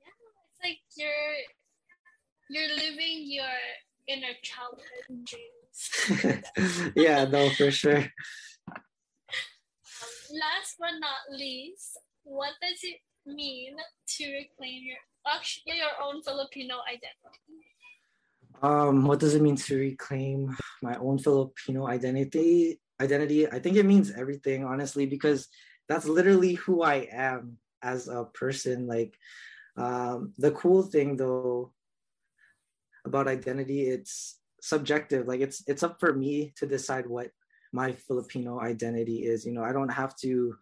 Yeah, 0.00 0.12
it's 0.50 0.60
like 0.62 0.78
you're 0.96 1.36
you're 2.48 2.76
living 2.76 3.24
your 3.26 3.46
inner 4.06 4.34
childhood 4.42 5.26
dreams. 5.26 6.92
yeah, 6.96 7.24
no, 7.24 7.50
for 7.50 7.70
sure. 7.70 8.04
Um, 10.02 10.38
last 10.38 10.76
but 10.80 10.92
not 10.98 11.38
least, 11.38 11.98
what 12.24 12.52
does 12.60 12.78
it 12.82 13.00
mean 13.26 13.76
to 14.08 14.24
reclaim 14.24 14.82
your 14.84 14.96
actually 15.26 15.76
your 15.76 15.94
own 16.02 16.22
Filipino 16.22 16.76
identity? 16.88 17.62
Um, 18.62 19.06
what 19.06 19.18
does 19.18 19.34
it 19.34 19.42
mean 19.42 19.56
to 19.56 19.76
reclaim 19.76 20.56
my 20.82 20.96
own 20.96 21.18
Filipino 21.18 21.88
identity? 21.88 22.80
Identity, 23.00 23.48
I 23.48 23.58
think 23.58 23.76
it 23.76 23.86
means 23.86 24.12
everything, 24.12 24.64
honestly, 24.64 25.06
because 25.06 25.48
that's 25.88 26.06
literally 26.06 26.54
who 26.54 26.82
I 26.82 27.08
am 27.10 27.58
as 27.82 28.06
a 28.06 28.24
person. 28.24 28.86
Like, 28.86 29.16
um, 29.76 30.32
the 30.38 30.52
cool 30.52 30.82
thing 30.82 31.16
though 31.16 31.72
about 33.04 33.26
identity, 33.26 33.88
it's 33.88 34.38
subjective. 34.60 35.26
Like, 35.26 35.40
it's 35.40 35.64
it's 35.66 35.82
up 35.82 35.98
for 35.98 36.14
me 36.14 36.52
to 36.56 36.66
decide 36.66 37.06
what 37.06 37.30
my 37.72 37.92
Filipino 37.92 38.60
identity 38.60 39.24
is. 39.24 39.44
You 39.44 39.52
know, 39.52 39.64
I 39.64 39.72
don't 39.72 39.92
have 39.92 40.14
to 40.18 40.54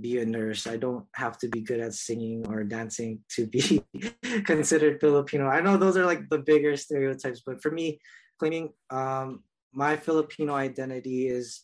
be 0.00 0.18
a 0.18 0.26
nurse. 0.26 0.66
I 0.66 0.76
don't 0.76 1.04
have 1.14 1.38
to 1.38 1.48
be 1.48 1.60
good 1.60 1.80
at 1.80 1.94
singing 1.94 2.46
or 2.48 2.64
dancing 2.64 3.20
to 3.36 3.46
be 3.46 3.84
considered 4.44 5.00
Filipino. 5.00 5.48
I 5.48 5.60
know 5.60 5.76
those 5.76 5.96
are 5.96 6.06
like 6.06 6.28
the 6.28 6.38
bigger 6.38 6.76
stereotypes, 6.76 7.42
but 7.44 7.62
for 7.62 7.70
me, 7.70 8.00
claiming 8.38 8.72
um, 8.90 9.42
my 9.72 9.96
Filipino 9.96 10.54
identity 10.54 11.28
is 11.28 11.62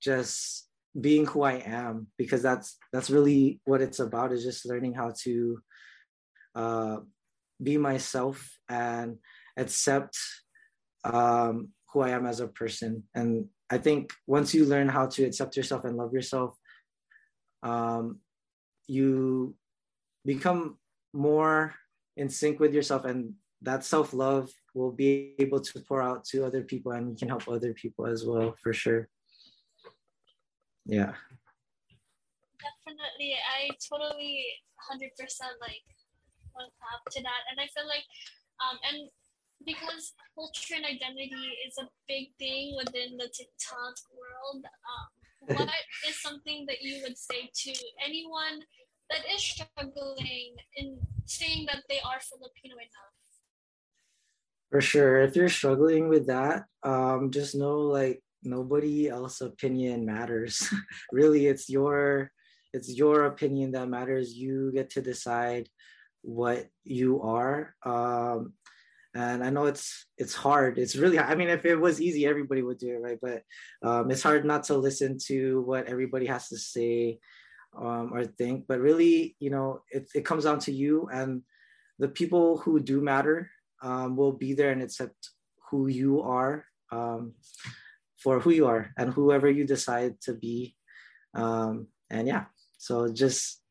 just 0.00 0.68
being 1.00 1.26
who 1.26 1.42
I 1.42 1.54
am 1.66 2.06
because 2.16 2.42
that's 2.42 2.76
that's 2.92 3.10
really 3.10 3.60
what 3.64 3.80
it's 3.80 3.98
about 3.98 4.32
is 4.32 4.44
just 4.44 4.66
learning 4.66 4.94
how 4.94 5.12
to 5.22 5.58
uh, 6.54 6.96
be 7.62 7.76
myself 7.76 8.56
and 8.68 9.18
accept 9.56 10.16
um, 11.04 11.70
who 11.92 12.00
I 12.00 12.10
am 12.10 12.26
as 12.26 12.40
a 12.40 12.48
person. 12.48 13.04
And 13.14 13.46
I 13.70 13.78
think 13.78 14.12
once 14.26 14.54
you 14.54 14.64
learn 14.64 14.88
how 14.88 15.06
to 15.06 15.24
accept 15.24 15.56
yourself 15.56 15.84
and 15.84 15.96
love 15.96 16.12
yourself, 16.12 16.56
um, 17.64 18.20
you 18.86 19.54
become 20.24 20.76
more 21.12 21.74
in 22.16 22.28
sync 22.28 22.60
with 22.60 22.72
yourself 22.72 23.04
and 23.04 23.34
that 23.62 23.82
self-love 23.82 24.50
will 24.74 24.92
be 24.92 25.34
able 25.38 25.60
to 25.60 25.80
pour 25.80 26.02
out 26.02 26.24
to 26.26 26.44
other 26.44 26.62
people 26.62 26.92
and 26.92 27.08
you 27.08 27.16
can 27.16 27.28
help 27.28 27.48
other 27.48 27.72
people 27.72 28.06
as 28.06 28.24
well 28.24 28.54
for 28.62 28.72
sure. 28.72 29.08
Yeah. 30.86 31.14
Definitely 32.60 33.34
i 33.56 33.68
totally 33.80 34.44
100% 34.92 35.00
like 35.60 35.84
went 36.56 36.72
up 36.92 37.02
to 37.12 37.22
that 37.22 37.42
and 37.50 37.60
i 37.60 37.66
feel 37.72 37.88
like 37.88 38.04
um 38.60 38.76
and 38.88 39.08
because 39.64 40.12
culture 40.34 40.76
and 40.76 40.84
identity 40.84 41.56
is 41.66 41.76
a 41.80 41.88
big 42.08 42.32
thing 42.38 42.76
within 42.76 43.16
the 43.16 43.28
tiktok 43.32 43.96
world 44.12 44.64
um 44.64 45.23
what 45.46 45.68
is 46.08 46.20
something 46.20 46.64
that 46.68 46.82
you 46.82 47.02
would 47.02 47.18
say 47.18 47.50
to 47.52 47.72
anyone 48.04 48.60
that 49.10 49.20
is 49.34 49.42
struggling 49.42 50.56
in 50.76 50.98
saying 51.26 51.66
that 51.66 51.82
they 51.88 52.00
are 52.00 52.20
Filipino 52.20 52.74
enough? 52.76 53.14
For 54.70 54.80
sure. 54.80 55.20
If 55.22 55.36
you're 55.36 55.48
struggling 55.48 56.08
with 56.08 56.26
that, 56.26 56.64
um, 56.82 57.30
just 57.30 57.54
know 57.54 57.78
like 57.80 58.22
nobody 58.42 59.08
else 59.08 59.40
opinion 59.40 60.04
matters. 60.04 60.68
really, 61.12 61.46
it's 61.46 61.68
your 61.68 62.30
it's 62.72 62.92
your 62.92 63.26
opinion 63.26 63.72
that 63.72 63.88
matters. 63.88 64.34
You 64.34 64.72
get 64.74 64.90
to 64.90 65.02
decide 65.02 65.68
what 66.22 66.66
you 66.82 67.22
are. 67.22 67.76
Um, 67.84 68.54
and 69.14 69.44
I 69.44 69.50
know 69.50 69.66
it's 69.66 70.06
it's 70.18 70.34
hard. 70.34 70.78
It's 70.78 70.96
really 70.96 71.18
I 71.18 71.34
mean, 71.34 71.48
if 71.48 71.64
it 71.64 71.76
was 71.76 72.00
easy, 72.00 72.26
everybody 72.26 72.62
would 72.62 72.78
do 72.78 72.90
it, 72.90 73.00
right? 73.00 73.18
But 73.20 73.42
um, 73.82 74.10
it's 74.10 74.22
hard 74.22 74.44
not 74.44 74.64
to 74.64 74.76
listen 74.76 75.18
to 75.26 75.62
what 75.62 75.86
everybody 75.86 76.26
has 76.26 76.48
to 76.48 76.58
say 76.58 77.20
um, 77.76 78.10
or 78.12 78.24
think. 78.24 78.66
But 78.66 78.80
really, 78.80 79.36
you 79.38 79.50
know, 79.50 79.82
it 79.90 80.08
it 80.14 80.24
comes 80.24 80.44
down 80.44 80.58
to 80.60 80.72
you 80.72 81.08
and 81.12 81.42
the 81.98 82.08
people 82.08 82.58
who 82.58 82.80
do 82.80 83.00
matter 83.00 83.50
um, 83.82 84.16
will 84.16 84.32
be 84.32 84.54
there 84.54 84.72
and 84.72 84.82
accept 84.82 85.30
who 85.70 85.86
you 85.86 86.22
are 86.22 86.64
um, 86.90 87.34
for 88.18 88.40
who 88.40 88.50
you 88.50 88.66
are 88.66 88.90
and 88.98 89.12
whoever 89.12 89.48
you 89.48 89.64
decide 89.64 90.20
to 90.22 90.34
be. 90.34 90.74
Um, 91.34 91.88
and 92.10 92.26
yeah, 92.26 92.46
so 92.78 93.12
just 93.12 93.62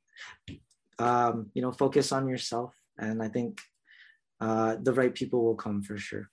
um, 0.99 1.51
you 1.53 1.61
know, 1.61 1.71
focus 1.71 2.11
on 2.11 2.27
yourself. 2.27 2.73
And 2.97 3.21
I 3.21 3.27
think 3.27 3.59
uh, 4.43 4.75
the 4.81 4.91
right 4.91 5.15
people 5.15 5.41
will 5.45 5.55
come 5.55 5.81
for 5.81 5.95
sure. 5.97 6.29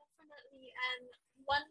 Definitely. 0.00 0.72
And 0.88 1.04
one 1.44 1.68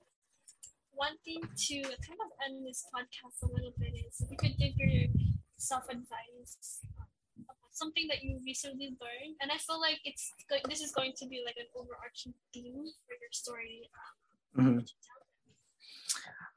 one 0.94 1.18
thing 1.26 1.42
to 1.42 1.76
kind 2.06 2.22
of 2.22 2.30
end 2.46 2.62
this 2.68 2.86
podcast 2.94 3.42
a 3.42 3.52
little 3.52 3.74
bit 3.80 3.98
is 3.98 4.22
if 4.22 4.30
you 4.30 4.38
could 4.38 4.56
give 4.62 4.78
your 4.78 5.10
self 5.58 5.90
advice 5.90 6.86
about 7.34 7.72
something 7.72 8.06
that 8.10 8.24
you 8.24 8.40
recently 8.46 8.96
learned, 9.02 9.42
and 9.42 9.52
I 9.52 9.58
feel 9.58 9.82
like 9.82 10.00
it's 10.06 10.32
this 10.70 10.82
is 10.82 10.92
going 10.92 11.14
to 11.18 11.26
be 11.26 11.42
like 11.44 11.58
an 11.58 11.66
overarching 11.76 12.36
theme 12.54 12.86
for 13.08 13.16
your 13.18 13.32
story. 13.32 13.90
Um, 14.58 14.86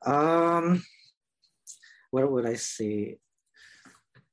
mm-hmm. 0.05 0.13
um 0.13 0.85
what 2.11 2.31
would 2.31 2.47
I 2.47 2.55
say? 2.55 3.19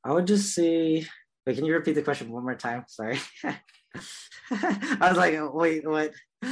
I 0.04 0.12
would 0.12 0.28
just 0.28 0.54
say 0.54 1.08
Wait, 1.46 1.56
can 1.56 1.66
you 1.66 1.74
repeat 1.74 1.94
the 1.94 2.02
question 2.02 2.32
one 2.32 2.44
more 2.44 2.56
time? 2.56 2.84
Sorry. 2.88 3.20
I 4.52 5.10
was 5.10 5.18
like, 5.18 5.38
wait, 5.54 5.88
what? 5.88 6.12
So 6.44 6.50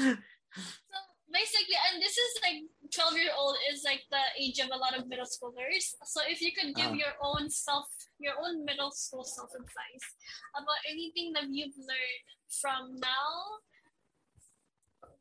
basically, 1.34 1.78
and 1.92 2.02
this 2.02 2.14
is 2.14 2.32
like 2.44 2.62
12 2.94 3.18
year 3.18 3.32
old 3.38 3.58
is 3.74 3.82
like 3.84 4.02
the 4.12 4.22
age 4.40 4.60
of 4.60 4.70
a 4.72 4.78
lot 4.78 4.98
of 4.98 5.08
middle 5.08 5.26
schoolers. 5.26 5.98
So 6.06 6.22
if 6.30 6.42
you 6.42 6.52
could 6.54 6.76
give 6.76 6.92
uh, 6.92 6.94
your 6.94 7.14
own 7.24 7.50
self, 7.50 7.86
your 8.20 8.34
own 8.40 8.64
middle 8.66 8.92
school 8.92 9.24
self 9.24 9.50
advice 9.56 10.08
about 10.56 10.78
anything 10.90 11.34
that 11.34 11.46
you've 11.50 11.76
learned 11.78 12.28
from 12.62 13.00
now, 13.02 13.58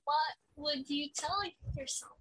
what 0.04 0.34
would 0.56 0.88
you 0.88 1.08
tell 1.16 1.40
yourself? 1.76 2.12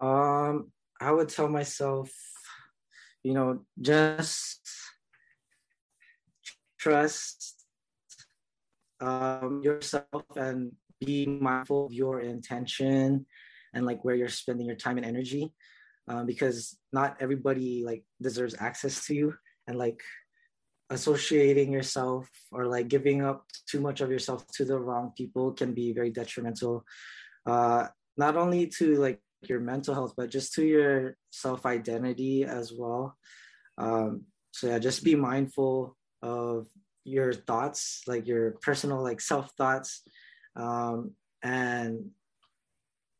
Um, 0.00 0.70
I 1.00 1.10
would 1.10 1.28
tell 1.28 1.48
myself, 1.48 2.10
you 3.24 3.34
know, 3.34 3.64
just 3.80 4.63
trust 6.84 7.64
um, 9.00 9.62
yourself 9.64 10.24
and 10.36 10.72
be 11.00 11.24
mindful 11.26 11.86
of 11.86 11.92
your 11.92 12.20
intention 12.20 13.24
and 13.72 13.86
like 13.86 14.04
where 14.04 14.14
you're 14.14 14.28
spending 14.28 14.66
your 14.66 14.76
time 14.76 14.98
and 14.98 15.06
energy 15.06 15.52
um, 16.08 16.26
because 16.26 16.76
not 16.92 17.16
everybody 17.20 17.82
like 17.84 18.04
deserves 18.20 18.54
access 18.60 19.06
to 19.06 19.14
you. 19.14 19.34
And 19.66 19.78
like 19.78 20.02
associating 20.90 21.72
yourself 21.72 22.28
or 22.52 22.66
like 22.66 22.88
giving 22.88 23.24
up 23.24 23.46
too 23.66 23.80
much 23.80 24.02
of 24.02 24.10
yourself 24.10 24.46
to 24.52 24.66
the 24.66 24.78
wrong 24.78 25.12
people 25.16 25.52
can 25.52 25.72
be 25.72 25.94
very 25.94 26.10
detrimental 26.10 26.84
uh 27.46 27.88
not 28.18 28.36
only 28.36 28.66
to 28.66 28.96
like 29.00 29.18
your 29.48 29.60
mental 29.60 29.94
health 29.94 30.12
but 30.14 30.28
just 30.28 30.52
to 30.52 30.62
your 30.62 31.16
self 31.32 31.64
identity 31.64 32.44
as 32.44 32.70
well. 32.76 33.16
Um 33.78 34.28
so 34.52 34.68
yeah 34.68 34.78
just 34.78 35.02
be 35.02 35.16
mindful 35.16 35.96
of 36.24 36.66
your 37.04 37.32
thoughts 37.32 38.02
like 38.06 38.26
your 38.26 38.52
personal 38.62 39.02
like 39.02 39.20
self 39.20 39.50
thoughts 39.58 40.02
um 40.56 41.12
and 41.42 42.10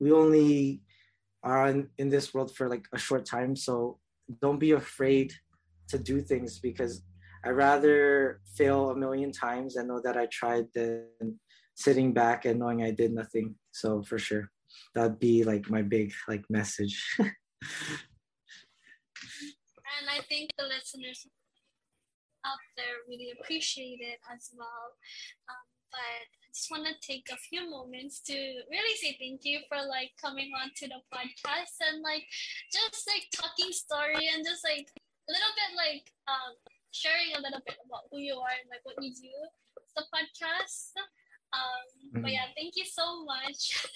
we 0.01 0.11
only 0.11 0.83
are 1.43 1.69
in, 1.69 1.89
in 1.99 2.09
this 2.09 2.33
world 2.33 2.51
for 2.57 2.69
like 2.69 2.87
a 2.95 2.99
short 2.99 3.27
time 3.27 3.55
so 3.55 3.99
don't 4.41 4.59
be 4.59 4.73
afraid 4.73 5.33
to 5.89 5.99
do 5.99 6.21
things 6.21 6.59
because 6.59 7.03
I 7.45 7.51
rather 7.51 8.41
fail 8.57 8.91
a 8.91 8.97
million 8.97 9.31
times 9.31 9.77
and 9.77 9.89
know 9.89 10.01
that 10.03 10.17
I 10.17 10.27
tried 10.27 10.67
than 10.75 11.39
sitting 11.75 12.15
back 12.15 12.47
and 12.47 12.59
knowing 12.59 12.83
I 12.83 12.91
did 12.91 13.13
nothing. 13.13 13.57
So 13.73 14.03
for 14.03 14.19
sure, 14.19 14.51
that'd 14.95 15.19
be 15.19 15.45
like 15.45 15.69
my 15.69 15.83
big 15.83 16.13
like 16.27 16.45
message. 16.49 17.05
and 17.19 17.31
I 20.09 20.21
think 20.29 20.53
the 20.57 20.65
listeners 20.65 21.27
out 22.45 22.63
there 22.77 23.05
really 23.09 23.33
appreciate 23.41 24.01
it 24.01 24.21
as 24.33 24.51
well. 24.53 24.95
Um, 25.49 25.67
but 25.91 26.27
I 26.35 26.49
just 26.53 26.71
want 26.71 26.87
to 26.87 26.95
take 27.01 27.27
a 27.31 27.39
few 27.39 27.71
moments 27.71 28.21
to 28.27 28.35
really 28.35 28.97
say 28.99 29.17
thank 29.19 29.45
you 29.45 29.61
for 29.69 29.79
like 29.87 30.11
coming 30.21 30.51
on 30.59 30.71
to 30.77 30.89
the 30.89 31.01
podcast 31.09 31.79
and 31.81 32.03
like 32.03 32.27
just 32.73 33.07
like 33.07 33.31
talking 33.31 33.73
story 33.73 34.29
and 34.35 34.45
just 34.45 34.65
like 34.67 34.91
a 34.91 35.31
little 35.31 35.55
bit 35.55 35.71
like 35.79 36.05
um 36.27 36.59
sharing 36.91 37.35
a 37.35 37.41
little 37.41 37.63
bit 37.67 37.79
about 37.87 38.11
who 38.11 38.19
you 38.19 38.35
are 38.35 38.55
and 38.59 38.71
like 38.71 38.83
what 38.85 38.99
you 39.03 39.15
do 39.15 39.35
the 39.97 40.03
podcast 40.15 40.91
um 41.53 41.61
mm-hmm. 42.11 42.23
but 42.23 42.33
yeah 42.33 42.51
thank 42.57 42.75
you 42.77 42.85
so 42.85 43.25
much 43.25 43.87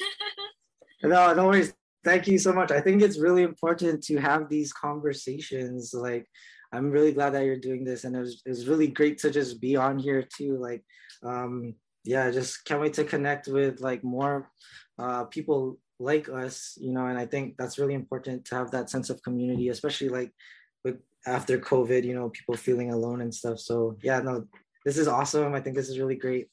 no 1.03 1.35
no 1.35 1.47
worries 1.47 1.75
thank 2.05 2.27
you 2.27 2.39
so 2.39 2.53
much 2.53 2.71
i 2.71 2.81
think 2.81 3.03
it's 3.03 3.19
really 3.19 3.43
important 3.43 4.03
to 4.03 4.17
have 4.19 4.49
these 4.49 4.73
conversations 4.73 5.93
like 5.95 6.27
i'm 6.73 6.91
really 6.91 7.13
glad 7.13 7.31
that 7.31 7.45
you're 7.45 7.59
doing 7.59 7.85
this 7.85 8.05
and 8.05 8.17
it 8.17 8.21
was, 8.21 8.43
it 8.45 8.51
was 8.51 8.69
really 8.69 8.89
great 8.89 9.19
to 9.19 9.31
just 9.31 9.61
be 9.61 9.77
on 9.77 9.99
here 9.99 10.27
too 10.37 10.57
like 10.59 10.83
um 11.25 11.75
yeah 12.05 12.31
just 12.31 12.65
can't 12.65 12.81
wait 12.81 12.95
to 12.95 13.05
connect 13.05 13.49
with 13.49 13.81
like 13.81 14.03
more 14.05 14.51
uh 14.99 15.25
people 15.25 15.79
like 15.99 16.29
us 16.29 16.79
you 16.81 16.93
know 16.93 17.07
and 17.07 17.19
i 17.19 17.27
think 17.27 17.57
that's 17.59 17.79
really 17.79 17.95
important 17.95 18.45
to 18.45 18.55
have 18.55 18.71
that 18.71 18.89
sense 18.89 19.11
of 19.11 19.23
community 19.23 19.69
especially 19.69 20.09
like 20.09 20.33
with 20.85 20.97
after 21.27 21.59
COVID, 21.59 22.05
you 22.05 22.15
know, 22.15 22.31
people 22.31 22.57
feeling 22.57 22.93
alone 22.93 23.21
and 23.21 23.35
stuff. 23.35 23.59
So 23.59 23.97
yeah, 24.03 24.21
no, 24.21 24.47
this 24.85 24.99
is 24.99 25.09
awesome. 25.09 25.55
I 25.55 25.61
think 25.61 25.77
this 25.77 25.89
is 25.89 25.99
really 25.99 26.17
great. 26.17 26.49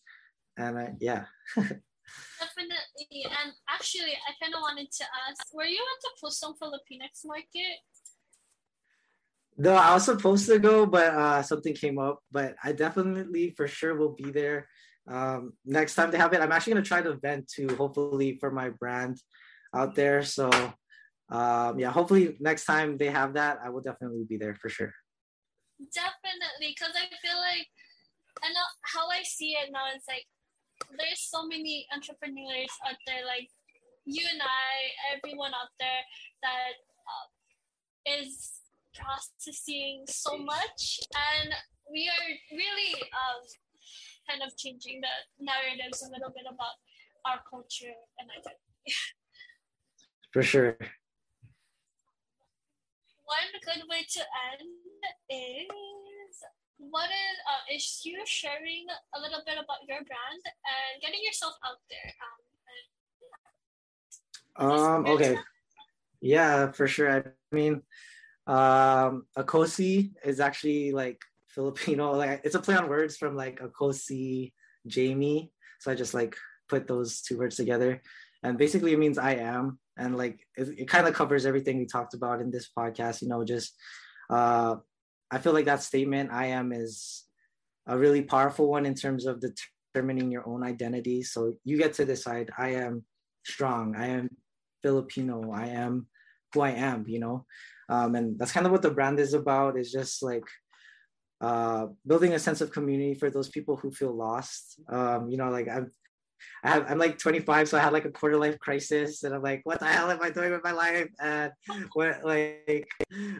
And 0.57 0.78
I, 0.78 0.93
yeah. 0.99 1.26
Definitely. 1.55 3.24
And 3.26 3.53
actually, 3.70 4.13
I 4.13 4.32
kind 4.41 4.53
of 4.53 4.61
wanted 4.61 4.91
to 4.91 5.05
ask, 5.28 5.53
were 5.53 5.66
you 5.66 5.80
at 5.80 6.01
the 6.03 6.11
Pusong 6.22 6.55
Filipinx 6.61 7.26
market? 7.26 7.80
No, 9.58 9.74
I 9.74 9.93
was 9.93 10.06
supposed 10.06 10.47
to 10.47 10.60
go, 10.60 10.86
but 10.86 11.14
uh, 11.14 11.41
something 11.41 11.74
came 11.74 11.97
up. 11.97 12.20
But 12.32 12.56
I 12.64 12.74
definitely, 12.74 13.53
for 13.56 13.68
sure, 13.68 13.95
will 13.95 14.14
be 14.14 14.32
there 14.32 14.68
um, 15.08 15.53
next 15.66 15.95
time 15.95 16.12
they 16.12 16.18
have 16.18 16.34
it. 16.34 16.41
I'm 16.41 16.51
actually 16.51 16.74
gonna 16.74 16.86
try 16.86 17.01
to 17.01 17.16
vent 17.16 17.47
too, 17.47 17.70
hopefully 17.76 18.38
for 18.39 18.51
my 18.51 18.70
brand 18.70 19.22
out 19.74 19.95
there. 19.95 20.24
So 20.24 20.49
um, 21.30 21.80
yeah, 21.80 21.91
hopefully 21.91 22.38
next 22.39 22.66
time 22.66 22.97
they 22.97 23.10
have 23.10 23.34
that, 23.34 23.60
I 23.64 23.70
will 23.70 23.82
definitely 23.82 24.26
be 24.28 24.38
there 24.38 24.56
for 24.56 24.70
sure. 24.70 24.93
Definitely, 25.93 26.74
because 26.74 26.95
I 26.95 27.06
feel 27.22 27.38
like, 27.38 27.68
know 28.43 28.68
how 28.82 29.10
I 29.10 29.24
see 29.24 29.51
it 29.51 29.72
now 29.72 29.88
is 29.95 30.03
like 30.08 30.26
there's 30.97 31.22
so 31.30 31.47
many 31.47 31.88
entrepreneurs 31.93 32.72
out 32.88 32.97
there, 33.06 33.26
like 33.26 33.49
you 34.06 34.26
and 34.32 34.41
I, 34.41 35.18
everyone 35.18 35.51
out 35.53 35.74
there 35.80 36.03
that 36.43 36.74
uh, 37.06 38.22
is 38.22 38.64
processing 38.96 40.04
so 40.08 40.38
much, 40.38 41.00
and 41.14 41.54
we 41.91 42.10
are 42.10 42.28
really 42.52 42.93
um, 43.12 43.41
kind 44.30 44.41
of 44.41 44.56
changing 44.58 45.02
the 45.02 45.16
narratives 45.43 46.02
a 46.02 46.10
little 46.10 46.34
bit 46.34 46.46
about 46.48 46.80
our 47.26 47.39
culture 47.50 47.96
and 48.20 48.30
identity. 48.32 48.60
For 50.34 50.43
sure 50.43 50.78
one 53.26 53.50
good 53.66 53.84
way 53.89 54.06
to 54.06 54.22
end 54.22 54.70
is 55.30 56.36
what 56.78 57.10
is 57.10 57.38
uh, 57.50 57.74
is 57.74 58.02
you 58.06 58.22
sharing 58.26 58.86
a 59.16 59.20
little 59.20 59.41
bit 59.46 59.58
about 59.58 59.82
your 59.88 59.98
brand 60.06 60.43
and 60.46 61.02
getting 61.02 61.22
yourself 61.26 61.54
out 61.66 61.82
there. 61.89 62.12
Um, 64.58 64.72
um 64.72 65.06
okay. 65.06 65.38
Yeah, 66.22 66.72
for 66.72 66.88
sure. 66.88 67.12
I 67.12 67.24
mean, 67.52 67.82
um, 68.48 69.26
Akosi 69.38 70.12
is 70.24 70.39
actually 70.39 70.91
like 70.91 71.22
Filipino. 71.48 72.14
Like 72.14 72.41
it's 72.43 72.56
a 72.56 72.60
play 72.60 72.76
on 72.76 72.89
words 72.89 73.18
from 73.18 73.36
like 73.36 73.60
Akosi 73.60 74.54
Jamie. 74.88 75.52
So 75.80 75.91
I 75.91 75.96
just 75.96 76.14
like 76.14 76.36
put 76.68 76.88
those 76.88 77.22
two 77.22 77.38
words 77.38 77.56
together, 77.56 78.02
and 78.43 78.58
basically 78.58 78.93
it 78.93 79.00
means 79.00 79.18
I 79.18 79.36
am 79.36 79.80
and 79.98 80.18
like 80.18 80.46
it, 80.56 80.80
it 80.80 80.88
kind 80.88 81.08
of 81.08 81.14
covers 81.14 81.46
everything 81.46 81.78
we 81.78 81.86
talked 81.86 82.14
about 82.14 82.41
in 82.41 82.52
this 82.52 82.70
podcast 82.78 83.22
you 83.22 83.28
know 83.28 83.43
just 83.43 83.76
uh 84.30 84.76
i 85.32 85.38
feel 85.38 85.54
like 85.54 85.66
that 85.66 85.84
statement 85.84 86.32
i 86.32 86.48
am 86.48 86.72
is 86.72 87.24
a 87.88 87.98
really 87.98 88.22
powerful 88.22 88.70
one 88.70 88.86
in 88.86 88.96
terms 88.96 89.26
of 89.26 89.41
determining 89.41 90.32
your 90.32 90.48
own 90.48 90.64
identity 90.64 91.24
so 91.24 91.54
you 91.64 91.78
get 91.78 91.93
to 91.93 92.06
decide 92.06 92.50
i 92.58 92.70
am 92.70 93.04
strong 93.43 93.96
i 93.96 94.08
am 94.08 94.30
filipino 94.82 95.52
i 95.52 95.68
am 95.68 96.08
who 96.54 96.62
i 96.62 96.72
am 96.72 97.06
you 97.08 97.20
know 97.20 97.46
um, 97.89 98.15
and 98.15 98.38
that's 98.39 98.51
kind 98.51 98.65
of 98.65 98.71
what 98.71 98.81
the 98.81 98.91
brand 98.91 99.19
is 99.19 99.33
about 99.33 99.77
is 99.77 99.91
just 99.91 100.23
like 100.23 100.43
uh, 101.41 101.88
building 102.05 102.33
a 102.33 102.39
sense 102.39 102.61
of 102.61 102.71
community 102.71 103.13
for 103.13 103.29
those 103.29 103.49
people 103.49 103.75
who 103.75 103.91
feel 103.91 104.13
lost 104.13 104.79
um, 104.89 105.29
you 105.29 105.38
know 105.38 105.49
like 105.49 105.67
i've 105.67 105.89
I 106.63 106.69
have, 106.69 106.89
I'm 106.89 106.97
like 106.97 107.17
25, 107.17 107.69
so 107.69 107.77
I 107.77 107.81
had 107.81 107.93
like 107.93 108.05
a 108.05 108.11
quarter 108.11 108.38
life 108.38 108.59
crisis, 108.59 109.23
and 109.23 109.33
I'm 109.33 109.41
like, 109.41 109.61
what 109.63 109.79
the 109.79 109.86
hell 109.86 110.09
am 110.09 110.21
I 110.21 110.29
doing 110.29 110.51
with 110.51 110.63
my 110.63 110.71
life? 110.71 111.09
And 111.19 111.51
what 111.93 112.23
like, 112.23 112.88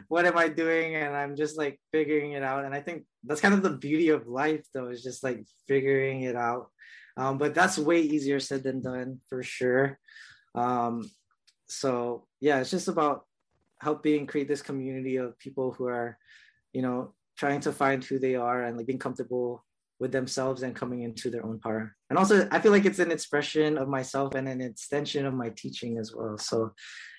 what 0.08 0.26
am 0.26 0.38
I 0.38 0.48
doing? 0.48 0.94
And 0.94 1.14
I'm 1.14 1.36
just 1.36 1.58
like 1.58 1.80
figuring 1.92 2.32
it 2.32 2.42
out. 2.42 2.64
And 2.64 2.74
I 2.74 2.80
think 2.80 3.04
that's 3.24 3.40
kind 3.40 3.54
of 3.54 3.62
the 3.62 3.76
beauty 3.76 4.10
of 4.10 4.26
life, 4.26 4.64
though, 4.72 4.88
is 4.88 5.02
just 5.02 5.24
like 5.24 5.44
figuring 5.66 6.22
it 6.22 6.36
out. 6.36 6.68
Um, 7.16 7.38
but 7.38 7.54
that's 7.54 7.78
way 7.78 8.00
easier 8.00 8.40
said 8.40 8.62
than 8.62 8.82
done 8.82 9.20
for 9.28 9.42
sure. 9.42 9.98
Um, 10.54 11.02
so 11.68 12.26
yeah, 12.40 12.60
it's 12.60 12.70
just 12.70 12.88
about 12.88 13.24
helping 13.80 14.26
create 14.26 14.48
this 14.48 14.62
community 14.62 15.16
of 15.16 15.38
people 15.38 15.72
who 15.72 15.86
are, 15.86 16.18
you 16.72 16.82
know, 16.82 17.14
trying 17.36 17.60
to 17.60 17.72
find 17.72 18.02
who 18.02 18.18
they 18.18 18.34
are 18.34 18.64
and 18.64 18.76
like 18.76 18.86
being 18.86 18.98
comfortable 18.98 19.64
with 19.98 20.12
themselves 20.12 20.62
and 20.62 20.76
coming 20.76 21.02
into 21.02 21.30
their 21.30 21.44
own 21.44 21.58
power. 21.58 21.94
And 22.10 22.18
also, 22.18 22.48
I 22.50 22.60
feel 22.60 22.72
like 22.72 22.84
it's 22.84 22.98
an 22.98 23.10
expression 23.10 23.78
of 23.78 23.88
myself 23.88 24.34
and 24.34 24.48
an 24.48 24.60
extension 24.60 25.24
of 25.26 25.34
my 25.34 25.50
teaching 25.50 25.98
as 25.98 26.14
well. 26.14 26.36
So, 26.38 26.72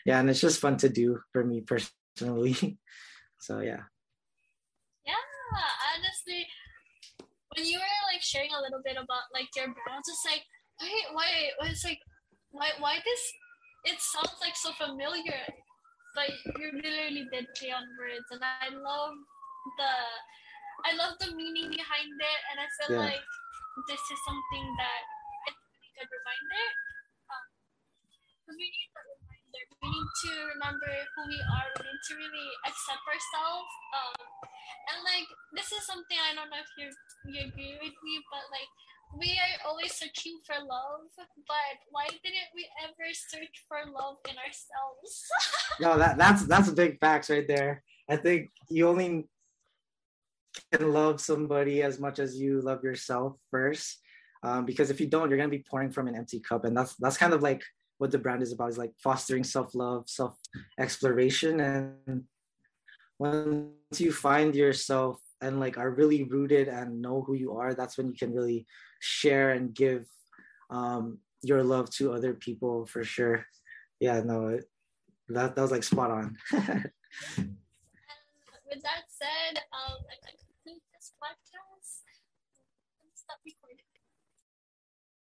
yeah, 0.05 0.19
and 0.19 0.29
it's 0.29 0.41
just 0.41 0.61
fun 0.61 0.77
to 0.77 0.89
do 0.89 1.19
for 1.33 1.43
me 1.43 1.61
personally. 1.61 2.77
so, 3.39 3.59
yeah. 3.59 3.81
Yeah, 5.05 5.15
honestly, 5.95 6.45
when 7.55 7.65
you 7.65 7.77
were 7.77 8.13
like 8.13 8.21
sharing 8.21 8.51
a 8.53 8.61
little 8.61 8.81
bit 8.83 8.97
about 8.97 9.33
like 9.33 9.47
your 9.55 9.65
brand, 9.65 10.03
just 10.05 10.25
like, 10.25 10.43
wait, 10.81 11.13
why? 11.13 11.69
It's 11.69 11.83
like, 11.83 11.99
why? 12.51 12.69
Why 12.79 12.99
this? 13.03 13.33
It 13.85 14.01
sounds 14.01 14.37
like 14.41 14.55
so 14.55 14.71
familiar, 14.73 15.39
but 16.17 16.33
you 16.57 16.73
literally 16.73 17.29
did 17.29 17.45
play 17.53 17.69
on 17.69 17.85
words, 17.93 18.25
and 18.33 18.41
I 18.41 18.73
love 18.73 19.13
the 19.77 19.93
I 20.89 20.97
love 20.97 21.13
the 21.21 21.29
meaning 21.37 21.69
behind 21.69 22.09
it, 22.17 22.41
and 22.49 22.57
I 22.57 22.67
feel 22.81 22.97
yeah. 22.97 23.13
like 23.13 23.25
this 23.85 24.01
is 24.01 24.19
something 24.25 24.65
that 24.81 25.01
it's 25.45 25.61
a 25.61 25.69
really 25.77 25.93
good 25.93 26.09
reminder. 26.09 26.65
Because 28.41 28.49
um, 28.49 28.57
we 28.57 28.65
need 28.65 28.89
that 28.97 29.05
reminder. 29.05 29.63
We 29.77 29.87
need 29.93 30.09
to 30.09 30.31
remember 30.57 30.89
who 30.89 31.21
we 31.29 31.39
are. 31.53 31.69
We 31.77 31.85
need 31.85 32.03
to 32.09 32.13
really 32.17 32.49
accept 32.65 33.03
ourselves. 33.05 33.73
Um, 33.93 34.17
and 34.89 34.97
like 35.05 35.29
this 35.53 35.69
is 35.69 35.85
something 35.85 36.17
I 36.17 36.33
don't 36.33 36.49
know 36.49 36.57
if 36.57 36.71
you 36.81 36.89
you 37.29 37.45
agree 37.45 37.77
with 37.77 37.97
me, 38.01 38.13
but 38.33 38.49
like 38.49 38.71
we 39.15 39.39
are 39.39 39.69
always 39.69 39.93
searching 39.93 40.39
for 40.45 40.55
love, 40.59 41.07
but 41.15 41.77
why 41.89 42.07
didn't 42.07 42.51
we 42.53 42.67
ever 42.83 43.13
search 43.13 43.63
for 43.67 43.77
love 43.91 44.17
in 44.29 44.35
ourselves? 44.37 45.25
no, 45.79 45.97
that 45.97 46.17
that's 46.17 46.45
that's 46.45 46.69
big 46.71 46.99
facts 46.99 47.29
right 47.29 47.47
there. 47.47 47.83
I 48.09 48.17
think 48.17 48.49
you 48.69 48.87
only 48.87 49.27
can 50.71 50.91
love 50.93 51.21
somebody 51.21 51.83
as 51.83 51.99
much 51.99 52.19
as 52.19 52.35
you 52.35 52.61
love 52.61 52.83
yourself 52.83 53.37
first. 53.49 53.99
Um, 54.43 54.65
because 54.65 54.89
if 54.89 55.01
you 55.01 55.07
don't, 55.07 55.29
you're 55.29 55.37
gonna 55.37 55.49
be 55.49 55.65
pouring 55.69 55.91
from 55.91 56.07
an 56.07 56.15
empty 56.15 56.39
cup, 56.39 56.65
and 56.65 56.75
that's 56.75 56.95
that's 56.95 57.17
kind 57.17 57.33
of 57.33 57.41
like 57.41 57.63
what 57.97 58.11
the 58.11 58.19
brand 58.19 58.43
is 58.43 58.51
about 58.51 58.69
is 58.69 58.77
like 58.77 58.93
fostering 58.97 59.43
self-love, 59.43 60.07
self-exploration, 60.07 61.59
and 61.59 62.23
once 63.17 63.97
you 63.97 64.11
find 64.11 64.55
yourself 64.55 65.19
and 65.41 65.59
like 65.59 65.77
are 65.77 65.89
really 65.89 66.23
rooted 66.23 66.67
and 66.67 67.01
know 67.01 67.23
who 67.23 67.33
you 67.33 67.57
are, 67.57 67.73
that's 67.73 67.97
when 67.97 68.07
you 68.07 68.13
can 68.13 68.33
really 68.33 68.67
share 68.99 69.51
and 69.51 69.73
give 69.73 70.05
um, 70.69 71.19
your 71.41 71.63
love 71.63 71.89
to 71.91 72.13
other 72.13 72.33
people 72.33 72.85
for 72.85 73.03
sure. 73.03 73.45
Yeah, 73.99 74.21
no, 74.21 74.47
it, 74.47 74.69
that 75.29 75.55
that 75.55 75.61
was 75.61 75.71
like 75.71 75.83
spot 75.83 76.11
on. 76.11 76.37
with 78.67 78.83
that 78.83 79.07
said, 79.07 79.63
um, 79.71 80.03